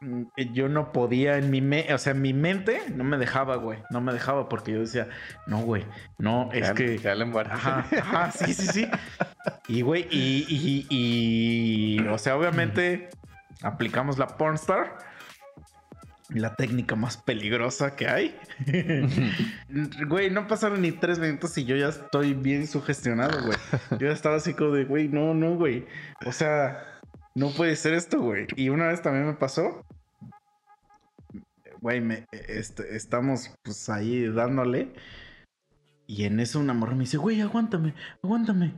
[0.00, 3.78] mm, yo no podía en mi mente, o sea, mi mente no me dejaba, güey,
[3.90, 5.08] no me dejaba porque yo decía,
[5.46, 5.86] no, güey,
[6.18, 6.98] no, es Ya- que...
[6.98, 7.24] ya le.
[7.38, 8.88] Ajá, ajá, sí, sí, sí.
[9.68, 10.86] Y, güey, y, y,
[12.00, 13.08] y, o sea, obviamente
[13.62, 14.98] aplicamos la pornstar,
[16.32, 18.36] la técnica más peligrosa que hay.
[20.08, 23.58] Güey, no pasaron ni tres minutos y yo ya estoy bien sugestionado, güey.
[23.92, 25.86] Yo ya estaba así como de, güey, no, no, güey.
[26.26, 27.00] O sea,
[27.34, 28.46] no puede ser esto, güey.
[28.56, 29.84] Y una vez también me pasó.
[31.80, 34.92] Güey, me, este, estamos pues ahí dándole.
[36.06, 38.74] Y en eso una morra me dice, güey, aguántame, aguántame.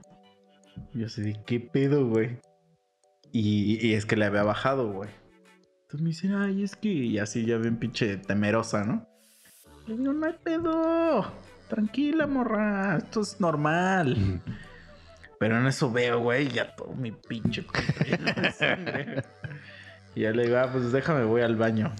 [0.92, 2.38] Yo así de, ¿qué pedo, güey?
[3.32, 5.08] Y, y es que le había bajado, güey.
[5.92, 6.88] Entonces me dice, ay, es que...
[6.88, 9.06] Y así ya bien pinche temerosa, ¿no?
[9.86, 11.30] Le digo, no hay pedo.
[11.68, 12.96] Tranquila, morra.
[12.96, 14.40] Esto es normal.
[15.38, 17.66] Pero en eso veo, güey, ya todo mi pinche.
[20.14, 21.90] Y ya le digo, ah, pues déjame, voy al baño.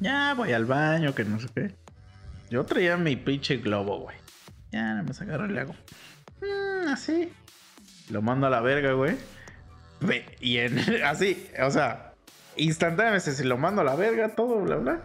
[0.00, 1.74] Ya voy al baño, que no sé qué.
[2.50, 4.16] Yo traía mi pinche globo, güey.
[4.70, 5.74] Ya, nada más agarro y le hago.
[6.42, 7.32] "Mm, así.
[8.10, 9.16] Lo mando a la verga, güey.
[10.40, 12.12] Y en, así, o sea,
[12.56, 15.00] instantáneamente si lo mando a la verga, todo, bla, bla.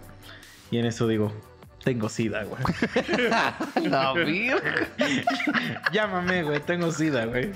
[0.70, 1.34] Y en eso digo,
[1.84, 2.62] tengo sida, güey.
[3.90, 4.88] La verga.
[5.92, 7.52] Llámame, güey, tengo sida, güey.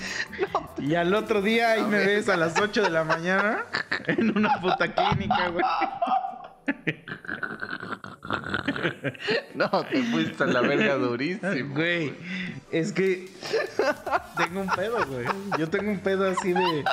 [0.80, 3.64] Y al otro día ahí me ves a las 8 de la mañana
[4.08, 5.64] en una puta clínica, güey.
[9.54, 11.74] No, te fuiste a la verga durísimo.
[11.76, 12.14] Güey,
[12.72, 13.30] es que
[14.38, 15.26] tengo un pedo, güey.
[15.58, 16.84] Yo tengo un pedo así de.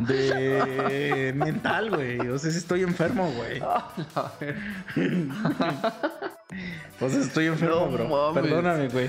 [0.00, 1.32] de.
[1.34, 2.20] mental, güey.
[2.28, 3.60] O sea, sí estoy enfermo, güey.
[7.00, 8.08] O sea, estoy enfermo, No bro.
[8.08, 8.42] mames.
[8.42, 9.08] Perdóname, güey.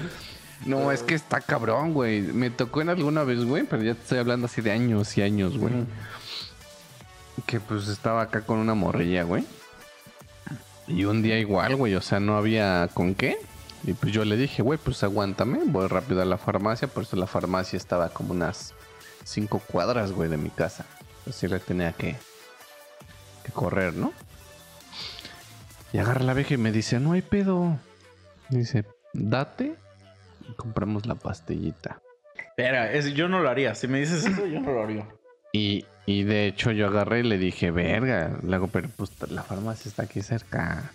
[0.65, 2.21] No, es que está cabrón, güey.
[2.21, 5.21] Me tocó en alguna vez, güey, pero ya te estoy hablando así de años y
[5.21, 5.73] años, güey.
[7.45, 9.45] Que pues estaba acá con una morrilla, güey.
[10.89, 13.37] Y un día igual, güey, o sea, no había con qué.
[13.85, 16.87] Y pues yo le dije, güey, pues aguántame, voy rápido a la farmacia.
[16.89, 18.73] Por eso la farmacia estaba como unas
[19.23, 20.85] cinco cuadras, güey, de mi casa.
[21.27, 22.15] Así le tenía que,
[23.45, 24.11] que correr, ¿no?
[25.93, 27.77] Y agarra la vieja y me dice, no hay pedo.
[28.49, 28.83] Dice,
[29.13, 29.75] date
[30.49, 32.01] y compramos la pastillita.
[32.35, 33.75] Espera, es- yo no lo haría.
[33.75, 35.07] Si me dices eso, yo no lo haría.
[35.51, 39.43] Y, y de hecho yo agarré y le dije, verga, le hago, pero pues la
[39.43, 40.91] farmacia está aquí cerca.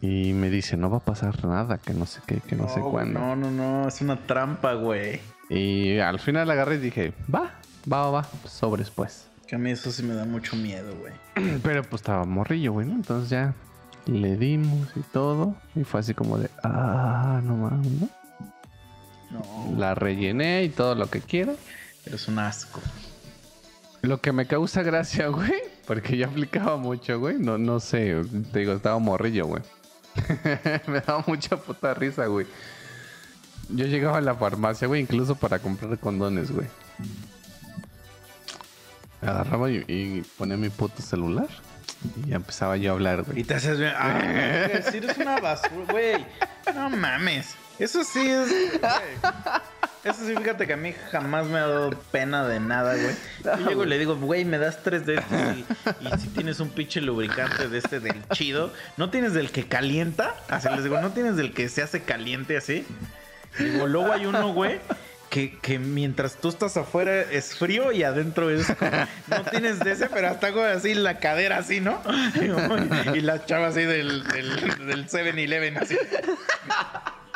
[0.00, 2.80] Y me dice, no va a pasar nada, que no sé qué, que no, sé
[2.80, 3.20] cuándo.
[3.20, 3.86] No, no, no.
[3.86, 5.20] Es una trampa, güey.
[5.48, 7.52] Y al final agarré y dije, va,
[7.90, 9.28] va, va, va, sobres pues.
[9.46, 11.12] Que a mí eso sí me da mucho miedo, güey.
[11.62, 12.94] Pero pues estaba morrillo, güey, ¿no?
[12.94, 13.54] Entonces ya
[14.06, 15.54] le dimos y todo.
[15.76, 18.08] Y fue así como de, ah, no mames, ¿no?
[19.30, 21.52] No, La rellené y todo lo que quiera.
[22.06, 22.80] Eres un asco.
[24.02, 25.52] Lo que me causa gracia, güey,
[25.86, 27.36] porque yo aplicaba mucho, güey.
[27.38, 28.20] No, no sé,
[28.52, 29.62] te digo, estaba morrillo, güey.
[30.88, 32.46] me daba mucha puta risa, güey.
[33.68, 36.66] Yo llegaba a la farmacia, güey, incluso para comprar condones, güey.
[39.22, 41.46] Agarraba y, y ponía mi puto celular
[42.24, 43.44] y ya empezaba yo a hablar, Y güey.
[43.44, 43.92] te haces bien.
[44.90, 46.26] Si eres una basura, güey.
[46.74, 47.54] No mames.
[47.78, 48.48] Eso sí es.
[48.48, 48.80] güey.
[50.04, 53.14] Eso sí, fíjate que a mí jamás me ha dado pena de nada, güey.
[53.60, 55.64] Yo llego y le digo, güey, me das tres de estos y,
[56.08, 60.34] y si tienes un pinche lubricante de este del chido, ¿no tienes del que calienta?
[60.48, 62.84] Así les digo, ¿no tienes del que se hace caliente así?
[63.60, 64.80] Digo, luego hay uno, güey,
[65.30, 68.90] que, que mientras tú estás afuera es frío y adentro es como-
[69.28, 72.02] no tienes de ese, pero hasta como así la cadera así, ¿no?
[73.14, 75.96] Y la chava así del, del, del 7-Eleven así.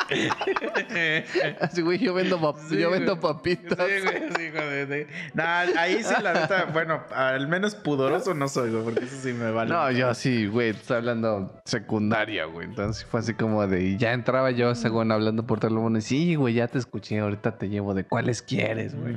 [1.61, 2.99] Así, güey, yo vendo, pap- Sí, yo güey.
[2.99, 3.77] vendo papitas.
[3.77, 5.13] Sí, güey, sí, sí.
[5.33, 9.33] Nah, ahí sí, la neta, bueno, al menos pudoroso no soy, güey, porque eso sí
[9.33, 9.69] me vale.
[9.71, 12.67] No, yo sí, güey, estoy hablando secundaria, güey.
[12.67, 16.35] Entonces fue así como de, y ya entraba yo, según hablando por teléfono, y sí,
[16.35, 19.15] güey, ya te escuché, ahorita te llevo de cuáles quieres, güey.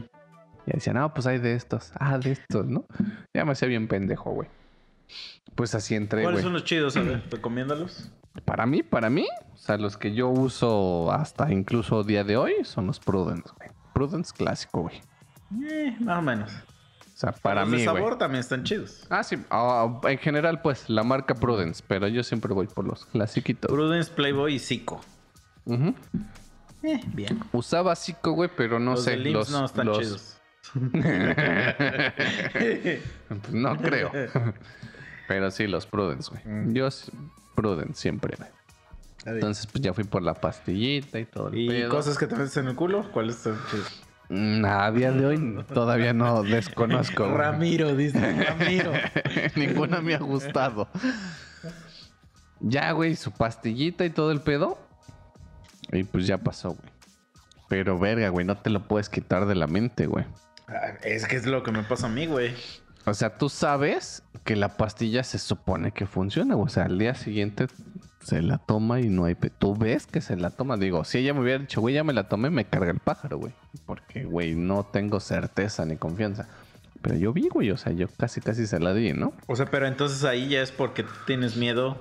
[0.67, 2.85] Y decía, no, pues hay de estos, ah, de estos, ¿no?
[3.35, 4.49] Ya me hacía bien pendejo, güey.
[5.55, 6.45] Pues así entré, ¿Cuáles güey.
[6.45, 6.97] son los chidos?
[6.97, 8.11] A ver, recomiéndalos.
[8.45, 12.55] Para mí, para mí, o sea, los que yo uso hasta incluso día de hoy
[12.65, 13.71] son los Prudence, güey.
[13.93, 15.01] Prudence clásico, güey.
[15.69, 16.53] Eh, más o menos.
[16.53, 17.85] O sea, para los mí, güey.
[17.85, 19.07] sabor también están chidos.
[19.11, 19.37] Ah, sí.
[19.51, 23.71] ah, en general, pues, la marca Prudence, pero yo siempre voy por los clasiquitos.
[23.71, 25.01] Prudence, Playboy y Zico.
[25.67, 25.95] Ujú.
[26.83, 27.41] Eh, bien.
[27.53, 29.17] Usaba Zico, güey, pero no los sé.
[29.17, 30.37] de los, no están los- chidos.
[33.29, 34.11] Pues no creo.
[35.29, 36.73] pero sí, los Prudence, güey.
[36.75, 36.89] Yo
[37.55, 38.37] Prudence siempre.
[39.27, 41.91] Entonces, pues ya fui por la pastillita y todo el ¿Y pedo.
[41.91, 43.11] cosas que te metes en el culo?
[43.13, 44.03] ¿Cuáles chidos?
[44.31, 47.27] Mm, A día de hoy todavía no desconozco.
[47.37, 48.93] Ramiro, dice Ramiro.
[49.57, 50.89] Ninguna me ha gustado.
[52.61, 54.79] Ya, güey, su pastillita y todo el pedo.
[55.93, 56.91] Y pues ya pasó, güey.
[57.69, 60.25] Pero verga, güey, no te lo puedes quitar de la mente, güey.
[60.69, 62.55] Ah, Es que es lo que me pasa a mí, güey.
[63.11, 66.57] O sea, tú sabes que la pastilla se supone que funciona.
[66.57, 67.67] O sea, al día siguiente
[68.23, 69.35] se la toma y no hay...
[69.59, 70.77] Tú ves que se la toma.
[70.77, 73.39] Digo, si ella me hubiera dicho, güey, ya me la tomé, me carga el pájaro,
[73.39, 73.53] güey.
[73.85, 76.49] Porque, güey, no tengo certeza ni confianza.
[77.03, 79.33] Pero yo vi, güey, o sea, yo casi, casi se la di, ¿no?
[79.47, 81.99] O sea, pero entonces ahí ya es porque tienes miedo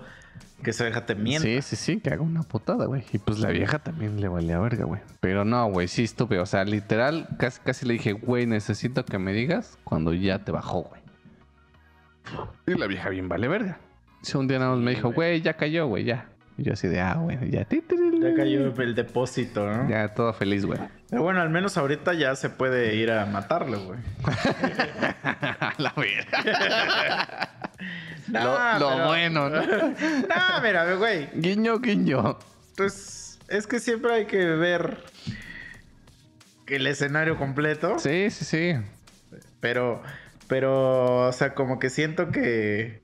[0.64, 1.44] que esa vieja te mienta.
[1.44, 3.04] Sí, sí, sí, que haga una putada, güey.
[3.14, 5.02] Y pues la vieja también le valía verga, güey.
[5.22, 6.40] Pero no, güey, sí estuve.
[6.40, 10.52] O sea, literal, casi, casi le dije, güey, necesito que me digas cuando ya te
[10.52, 10.99] bajó, güey.
[12.68, 13.80] Y la vieja bien vale verga.
[14.34, 16.26] Un día nada más me dijo, güey, ya cayó, güey, ya.
[16.58, 17.66] Y yo así de, ah, bueno, ya.
[18.36, 19.90] cayó el depósito, ¿no?
[19.90, 20.78] Ya, todo feliz, güey.
[21.10, 24.00] Pero bueno, al menos ahorita ya se puede ir a matarlo, güey.
[25.78, 27.50] la verga.
[28.28, 28.40] No,
[28.80, 29.62] lo lo pero- bueno, ¿no?
[29.62, 31.30] No, mira, güey.
[31.34, 32.38] Guiño, guiño.
[32.76, 34.98] Pues es que siempre hay que ver
[36.68, 37.98] el escenario completo.
[38.00, 38.76] Sí, sí, sí.
[39.60, 40.02] Pero,
[40.50, 43.04] pero, o sea, como que siento que,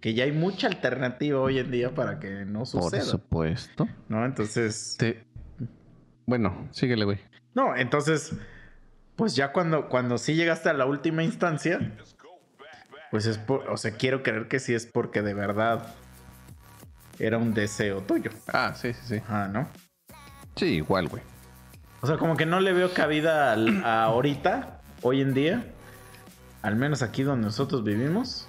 [0.00, 3.02] que ya hay mucha alternativa hoy en día para que no Por suceda.
[3.02, 3.86] supuesto.
[4.08, 4.24] ¿No?
[4.24, 4.96] Entonces.
[4.98, 5.22] Te...
[6.24, 7.18] Bueno, síguele, güey.
[7.54, 8.32] No, entonces.
[9.16, 11.78] Pues ya cuando, cuando sí llegaste a la última instancia.
[13.10, 13.68] Pues es por.
[13.68, 15.94] O sea, quiero creer que sí es porque de verdad.
[17.18, 18.30] Era un deseo tuyo.
[18.46, 19.16] Ah, sí, sí, sí.
[19.16, 19.68] Ajá, ¿no?
[20.56, 21.22] Sí, igual, güey.
[22.00, 25.66] O sea, como que no le veo cabida a ahorita, hoy en día,
[26.62, 28.48] al menos aquí donde nosotros vivimos.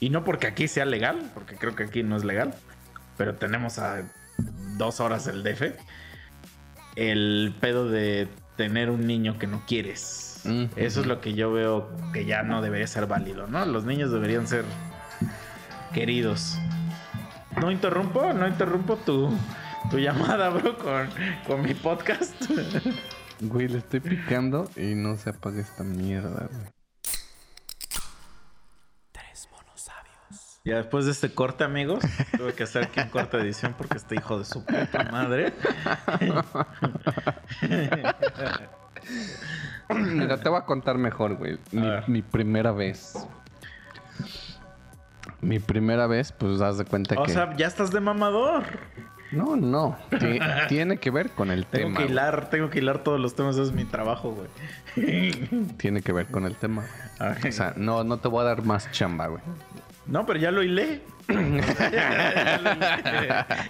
[0.00, 2.54] Y no porque aquí sea legal, porque creo que aquí no es legal,
[3.18, 4.02] pero tenemos a
[4.78, 5.74] dos horas el DF.
[6.96, 10.40] El pedo de tener un niño que no quieres.
[10.44, 13.64] Mm, Eso es lo que yo veo que ya no debería ser válido, ¿no?
[13.66, 14.64] Los niños deberían ser
[15.92, 16.56] queridos.
[17.60, 19.30] No interrumpo, no interrumpo tu,
[19.90, 21.08] tu llamada, bro, con,
[21.46, 22.34] con mi podcast.
[23.40, 26.66] Güey, le estoy picando y no se apaga esta mierda, güey.
[29.12, 30.49] Tres monos sabios.
[30.62, 32.04] Ya después de este corte, amigos,
[32.36, 35.54] tuve que hacer aquí un corte de edición porque este hijo de su puta madre.
[39.88, 41.58] Mira, te voy a contar mejor, güey.
[42.06, 43.14] Mi, primera vez.
[45.40, 47.32] Mi primera vez, pues haz de cuenta O que.
[47.32, 48.64] sea, ya estás de mamador.
[49.32, 49.96] no, no.
[50.10, 50.38] Ti-
[50.68, 51.96] tiene que ver con el Tengo tema.
[51.96, 52.12] que güey.
[52.12, 55.30] hilar, tengo que hilar todos los temas, eso es mi trabajo, güey.
[55.78, 56.84] Tiene que ver con el tema.
[57.48, 59.42] O sea, no, no te voy a dar más chamba, güey.
[60.10, 61.00] No, pero ya lo hilé.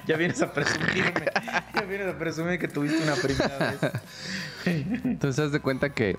[0.06, 1.26] ya, vienes a presumirme.
[1.74, 3.78] Ya vienes a presumir que tuviste una primera vez.
[5.04, 6.16] Entonces haz de cuenta que.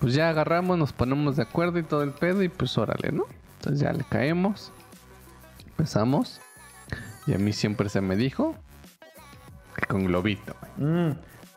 [0.00, 3.24] Pues ya agarramos, nos ponemos de acuerdo y todo el pedo y pues órale, ¿no?
[3.58, 4.72] Entonces ya le caemos.
[5.68, 6.40] Empezamos.
[7.26, 8.56] Y a mí siempre se me dijo
[9.74, 10.90] que con globito, güey.
[10.90, 11.16] Mm.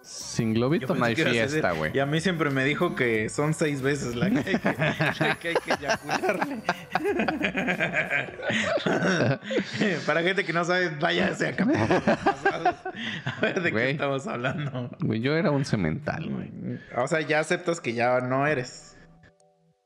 [0.09, 1.91] Sin globito no hay fiesta, güey.
[1.93, 4.73] Y a mí siempre me dijo que son seis veces la que hay que,
[5.19, 6.61] la que, hay que eyacularle.
[10.05, 12.75] Para gente que no sabe, váyase a pasados
[13.25, 14.89] a ver de qué estamos hablando.
[14.99, 16.79] Güey, yo era un cemental, güey.
[16.97, 18.97] O sea, ya aceptas que ya no eres.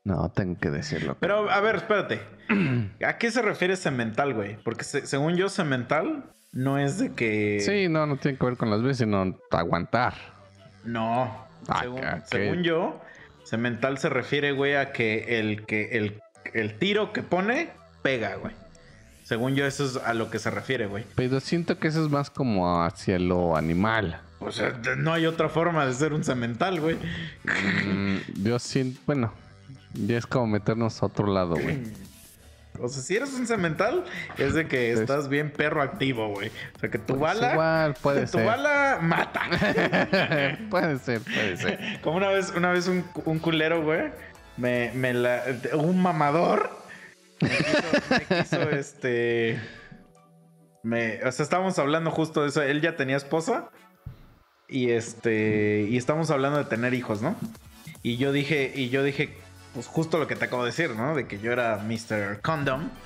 [0.04, 1.16] No, tengo que decirlo.
[1.20, 2.20] Pero, a ver, espérate.
[3.04, 4.56] ¿A qué se refiere cemental, güey?
[4.62, 7.60] Porque se- según yo, cemental no es de que...
[7.60, 10.14] Sí, no, no tiene que ver con las veces, sino aguantar.
[10.84, 11.44] No.
[11.68, 13.00] Ah, según, yo,
[13.44, 16.20] semental se refiere, güey, a que el que el,
[16.52, 17.70] el tiro que pone
[18.02, 18.52] pega, güey.
[19.24, 21.04] Según yo, eso es a lo que se refiere, güey.
[21.14, 24.20] Pero siento que eso es más como hacia lo animal.
[24.38, 26.96] O sea, no hay otra forma de ser un semental, güey.
[27.86, 29.32] Mm, yo siento, bueno,
[29.94, 31.82] ya es como meternos a otro lado, güey.
[32.80, 34.04] O sea, si eres un semental,
[34.36, 36.48] es de que Es- estás bien perro activo, güey.
[36.76, 37.52] O sea, que tu Pues bala.
[37.52, 38.46] igual, puede tu ser.
[38.46, 39.42] bala mata.
[40.70, 42.00] puede ser, puede ser.
[42.02, 44.10] Como una vez, una vez un, un culero, güey.
[44.56, 45.42] Me, me la.
[45.74, 46.70] Un mamador.
[47.40, 49.58] Me quiso, me quiso, este.
[50.82, 52.62] Me, o sea, estábamos hablando justo de eso.
[52.62, 53.70] Él ya tenía esposa.
[54.68, 55.86] Y este.
[55.88, 57.36] Y estábamos hablando de tener hijos, ¿no?
[58.02, 59.34] Y yo dije, y yo dije,
[59.74, 61.14] pues justo lo que te acabo de decir, ¿no?
[61.14, 62.40] De que yo era Mr.
[62.40, 62.88] Condom.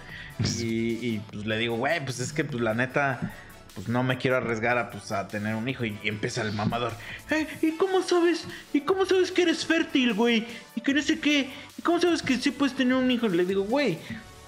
[0.60, 3.32] Y, y, pues le digo, güey, pues es que pues la neta,
[3.74, 5.84] pues no me quiero arriesgar a, pues, a tener un hijo.
[5.84, 6.92] Y, y empieza el mamador.
[7.30, 8.46] "Eh, ¿Y cómo sabes?
[8.72, 10.46] ¿Y cómo sabes que eres fértil, güey?
[10.76, 11.50] Y que no sé qué.
[11.76, 13.26] ¿Y cómo sabes que sí puedes tener un hijo?
[13.26, 13.98] Y le digo, güey.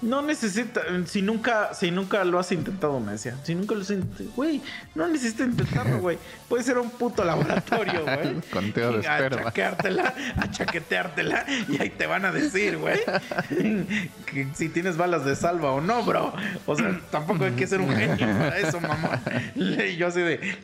[0.01, 3.37] No necesita, si nunca, si nunca lo has intentado, me decía.
[3.43, 4.61] Si nunca lo has intentado, güey,
[4.95, 6.17] no necesitas intentarlo, güey.
[6.49, 8.41] Puede ser un puto laboratorio, güey.
[8.51, 9.43] Conteo de A esperma.
[9.45, 12.99] chaqueártela, a chaqueteártela y ahí te van a decir, güey,
[14.25, 16.33] que si tienes balas de salva o no, bro.
[16.65, 19.21] O sea, tampoco hay que ser un genio para eso, mamá.
[19.55, 20.57] Y yo así de...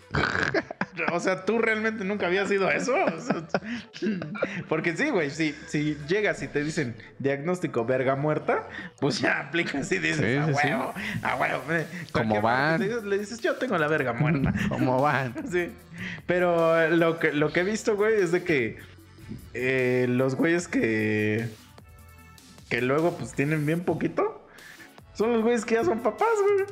[1.13, 2.95] O sea, ¿tú realmente nunca habías sido eso?
[2.95, 3.43] O sea,
[4.67, 8.67] porque sí, güey, si, si llegas y te dicen diagnóstico verga muerta,
[8.99, 10.67] pues ya aplicas y dices, Sí, a sí, sí.
[10.67, 10.93] huevo,
[11.23, 11.63] a huevo.
[11.73, 11.85] eh".
[12.11, 13.09] ¿Cómo Cualquier morra van?
[13.09, 14.53] Le dices, yo tengo la verga muerta.
[14.69, 15.33] ¿Cómo van?
[15.51, 15.71] Sí.
[16.25, 18.77] Pero eh, lo que, lo que he visto, güey, es de que
[19.53, 21.49] eh, los güeyes que.
[22.69, 24.47] que luego pues tienen bien poquito.
[25.13, 26.65] Son los güeyes que ya son papás, güey.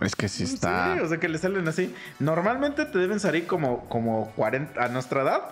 [0.00, 0.94] Es que sí está.
[0.94, 1.94] Sí, o sea que le salen así.
[2.18, 4.82] Normalmente te deben salir como, como 40.
[4.82, 5.42] A nuestra edad,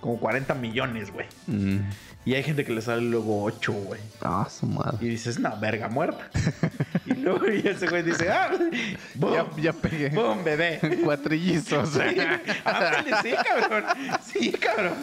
[0.00, 1.26] como 40 millones, güey.
[1.46, 1.78] Mm.
[2.22, 4.00] Y hay gente que le sale luego 8, güey.
[4.20, 4.98] Ah, su madre.
[5.00, 6.28] Y dices, no, verga muerta.
[7.06, 8.50] y luego y ese güey dice, ah,
[9.14, 10.10] boom, Ya, ya pegué.
[10.10, 10.80] boom, bebé.
[11.04, 11.88] Cuatrillizos.
[11.88, 11.98] Sí,
[12.64, 13.84] ándale, sí, cabrón.
[14.22, 14.94] Sí, cabrón.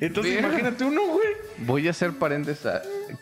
[0.00, 1.28] Entonces, imagínate uno, güey.
[1.58, 2.66] Voy a hacer paréntesis.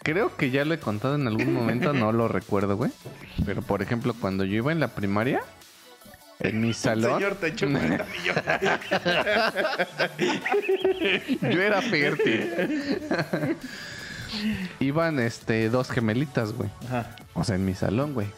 [0.04, 2.92] Creo que ya lo he contado en algún momento, no lo recuerdo, güey.
[3.44, 5.40] Pero por ejemplo, cuando yo iba en la primaria,
[6.40, 8.44] en mi El salón, señor te echó 40 millones.
[11.54, 12.50] yo era fértil.
[14.80, 16.70] Iban este dos gemelitas, güey.
[16.86, 17.16] Ajá.
[17.34, 18.28] O sea, en mi salón, güey.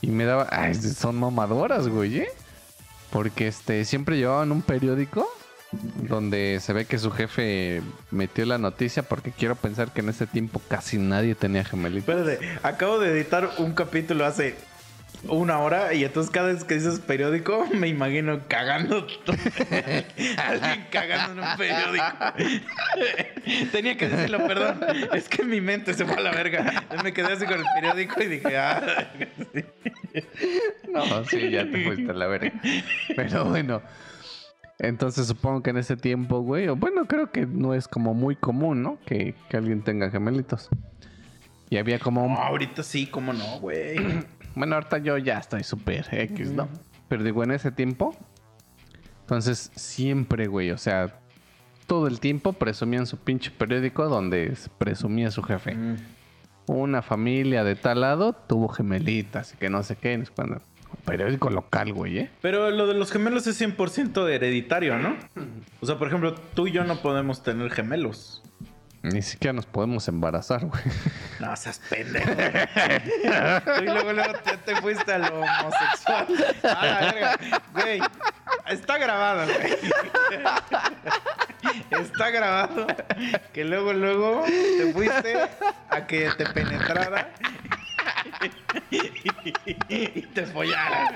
[0.00, 0.46] Y me daba.
[0.50, 2.28] Ay, son mamadoras, güey, ¿eh?
[3.10, 5.28] Porque este, siempre llevaban un periódico
[5.72, 10.26] donde se ve que su jefe metió la noticia porque quiero pensar que en ese
[10.26, 12.08] tiempo casi nadie tenía gemelitos.
[12.08, 14.54] Espérate, acabo de editar un capítulo hace
[15.26, 19.06] una hora y entonces cada vez que dices periódico me imagino cagando.
[20.38, 22.04] Alguien cagando en un periódico.
[23.72, 24.80] Tenía que decirlo, perdón.
[25.12, 26.84] Es que mi mente se fue a la verga.
[27.02, 29.10] Me quedé así con el periódico y dije, ah.
[29.52, 29.64] sí.
[30.92, 32.52] No, sí, ya te fuiste a la verga.
[33.16, 33.82] Pero bueno.
[34.80, 38.36] Entonces supongo que en ese tiempo, güey, o bueno, creo que no es como muy
[38.36, 39.00] común, ¿no?
[39.04, 40.68] Que, que alguien tenga gemelitos.
[41.68, 43.96] Y había como un No, ahorita sí, cómo no, güey.
[44.58, 46.68] Bueno, ahorita yo ya estoy súper X, ¿no?
[47.08, 48.16] Pero digo, en ese tiempo.
[49.20, 51.20] Entonces, siempre, güey, o sea,
[51.86, 55.76] todo el tiempo presumían su pinche periódico donde presumía su jefe.
[56.66, 60.22] Una familia de tal lado tuvo gemelitas y que no sé qué.
[60.34, 60.60] cuándo.
[61.04, 62.30] Periódico local, güey, ¿eh?
[62.42, 65.16] Pero lo de los gemelos es 100% hereditario, ¿no?
[65.80, 68.42] O sea, por ejemplo, tú y yo no podemos tener gemelos.
[69.02, 70.82] Ni siquiera nos podemos embarazar, güey.
[71.40, 72.30] No seas pendejo.
[73.80, 76.26] Y luego, luego te, te fuiste a lo homosexual.
[76.64, 77.38] La verga.
[77.74, 78.00] Güey,
[78.66, 79.78] está grabado, güey.
[81.90, 82.86] Está grabado
[83.52, 85.36] que luego, luego te fuiste
[85.90, 87.30] a que te penetrara
[88.90, 91.14] y te follaran.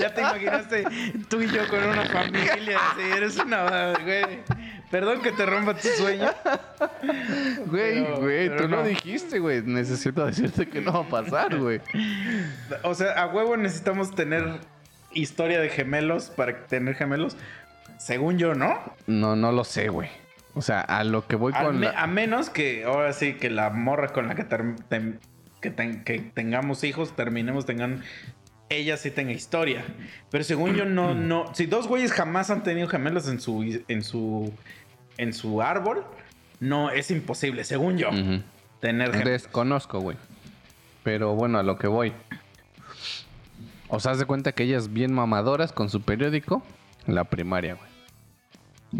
[0.00, 0.84] Ya te imaginaste
[1.28, 2.78] tú y yo con una familia.
[2.92, 3.92] Así, eres una.
[4.02, 4.42] Güey.
[4.90, 6.30] Perdón que te rompa tu sueño.
[7.66, 8.82] Güey, Pero- güey, pero tú no no.
[8.84, 9.62] dijiste, güey.
[9.62, 11.80] Necesito decirte que no va a pasar, güey.
[12.82, 14.58] O sea, a huevo necesitamos tener
[15.12, 17.36] historia de gemelos para tener gemelos.
[17.98, 18.78] Según yo, ¿no?
[19.06, 20.08] No, no lo sé, güey.
[20.54, 22.00] O sea, a lo que voy con me- la...
[22.02, 25.18] A menos que ahora sí que la morra con la que, ter- tem-
[25.60, 28.02] que, ten- que tengamos hijos, terminemos, tengan.
[28.68, 29.84] Ella sí tenga historia.
[30.30, 31.54] Pero según yo, no, no.
[31.54, 33.82] Si dos güeyes jamás han tenido gemelos en su.
[33.88, 34.52] en su.
[35.16, 36.04] en su árbol,
[36.60, 38.10] no, es imposible, según yo.
[38.80, 39.24] Tener gemelos.
[39.24, 40.16] Desconozco, güey.
[41.02, 42.12] Pero bueno, a lo que voy.
[43.88, 46.62] O sea, haz de cuenta que ellas bien mamadoras con su periódico
[47.06, 47.96] en la primaria, güey.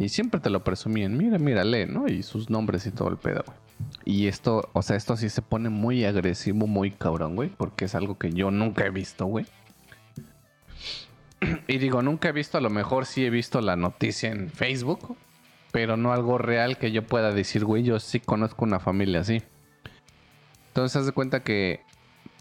[0.04, 2.06] Y siempre te lo presumían, mira, mira, lee, ¿no?
[2.08, 3.58] Y sus nombres y todo el pedo, güey.
[4.04, 7.94] Y esto, o sea, esto sí se pone muy agresivo, muy cabrón, güey, porque es
[7.94, 9.46] algo que yo nunca he visto, güey.
[11.68, 15.16] Y digo, nunca he visto, a lo mejor sí he visto la noticia en Facebook,
[15.72, 19.42] pero no algo real que yo pueda decir, güey, yo sí conozco una familia así.
[20.68, 21.80] Entonces, haz de cuenta que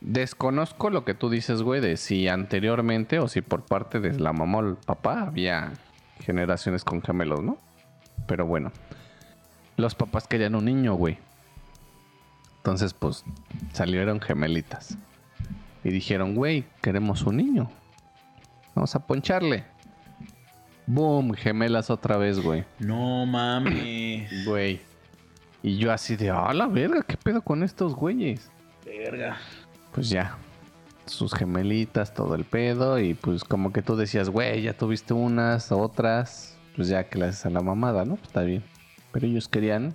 [0.02, 4.34] desconozco lo que tú dices, güey, de si anteriormente o si por parte de la
[4.34, 5.74] mamá o el papá había
[6.20, 7.58] generaciones con gemelos, ¿no?
[8.28, 8.72] Pero bueno,
[9.78, 11.18] los papás querían un niño, güey.
[12.66, 13.24] Entonces, pues,
[13.74, 14.98] salieron gemelitas.
[15.84, 17.70] Y dijeron, güey, queremos un niño.
[18.74, 19.66] Vamos a poncharle.
[20.88, 22.66] Boom, gemelas otra vez, güey.
[22.80, 24.32] No mames.
[24.48, 24.82] Güey.
[25.62, 28.50] Y yo así de, ah, la verga, ¿qué pedo con estos güeyes?
[28.84, 29.38] Verga.
[29.94, 30.36] Pues ya.
[31.06, 32.98] Sus gemelitas, todo el pedo.
[32.98, 36.58] Y pues como que tú decías, güey, ya tuviste unas, otras.
[36.76, 38.16] Pues ya que le haces a la mamada, ¿no?
[38.16, 38.64] Pues está bien.
[39.12, 39.94] Pero ellos querían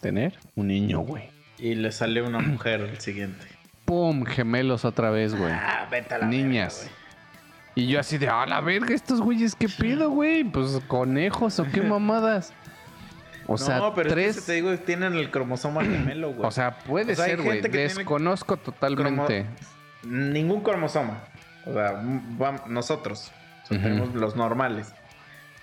[0.00, 1.37] tener un niño, güey.
[1.58, 3.46] Y le salió una mujer el siguiente.
[3.84, 4.24] ¡Pum!
[4.24, 5.52] Gemelos otra vez, güey.
[5.52, 6.80] Ah, vete a la Niñas.
[6.84, 6.94] verga,
[7.74, 10.44] Y yo así de, ah, la verga, estos güeyes, ¿qué pedo, güey?
[10.44, 12.52] Pues conejos o qué mamadas.
[13.46, 13.58] O güey.
[13.58, 14.36] sea, no, pero tres.
[14.36, 16.46] es que te digo, tienen el cromosoma gemelo, güey.
[16.46, 17.60] O sea, puede O sea, hay ser, güey.
[17.62, 19.46] Desconozco totalmente.
[20.04, 21.22] Ningún cromosoma.
[21.66, 22.00] O sea,
[22.66, 23.32] nosotros.
[23.64, 23.82] O sea.
[23.82, 24.92] Tenemos los normales.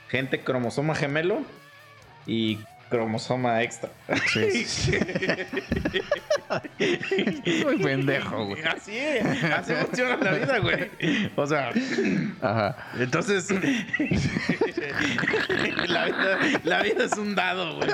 [0.10, 1.42] Gente cromosoma gemelo
[2.28, 2.60] y
[2.90, 3.90] cromosoma extra.
[4.32, 4.66] Sí.
[7.64, 8.62] Muy pendejo, güey.
[8.64, 9.44] Así es.
[9.44, 10.90] Así funciona la vida, güey.
[11.36, 11.72] O sea,
[12.42, 12.76] Ajá.
[13.00, 13.50] entonces.
[15.88, 17.90] la, vida, la vida es un dado, güey.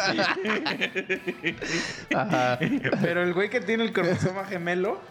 [2.15, 2.59] Ajá.
[3.01, 5.01] Pero el güey que tiene el cromosoma gemelo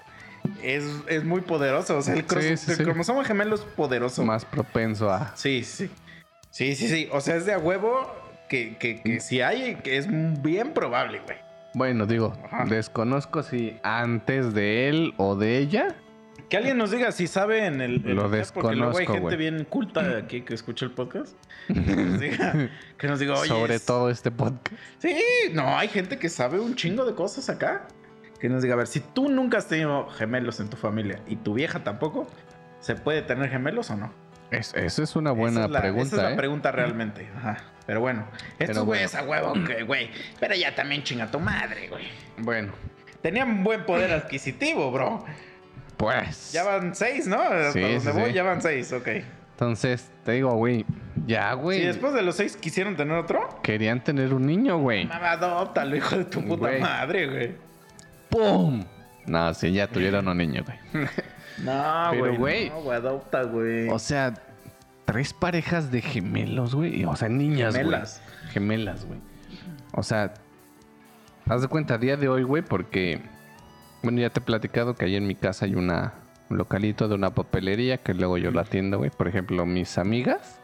[0.63, 1.99] es, es muy poderoso.
[1.99, 2.85] O sea, el, cros- Sí, sí, el sí.
[2.85, 4.23] cromosoma gemelo es poderoso.
[4.25, 5.33] Más propenso a.
[5.37, 5.91] Sí, sí.
[6.51, 7.09] Sí, sí, sí.
[7.13, 8.13] O sea, es de a huevo
[8.51, 10.07] que, que, que si hay, que es
[10.43, 11.39] bien probable, güey.
[11.73, 12.65] Bueno, digo, Ajá.
[12.65, 15.95] desconozco si antes de él o de ella.
[16.49, 18.05] Que alguien nos diga si sabe en el.
[18.05, 20.91] en Lo el chat, Porque luego hay desconozco, gente bien culta aquí que escucha el
[20.91, 21.35] podcast.
[21.69, 22.69] Que nos diga,
[22.99, 23.49] que nos diga oye.
[23.49, 24.75] sobre es- todo este podcast.
[24.99, 25.15] Sí,
[25.53, 27.87] no, hay gente que sabe un chingo de cosas acá.
[28.41, 31.37] Que nos diga, a ver, si tú nunca has tenido gemelos en tu familia y
[31.37, 32.27] tu vieja tampoco,
[32.81, 34.13] ¿se puede tener gemelos o no?
[34.51, 36.37] Es- esa es una buena esa es la, pregunta, Esa es la ¿eh?
[36.37, 37.29] pregunta realmente.
[37.37, 37.59] Ajá.
[37.87, 38.27] Pero bueno,
[38.59, 40.11] estos güeyes a huevo que, güey.
[40.39, 42.05] Pero ya también chinga tu madre, güey.
[42.39, 42.73] Bueno,
[43.23, 45.25] Tenían buen poder adquisitivo, bro.
[45.99, 46.53] pues.
[46.53, 47.41] Ya van seis, ¿no?
[47.41, 48.33] Hasta Sí, donde sí, voy, sí.
[48.33, 49.09] ya van seis, ok.
[49.53, 50.87] Entonces, te digo, güey.
[51.27, 51.81] Ya, güey.
[51.81, 55.05] Si después de los seis quisieron tener otro, Querían tener un niño, güey.
[55.07, 56.81] mamá, adóptalo, hijo de tu puta Güey.
[56.81, 57.53] madre, güey.
[58.31, 58.85] ¡Pum!
[59.27, 61.07] No, sí, ya tuvieron un niño, güey.
[61.59, 62.37] No, güey.
[62.37, 62.71] güey.
[62.71, 63.89] No, güey, adopta, güey.
[63.89, 64.35] O sea,
[65.05, 67.05] tres parejas de gemelos, güey.
[67.05, 67.85] O sea, niñas, güey.
[67.85, 68.23] Gemelas.
[68.51, 69.21] Gemelas, güey.
[69.93, 70.35] O sea,
[71.47, 73.21] haz de cuenta a día de hoy, güey, porque.
[74.03, 76.15] Bueno, ya te he platicado que ahí en mi casa hay una
[76.51, 79.11] un localito de una papelería que luego yo la atiendo, güey.
[79.11, 80.61] Por ejemplo, mis amigas,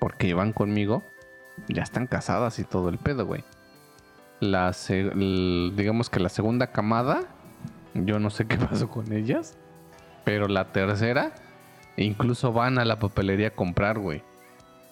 [0.00, 1.02] porque iban conmigo,
[1.68, 3.44] ya están casadas y todo el pedo, güey.
[4.40, 7.22] La digamos que la segunda camada,
[7.94, 9.56] yo no sé qué pasó con ellas,
[10.26, 11.30] pero la tercera,
[11.96, 14.24] incluso van a la papelería a comprar, güey.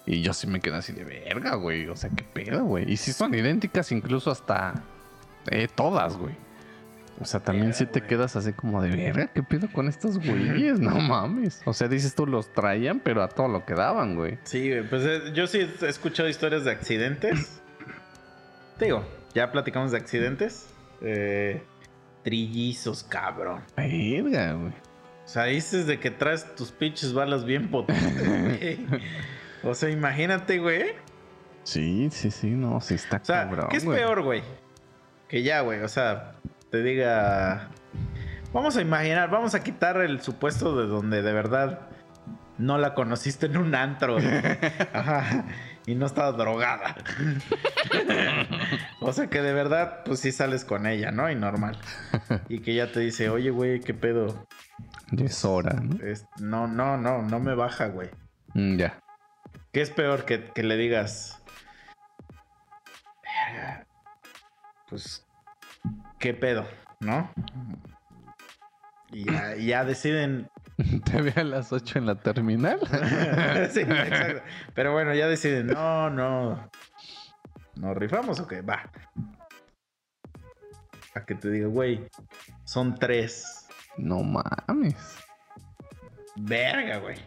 [0.05, 1.89] Y yo sí me quedé así de verga, güey.
[1.89, 2.89] O sea, qué pedo, güey.
[2.89, 4.75] Y sí son idénticas, incluso hasta
[5.51, 6.33] eh, todas, güey.
[7.19, 8.09] O sea, también Verga, sí te güey.
[8.09, 10.79] quedas así como de verga, ¿qué pedo con estos güeyes?
[10.79, 11.61] No mames.
[11.65, 14.37] O sea, dices tú los traían, pero a todo lo que daban, güey.
[14.45, 17.61] Sí, güey, pues eh, yo sí he escuchado historias de accidentes.
[18.77, 19.03] Te digo,
[19.33, 20.69] ya platicamos de accidentes.
[21.01, 21.61] Eh,
[22.23, 23.63] trillizos, cabrón.
[23.75, 24.84] Verga, güey.
[25.25, 28.79] O sea, dices de que traes tus pinches balas bien potentes.
[29.63, 30.93] O sea, imagínate, güey.
[31.63, 33.67] Sí, sí, sí, no, sí está O sea, cabrón.
[33.69, 33.97] ¿qué es güey.
[33.97, 34.43] peor, güey?
[35.27, 36.33] Que ya, güey, o sea,
[36.69, 37.69] te diga...
[38.53, 41.89] Vamos a imaginar, vamos a quitar el supuesto de donde de verdad
[42.57, 44.13] no la conociste en un antro.
[44.13, 44.27] güey.
[44.93, 45.45] Ajá.
[45.87, 46.95] Y no estaba drogada.
[49.01, 51.29] o sea que de verdad, pues sí sales con ella, ¿no?
[51.29, 51.77] Y normal.
[52.47, 54.47] Y que ya te dice, oye, güey, ¿qué pedo?
[55.43, 56.03] Hora, ¿no?
[56.05, 58.09] Es- no, no, no, no me baja, güey.
[58.53, 58.99] Mm, ya.
[59.71, 61.41] ¿Qué es peor que, que le digas?
[63.23, 63.85] "Verga,
[64.89, 65.25] Pues,
[66.19, 66.65] ¿qué pedo?
[66.99, 67.29] ¿No?
[69.11, 70.49] Y ya, ya deciden.
[71.05, 72.79] Te ve a las 8 en la terminal.
[73.71, 74.43] sí, exacto.
[74.73, 75.67] Pero bueno, ya deciden.
[75.67, 76.69] No, no.
[77.75, 78.61] ¿Nos rifamos o qué?
[78.61, 78.89] Va.
[81.13, 82.07] A que te diga, güey,
[82.65, 83.64] son tres.
[83.97, 84.95] No mames.
[86.35, 87.17] Verga, güey.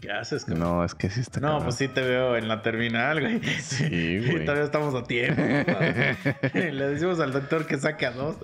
[0.00, 0.60] ¿Qué haces, cabrón?
[0.60, 1.64] No, es que sí está No, cabrón.
[1.64, 3.40] pues sí te veo en la terminal, güey.
[3.60, 4.44] Sí, güey.
[4.44, 5.42] Todavía estamos a tiempo.
[6.54, 8.36] Le decimos al doctor que saque a dos.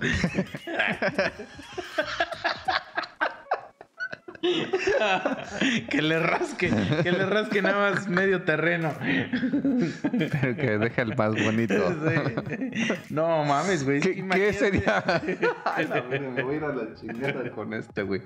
[5.89, 6.69] que le rasque,
[7.01, 8.93] que le rasque nada más medio terreno.
[8.99, 11.75] Pero que deja el más bonito.
[12.03, 12.93] Sí.
[13.09, 14.01] No mames, güey.
[14.01, 15.01] ¿Qué, sería?
[15.65, 18.21] Ay, la verga, me voy a ir a la chingada con este, güey.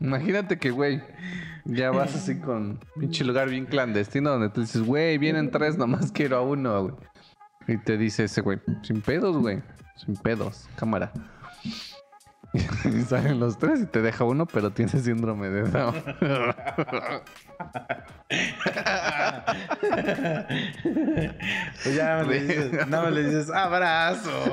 [0.00, 1.02] Imagínate que, güey,
[1.66, 6.10] ya vas así con pinche lugar bien clandestino donde tú dices, güey, vienen tres, nomás
[6.10, 6.94] quiero a uno, güey.
[7.68, 9.62] Y te dice ese, güey, sin pedos, güey.
[9.96, 11.12] Sin pedos, cámara.
[12.84, 15.94] Y salen los tres y te deja uno, pero tiene síndrome de Down.
[21.82, 24.30] Pues ya nada más le dices, nada más le dices abrazo.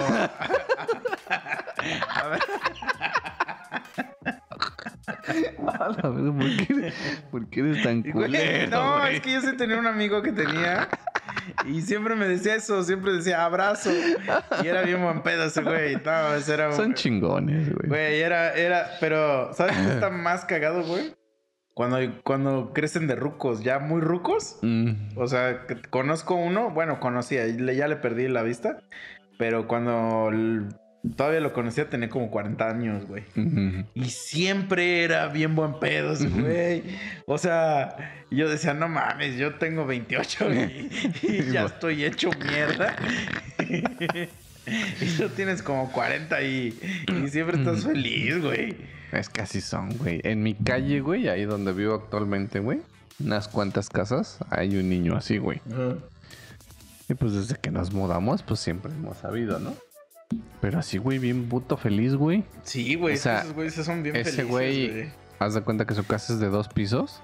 [5.79, 6.93] A la ¿por qué,
[7.31, 9.15] por qué eres tan güey, culero, no, güey?
[9.15, 10.89] es que yo sí tenía un amigo que tenía
[11.65, 13.89] y siempre me decía eso, siempre decía abrazo.
[14.63, 15.95] Y era bien buen pedo ese güey.
[16.03, 17.87] No, ese era un- Son chingones, güey.
[17.89, 21.13] Güey, era, era, pero, ¿sabes qué está más cagado, güey?
[21.73, 24.57] Cuando, cuando crecen de rucos, ya muy rucos.
[24.61, 28.81] Mm, O sea, conozco uno, bueno, conocía, ya le perdí la vista,
[29.37, 30.29] pero cuando
[31.15, 33.23] todavía lo conocía tenía como 40 años, güey.
[33.93, 36.83] Y siempre era bien buen pedo ese güey.
[37.25, 40.89] O sea, yo decía, no mames, yo tengo 28 güey,
[41.23, 42.95] y ya estoy hecho mierda.
[45.01, 48.75] y tú tienes como 40 y, y siempre estás feliz, güey.
[49.11, 50.21] Es que así son, güey.
[50.23, 52.81] En mi calle, güey, ahí donde vivo actualmente, güey,
[53.19, 55.61] unas cuantas casas, hay un niño así, güey.
[57.07, 59.73] Y pues desde que nos mudamos, pues siempre hemos sabido, ¿no?
[60.61, 62.43] Pero así, güey, bien puto feliz, güey.
[62.63, 65.11] Sí, güey, O sea, esos güeyes son bien ese felices, güey-.
[65.39, 67.21] Haz de cuenta que su casa es de dos pisos.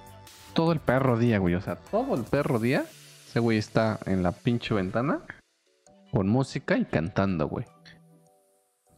[0.54, 1.56] Todo el perro día, güey.
[1.56, 2.86] O sea, todo el perro día.
[3.28, 5.20] Ese güey está en la pinche ventana
[6.12, 7.66] con música y cantando, güey.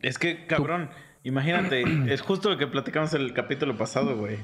[0.01, 0.91] Es que, cabrón,
[1.23, 4.37] imagínate, es justo lo que platicamos en el capítulo pasado, güey.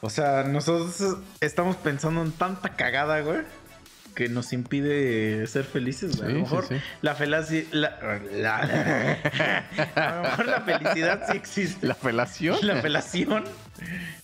[0.00, 3.40] O sea, nosotros estamos pensando en tanta cagada, güey,
[4.14, 6.28] que nos impide ser felices, güey.
[6.28, 6.74] a Sí, lo sí, mejor sí.
[7.02, 7.64] la felicidad...
[7.72, 9.18] La, la-
[9.96, 11.86] a lo mejor la felicidad sí existe.
[11.86, 12.58] ¿La felación?
[12.62, 13.44] La felación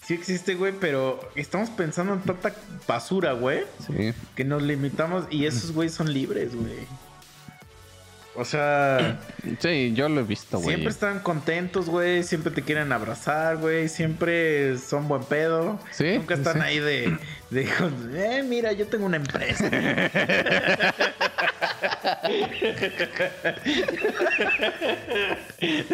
[0.03, 2.55] sí existe, güey, pero estamos pensando en tanta
[2.87, 4.13] basura, güey, Sí.
[4.37, 6.87] que nos limitamos y esos güeyes son libres, güey.
[8.37, 9.19] O sea...
[9.59, 10.69] Sí, yo lo he visto, güey.
[10.77, 12.23] Siempre están contentos, güey.
[12.23, 13.89] Siempre te quieren abrazar, güey.
[13.89, 15.81] Siempre son buen pedo.
[15.91, 16.67] Sí, Nunca sí, están sí.
[16.69, 17.19] ahí de,
[17.51, 17.69] de,
[18.15, 19.69] eh, mira, yo tengo una empresa.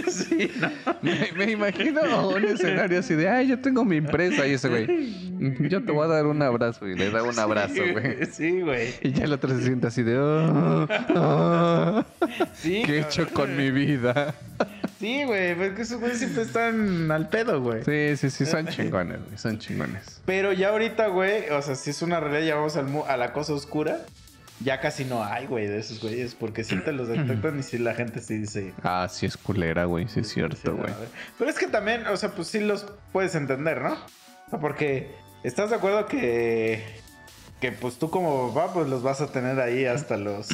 [0.08, 0.70] sí, ¿no?
[1.02, 4.86] Me, me imagino un escenario así de, ay, yo tengo mi empresa y ese güey,
[5.68, 8.26] yo te voy a dar un abrazo y le da un abrazo, güey.
[8.30, 8.94] Sí, güey.
[9.02, 12.04] Y ya el otro se siente así de, "Oh, oh,
[12.54, 14.34] Sí, ¿qué he hecho con mi vida?
[15.06, 15.54] Sí, güey.
[15.54, 17.84] Porque esos güeyes siempre están al pedo, güey.
[17.84, 20.20] Sí, sí, sí, son chingones, güey, son chingones.
[20.24, 23.32] Pero ya ahorita, güey, o sea, si es una realidad, ya vamos al a la
[23.32, 24.04] cosa oscura.
[24.64, 26.34] Ya casi no hay, güey, de esos güeyes.
[26.34, 28.72] Porque si te los detectan y si la gente sí dice.
[28.82, 30.92] Ah, sí es culera, güey, sí es cierto, güey.
[31.38, 33.92] Pero es que también, o sea, pues sí los puedes entender, ¿no?
[33.92, 35.14] O sea, porque
[35.44, 36.82] estás de acuerdo que.
[37.60, 40.48] Que pues tú como papá, pues los vas a tener ahí hasta los.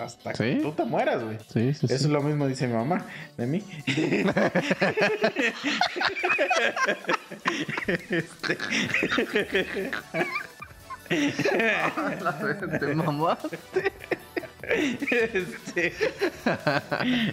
[0.00, 0.58] Hasta que ¿Sí?
[0.62, 1.38] tú te mueras, güey.
[1.52, 3.04] Sí, sí, Eso es lo mismo dice mi mamá
[3.36, 3.64] de mí.
[8.10, 8.58] Este,
[12.78, 13.58] Te mamaste.
[14.68, 15.94] Este,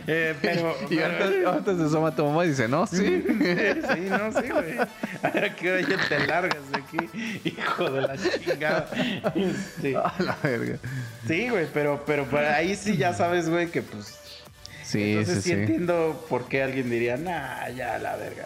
[0.08, 2.98] eh, pero, Y antes se asoma tu mamá y dice, no, sí.
[3.28, 4.80] sí, no, sí, güey.
[5.22, 7.42] ¿A qué hora ya te largas de aquí?
[7.44, 8.90] Hijo de la chingada.
[9.36, 10.78] Este, A la verga.
[11.28, 14.20] sí, güey, pero, pero para ahí sí ya sabes, güey, que pues.
[14.84, 15.62] Sí, entonces sí, sí, sí.
[15.62, 18.46] entiendo por qué alguien diría, nah, ya la verga.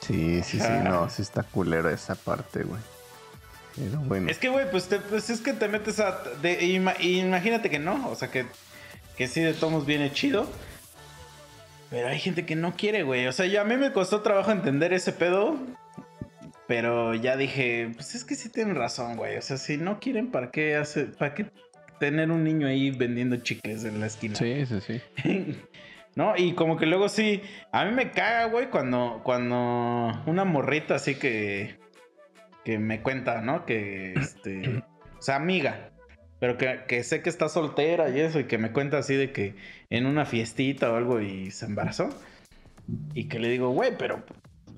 [0.00, 2.80] Sí, sí, sí, no, sí está culero esa parte, güey.
[3.76, 4.28] Pero bueno.
[4.30, 6.22] Es que, güey, pues, te- pues es que te metes a.
[6.42, 8.08] de- ima- imagínate que no.
[8.10, 8.44] O sea, que,
[9.16, 10.50] que sí, de tomos viene chido.
[11.90, 13.26] Pero hay gente que no quiere, güey.
[13.26, 15.56] O sea, ya a mí me costó trabajo entender ese pedo.
[16.66, 19.36] Pero ya dije, pues es que sí tienen razón, güey.
[19.36, 21.46] O sea, si no quieren, ¿para qué hace, para qué
[22.00, 24.36] tener un niño ahí vendiendo chicles en la esquina?
[24.36, 25.02] Sí, sí, sí.
[26.14, 26.34] ¿No?
[26.36, 27.42] Y como que luego sí,
[27.72, 29.56] a mí me caga, güey, cuando, cuando
[30.26, 31.76] una morrita así que,
[32.64, 33.66] que me cuenta, ¿no?
[33.66, 34.84] Que, este,
[35.18, 35.90] o sea, amiga,
[36.38, 39.32] pero que, que sé que está soltera y eso, y que me cuenta así de
[39.32, 39.54] que
[39.90, 42.10] en una fiestita o algo y se embarazó.
[43.14, 44.24] Y que le digo, güey, pero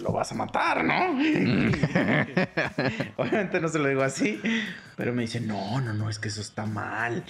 [0.01, 0.95] lo vas a matar, ¿no?
[3.17, 4.41] Obviamente no se lo digo así,
[4.97, 7.25] pero me dice, no, no, no, es que eso está mal.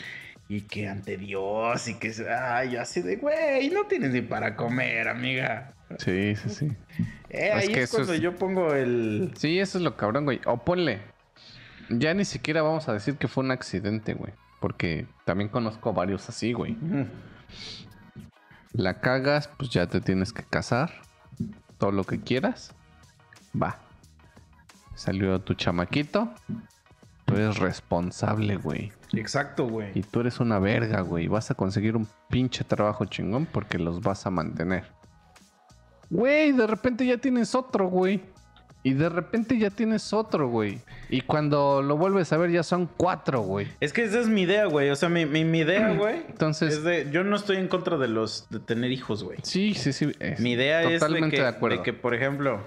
[0.54, 5.08] Y que ante Dios, y que, ay, así de, güey, no tienes ni para comer,
[5.08, 5.72] amiga.
[5.98, 6.66] Sí, sí, sí.
[7.28, 9.32] Eh, Es ahí que es eso cuando es- yo pongo el...
[9.36, 10.40] Sí, eso es lo cabrón, güey.
[10.46, 11.00] O ponle.
[11.90, 14.32] Ya ni siquiera vamos a decir que fue un accidente, güey.
[14.60, 16.76] Porque también conozco varios así, güey.
[18.72, 20.92] La cagas, pues ya te tienes que casar.
[21.78, 22.74] Todo lo que quieras.
[23.60, 23.78] Va.
[24.94, 26.32] Salió tu chamaquito.
[27.24, 28.92] Tú eres responsable, güey.
[29.14, 29.90] Exacto, güey.
[29.94, 31.28] Y tú eres una verga, güey.
[31.28, 34.84] Vas a conseguir un pinche trabajo chingón porque los vas a mantener.
[36.10, 38.20] Güey, de repente ya tienes otro, güey.
[38.82, 40.78] Y de repente ya tienes otro, güey.
[41.08, 43.66] Y cuando lo vuelves a ver ya son cuatro, güey.
[43.80, 44.90] Es que esa es mi idea, güey.
[44.90, 46.16] O sea, mi, mi, mi idea, güey.
[46.28, 49.38] Entonces- Es de, yo no estoy en contra de los de tener hijos, güey.
[49.42, 50.12] Sí, sí, sí.
[50.20, 51.78] es Mi idea es de que, de acuerdo.
[51.78, 52.60] de que, por ejemplo,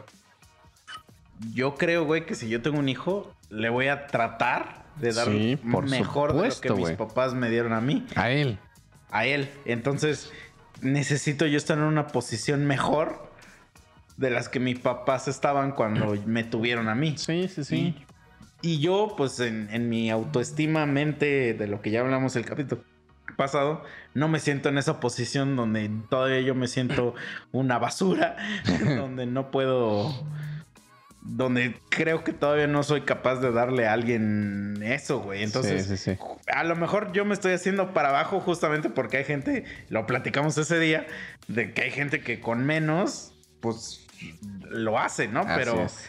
[1.53, 5.27] yo creo, güey, que si yo tengo un hijo, le voy a tratar de dar
[5.27, 8.57] Sí, por mejor de lo que supuesto, mis papás me dieron a mí, A él.
[9.11, 9.49] a él.
[9.65, 10.31] Entonces,
[10.81, 13.31] necesito yo estar en una posición mejor
[14.17, 17.15] de las que mis papás estaban cuando me tuvieron a mí.
[17.17, 17.95] Sí, sí, sí.
[18.63, 22.81] Y yo, pues en, en mi autoestima, mente, de lo que ya hablamos el capítulo
[23.35, 23.83] pasado,
[24.15, 27.13] no me siento en esa posición donde todavía yo me siento
[27.51, 28.35] una basura,
[28.97, 30.11] donde no puedo,
[31.29, 35.43] donde creo que todavía no soy capaz de darle a alguien eso, güey.
[35.43, 36.19] Entonces, Sí, sí, sí.
[36.47, 40.57] a lo mejor yo me estoy haciendo para abajo justamente porque hay gente, lo platicamos
[40.57, 41.05] ese día,
[41.47, 44.07] de que hay gente que con menos, pues
[44.69, 45.41] lo hace, ¿no?
[45.41, 45.81] Así Pero...
[45.85, 46.05] es.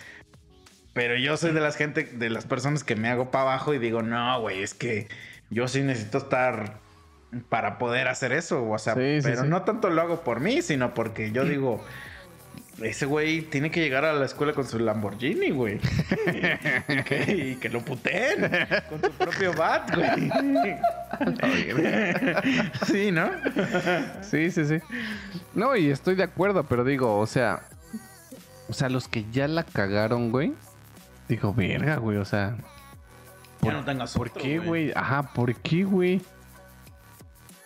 [0.94, 3.78] Pero yo soy de las gente, de las personas que me hago para abajo y
[3.78, 5.06] digo, no, güey, es que
[5.48, 6.80] yo sí necesito estar
[7.48, 8.68] para poder hacer eso.
[8.68, 9.48] O sea, Sí, sí, pero sí.
[9.48, 11.84] no tanto lo hago por mí, sino porque yo digo,
[12.82, 15.80] ese güey tiene que llegar a la escuela con su Lamborghini, güey.
[16.88, 18.50] y, que, y que lo puteen
[18.88, 20.78] con su propio bat, güey.
[22.86, 23.30] sí, ¿no?
[24.22, 24.78] Sí, sí, sí.
[25.54, 27.62] No, y estoy de acuerdo, pero digo, o sea,
[28.68, 30.52] o sea, los que ya la cagaron, güey.
[31.28, 32.56] Digo, verga, güey, o sea,
[33.62, 34.92] Ya no tengas ¿por otro, qué, güey?
[34.94, 36.20] Ajá, ¿por qué, güey?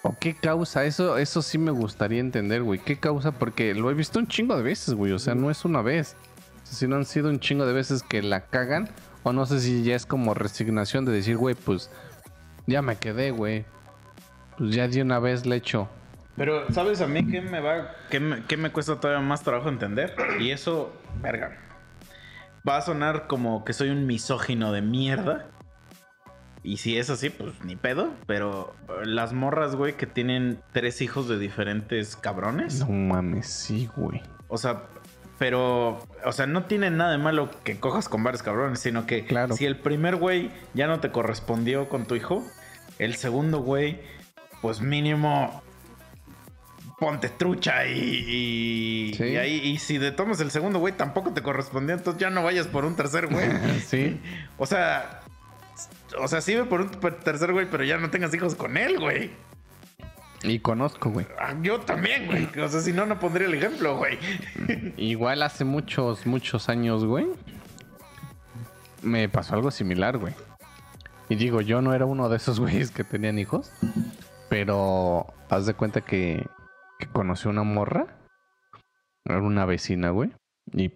[0.02, 0.84] ¿O qué causa?
[0.84, 2.80] Eso, eso sí me gustaría entender, güey.
[2.80, 3.30] ¿Qué causa?
[3.32, 5.12] Porque lo he visto un chingo de veces, güey.
[5.12, 6.16] O sea, no es una vez.
[6.64, 8.88] Si no han sido un chingo de veces que la cagan.
[9.22, 11.88] O no sé si ya es como resignación de decir, güey, pues
[12.66, 13.64] ya me quedé, güey.
[14.58, 15.88] Pues ya de una vez le echo.
[16.36, 19.68] Pero, ¿sabes a mí qué me va, qué me, qué me cuesta todavía más trabajo
[19.68, 20.16] entender?
[20.40, 21.58] Y eso, verga.
[22.68, 25.46] Va a sonar como que soy un misógino de mierda.
[26.64, 28.10] Y si es así, pues ni pedo.
[28.26, 28.74] Pero
[29.04, 32.80] las morras, güey, que tienen tres hijos de diferentes cabrones.
[32.80, 34.22] No mames, sí, güey.
[34.48, 34.84] O sea,
[35.38, 39.24] pero, o sea, no tiene nada de malo que cojas con varios cabrones, sino que
[39.24, 39.56] Claro.
[39.56, 42.46] si el primer güey ya no te correspondió con tu hijo,
[43.00, 44.00] el segundo güey,
[44.60, 45.62] pues mínimo
[47.00, 49.24] ponte trucha y, y, Sí.
[49.24, 52.44] y ahí, y si de tomas el segundo güey tampoco te correspondió, entonces ya no
[52.44, 53.48] vayas por un tercer güey.
[53.86, 54.20] sí.
[54.58, 55.21] O sea,
[56.18, 56.90] o sea, sí ve por un
[57.24, 59.30] tercer güey, pero ya no tengas hijos con él, güey.
[60.44, 61.26] Y conozco, güey.
[61.38, 62.48] Ah, Yo también, güey.
[62.60, 64.18] O sea, si no, no pondría el ejemplo, güey.
[64.96, 67.26] Igual hace muchos, muchos años, güey.
[69.02, 70.34] Me pasó algo similar, güey.
[71.28, 73.72] Y digo, yo no era uno de esos güeyes que tenían hijos.
[74.48, 76.44] Pero haz de cuenta que,
[76.98, 78.06] que conocí una morra.
[79.24, 80.32] Era una vecina, güey.
[80.72, 80.92] Y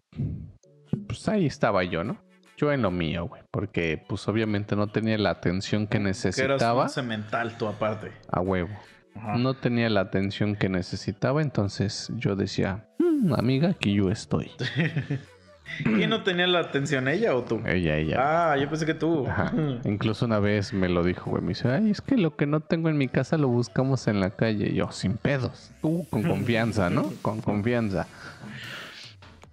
[1.06, 2.18] pues ahí estaba yo, ¿no?
[2.56, 3.42] Yo en lo mío, güey.
[3.50, 8.12] Porque pues obviamente no tenía la atención que Que eras necesitaba un cemental tú aparte.
[8.30, 8.70] a huevo.
[9.14, 9.36] Ajá.
[9.38, 14.50] No tenía la atención que necesitaba, entonces yo decía, "Mm, amiga, aquí yo estoy.
[15.82, 17.60] ¿Quién no tenía la atención, ella o tú?
[17.66, 18.52] Ella, ella.
[18.52, 19.26] Ah, yo pensé que tú.
[19.26, 19.52] Ajá.
[19.84, 21.42] Incluso una vez me lo dijo, güey.
[21.42, 24.20] Me dice, ay, es que lo que no tengo en mi casa lo buscamos en
[24.20, 24.68] la calle.
[24.68, 25.72] Y yo, sin pedos.
[25.82, 27.10] Tú, con confianza, ¿no?
[27.20, 28.06] Con confianza.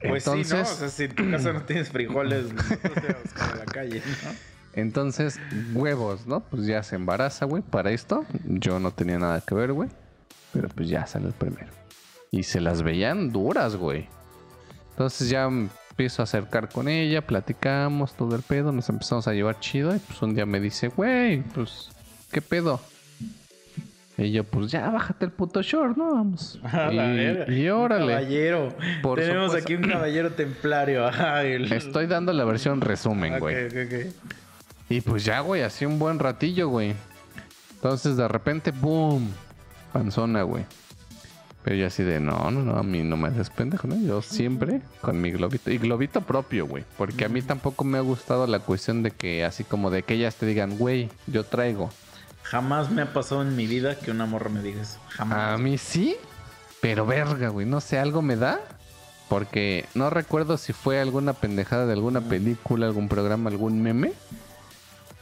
[0.07, 0.35] Pues sí, ¿no?
[0.35, 3.51] O entonces, sea, si en tu casa no tienes frijoles, nosotros te vamos a buscar
[3.51, 4.31] a la calle, ¿no?
[4.73, 5.39] entonces,
[5.73, 6.41] huevos, ¿no?
[6.41, 8.25] Pues ya se embaraza, güey, para esto.
[8.45, 9.89] Yo no tenía nada que ver, güey.
[10.51, 11.71] Pero pues ya sale el primero.
[12.31, 14.07] Y se las veían duras, güey.
[14.91, 19.59] Entonces ya empiezo a acercar con ella, platicamos todo el pedo, nos empezamos a llevar
[19.59, 19.95] chido.
[19.95, 21.89] Y pues un día me dice, güey, pues,
[22.31, 22.79] ¿qué pedo?
[24.17, 26.13] Y yo, pues ya, bájate el puto short, ¿no?
[26.13, 26.59] Vamos.
[26.71, 27.53] A y, la verga.
[27.53, 28.13] y Un órale.
[28.13, 28.69] Caballero.
[29.01, 29.65] Por Tenemos supuesto.
[29.65, 31.09] aquí un caballero templario.
[31.41, 33.69] El- Estoy dando la versión resumen, güey.
[34.89, 36.93] Y pues ya, güey, así un buen ratillo, güey.
[37.75, 39.29] Entonces de repente, ¡boom!
[39.91, 40.63] Panzona, güey.
[41.63, 43.95] Pero yo así de, no, no, no, a mí no me haces pendejo, ¿no?
[43.95, 45.71] Yo siempre con mi globito.
[45.71, 46.83] Y globito propio, güey.
[46.97, 50.15] Porque a mí tampoco me ha gustado la cuestión de que así como de que
[50.15, 51.89] ellas te digan, güey, yo traigo.
[52.43, 54.99] Jamás me ha pasado en mi vida que una morra me diga eso.
[55.09, 55.53] Jamás.
[55.53, 56.15] A mí sí,
[56.81, 57.65] pero verga, güey.
[57.65, 58.59] No sé, algo me da.
[59.29, 64.13] Porque no recuerdo si fue alguna pendejada de alguna película, algún programa, algún meme.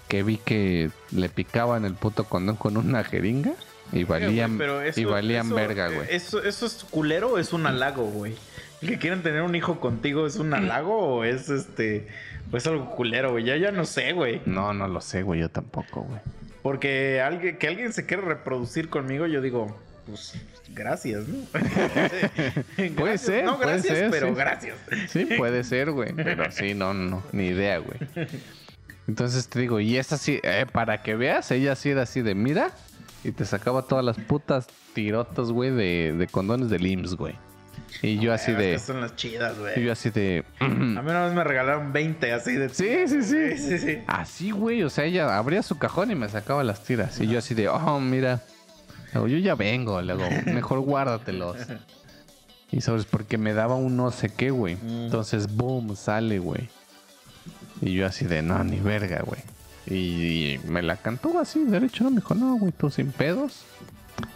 [0.09, 3.53] Que vi que le picaban el puto condón con una jeringa.
[3.93, 6.07] Y valían, Pero eso- y valían eso- verga, güey.
[6.09, 8.35] Eso, ¿Eso es culero o es un halago, güey?
[8.81, 12.07] ¿El que quieren tener un hijo contigo es un halago o es este.
[12.49, 13.45] Pues algo culero, güey?
[13.45, 14.41] Ya, ya no sé, güey.
[14.45, 15.39] No, no lo sé, güey.
[15.39, 16.19] Yo tampoco, güey.
[16.61, 19.75] Porque alguien, que alguien se quiere reproducir conmigo, yo digo,
[20.05, 20.33] pues
[20.73, 21.37] gracias, ¿no?
[22.77, 23.21] Gracias.
[23.21, 24.33] ser, No, puede gracias, ser, pero sí.
[24.35, 24.77] gracias.
[25.09, 26.13] Sí, puede ser, güey.
[26.13, 27.99] Pero sí, no, no, ni idea, güey.
[29.07, 32.35] Entonces te digo, y esa sí, eh, para que veas, ella sí era así de
[32.35, 32.71] mira,
[33.23, 37.35] y te sacaba todas las putas tirotas, güey, de, de condones de IMSS, güey.
[38.01, 39.83] Y yo así de, son las chidas, y güey.
[39.83, 42.69] yo así de, A mí una vez me regalaron 20 así de.
[42.69, 43.57] sí, sí, sí.
[43.57, 43.97] Sí, sí.
[44.07, 47.19] Así, güey, o sea, ella abría su cajón y me sacaba las tiras.
[47.19, 48.41] Y yo así de, oh, mira.
[49.13, 51.57] Luego, yo ya vengo, luego, mejor guárdatelos.
[52.71, 54.75] Y sabes, porque me daba un no sé qué, güey.
[54.75, 55.05] Mm.
[55.05, 56.69] Entonces, boom, sale, güey.
[57.81, 59.41] Y yo así de, no, ni verga, güey.
[59.87, 63.63] Y, me la cantó así, derecho, no me dijo, no, güey, tú sin pedos.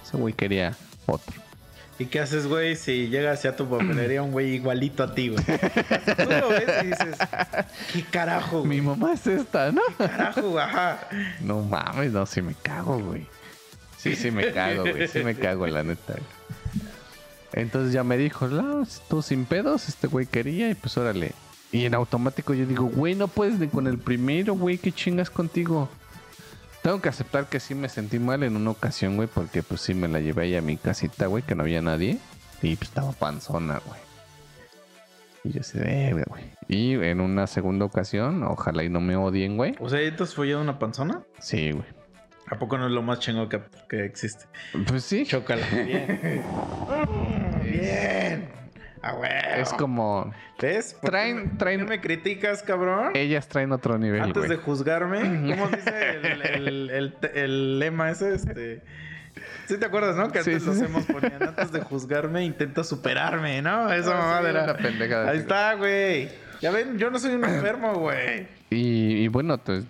[0.04, 1.45] Ese güey quería otro.
[1.98, 5.44] ¿Y qué haces, güey, si llega hacia tu papelería un güey igualito a ti, güey?
[5.46, 7.18] Tú lo ves y dices,
[7.94, 8.98] ¿qué carajo, Mi güey?
[8.98, 9.82] mamá es esta, ¿no?
[9.98, 11.08] Carajo, ajá.
[11.40, 13.26] No mames, no, sí me cago, güey.
[13.98, 15.08] Sí, sí me cago, güey.
[15.08, 16.14] Sí me cago, la neta.
[16.14, 16.24] güey.
[17.54, 21.32] Entonces ya me dijo, no, tú sin pedos, este güey quería y pues órale.
[21.72, 25.30] Y en automático yo digo, güey, no puedes ni con el primero, güey, ¿qué chingas
[25.30, 25.90] contigo?
[26.86, 29.96] Tengo que aceptar que sí me sentí mal en una ocasión, güey, porque pues sí
[29.96, 32.20] me la llevé ahí a mi casita, güey, que no había nadie.
[32.62, 34.00] Y pues estaba panzona, güey.
[35.46, 36.44] Y yo así, verga, güey.
[36.68, 39.76] Y en una segunda ocasión, ojalá y no me odien, güey.
[39.80, 41.24] O sea, ¿ya te has follado una panzona?
[41.40, 41.86] Sí, güey.
[42.52, 44.46] ¿A poco no es lo más chingo que, que existe?
[44.88, 45.26] Pues sí.
[45.26, 45.66] Chócala.
[45.72, 46.44] Bien.
[47.64, 48.50] Bien.
[49.06, 49.58] Ah.
[49.58, 50.34] Es como.
[50.62, 50.96] ¿Ves?
[51.00, 53.12] ¿Por Traen- me- traen- ¿por qué me criticas, cabrón?
[53.14, 55.20] Ellas traen otro nivel, Antes de juzgarme,
[55.56, 58.34] ¿cómo dice el, el- el- el lema ese?
[58.34, 58.82] Este.
[59.68, 60.32] Sí te acuerdas, ¿no?
[60.32, 60.86] Que antes sí, los sí.
[60.86, 63.92] hemos ponían antes de juzgarme, intenta superarme, ¿no?
[63.92, 66.30] Esa Ah, mamada sí, una pendejada Ahí está, güey.
[66.62, 68.48] Ya ven, yo no soy un enfermo, güey.
[68.70, 69.84] Y, y bueno, pues.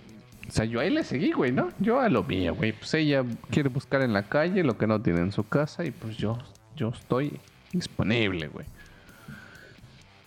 [0.47, 1.69] O sea, yo ahí le seguí, güey, ¿no?
[1.79, 2.71] Yo a lo mío, güey.
[2.71, 5.91] Pues ella quiere buscar en la calle lo que no tiene en su casa y
[5.91, 6.37] pues yo,
[6.75, 7.39] yo estoy
[7.71, 8.65] disponible, güey.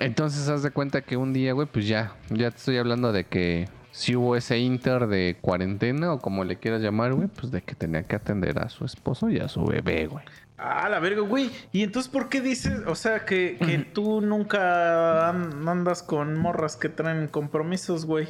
[0.00, 3.24] Entonces, haz de cuenta que un día, güey, pues ya, ya te estoy hablando de
[3.24, 7.62] que si hubo ese inter de cuarentena o como le quieras llamar, güey, pues de
[7.62, 10.24] que tenía que atender a su esposo y a su bebé, güey.
[10.56, 11.50] Ah, la verga, güey.
[11.72, 16.76] ¿Y entonces por qué dices, o sea, que, que tú nunca an- andas con morras
[16.76, 18.28] que traen compromisos, güey?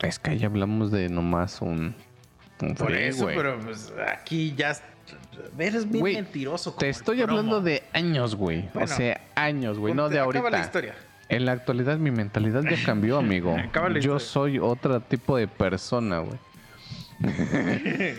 [0.00, 1.94] Es que ahí hablamos de nomás un,
[2.62, 3.36] un Por eso, güey.
[3.36, 4.74] pero pues aquí ya.
[5.58, 6.72] Eres bien Güey, mentiroso.
[6.74, 8.68] Te estoy hablando de años, güey.
[8.74, 10.50] Bueno, o sea, años, güey, no de acaba ahorita.
[10.50, 10.94] la historia.
[11.28, 13.56] En la actualidad mi mentalidad ya cambió, amigo.
[13.56, 14.26] Acaba la Yo historia.
[14.26, 16.38] soy otro tipo de persona, güey.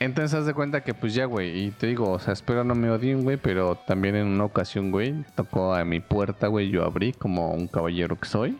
[0.00, 2.74] Entonces haz de cuenta que pues ya, güey, y te digo, o sea, espero no
[2.74, 6.84] me odien, güey, pero también en una ocasión, güey, tocó a mi puerta, güey, yo
[6.84, 8.58] abrí como un caballero que soy.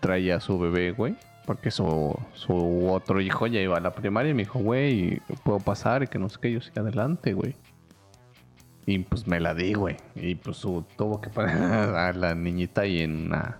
[0.00, 1.14] Traía a su bebé, güey,
[1.46, 5.60] porque su, su otro hijo ya iba a la primaria y me dijo, güey, puedo
[5.60, 7.54] pasar y que no sé qué, yo sí, adelante, güey.
[8.84, 9.96] Y pues me la di, güey.
[10.14, 13.58] Y pues su- tuvo que poner a la niñita ahí en una...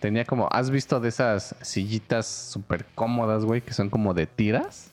[0.00, 0.48] Tenía como...
[0.52, 3.60] ¿Has visto de esas sillitas súper cómodas, güey?
[3.60, 4.90] Que son como de tiras.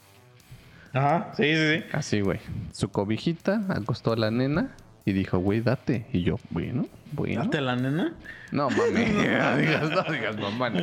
[0.94, 1.84] Ajá, sí, sí, sí.
[1.94, 2.40] Así, güey.
[2.74, 6.06] Su cobijita acostó a la nena y dijo, güey, date.
[6.14, 7.44] Y yo, bueno, bueno.
[7.44, 8.14] Date la nena.
[8.52, 9.06] No, mami.
[9.06, 10.69] no digas, no digas mamá.
[10.69, 10.81] No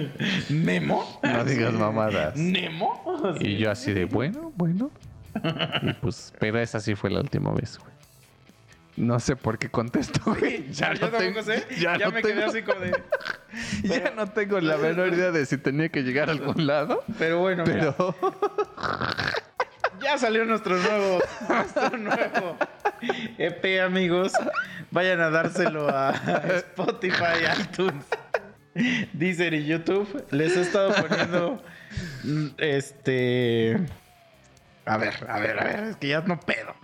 [0.50, 1.20] ¿Nemo?
[1.46, 2.36] digas mamadas.
[2.36, 3.34] ¿Nemo?
[3.40, 4.90] Y yo así de, bueno, bueno.
[5.82, 7.92] Y pues, pero esa sí fue la última vez, güey.
[8.96, 10.70] No sé por qué contesto, güey.
[10.72, 11.66] Ya, yo tampoco sé.
[11.78, 12.92] Ya, no me quedé tengo- así como de.
[13.84, 17.02] Ya no tengo la menor idea de si tenía que llegar a algún lado.
[17.18, 18.14] Pero bueno, mira, Pero
[20.02, 21.20] ya salió nuestro nuevo,
[21.98, 22.56] nuevo
[23.38, 24.32] EP, amigos.
[24.90, 26.10] Vayan a dárselo a
[26.56, 28.04] Spotify, iTunes,
[29.12, 30.24] Deezer y YouTube.
[30.30, 31.62] Les he estado poniendo
[32.24, 33.80] mm, este.
[34.84, 36.74] A ver, a ver, a ver, es que ya no pedo.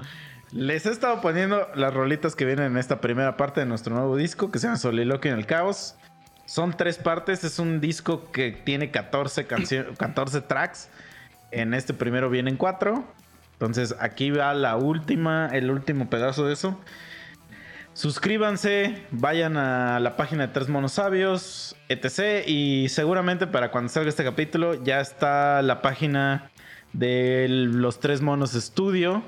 [0.51, 4.17] Les he estado poniendo las rolitas que vienen en esta primera parte de nuestro nuevo
[4.17, 5.95] disco que se llama Soliloquio en el Caos.
[6.45, 10.91] Son tres partes, es un disco que tiene 14, cancio- 14 tracks.
[11.53, 13.05] En este primero vienen cuatro,
[13.53, 16.79] Entonces, aquí va la última, el último pedazo de eso.
[17.95, 22.47] Suscríbanse, vayan a la página de Tres Monos Sabios, etc.
[22.47, 26.51] Y seguramente para cuando salga este capítulo ya está la página
[26.95, 29.23] de los Tres Monos Studio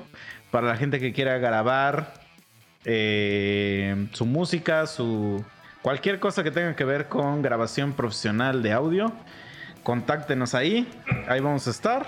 [0.49, 2.13] para la gente que quiera grabar
[2.85, 5.45] eh, su música, su
[5.83, 9.13] cualquier cosa que tenga que ver con grabación profesional de audio.
[9.85, 10.91] Contáctenos ahí,
[11.29, 12.07] ahí vamos a estar.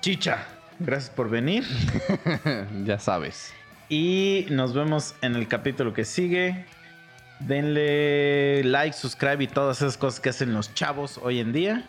[0.00, 0.38] Chicha,
[0.80, 1.64] gracias por venir.
[2.84, 3.54] ya sabes.
[3.88, 6.66] Y nos vemos en el capítulo que sigue.
[7.38, 11.88] Denle like, subscribe y todas esas cosas que hacen los chavos hoy en día.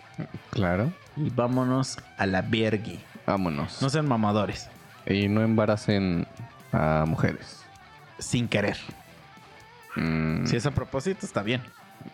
[0.52, 0.94] Claro.
[1.18, 3.00] Y vámonos a la vergui.
[3.26, 3.82] Vámonos.
[3.82, 4.70] No sean mamadores.
[5.08, 6.28] Y no embaracen
[6.72, 7.64] a mujeres.
[8.20, 8.78] Sin querer.
[9.96, 11.64] Mm, Si es a propósito, está bien.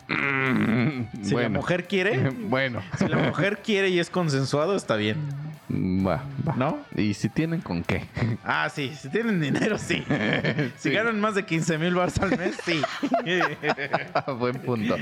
[0.08, 2.82] Mm, Si la mujer quiere, bueno.
[2.98, 5.18] si la mujer quiere y es consensuado, está bien.
[5.72, 6.56] Va, va.
[6.56, 6.80] ¿No?
[6.96, 8.04] ¿Y si tienen con qué?
[8.44, 10.04] Ah, sí, si tienen dinero, sí.
[10.78, 10.92] Si Sí.
[10.92, 12.82] ganan más de 15 mil bars al mes, sí.
[14.40, 14.98] Buen punto.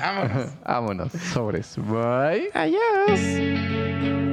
[0.00, 0.48] Vámonos.
[0.64, 1.12] Vámonos.
[1.12, 1.76] Sobres.
[1.76, 2.50] Bye.
[2.54, 4.27] Adiós.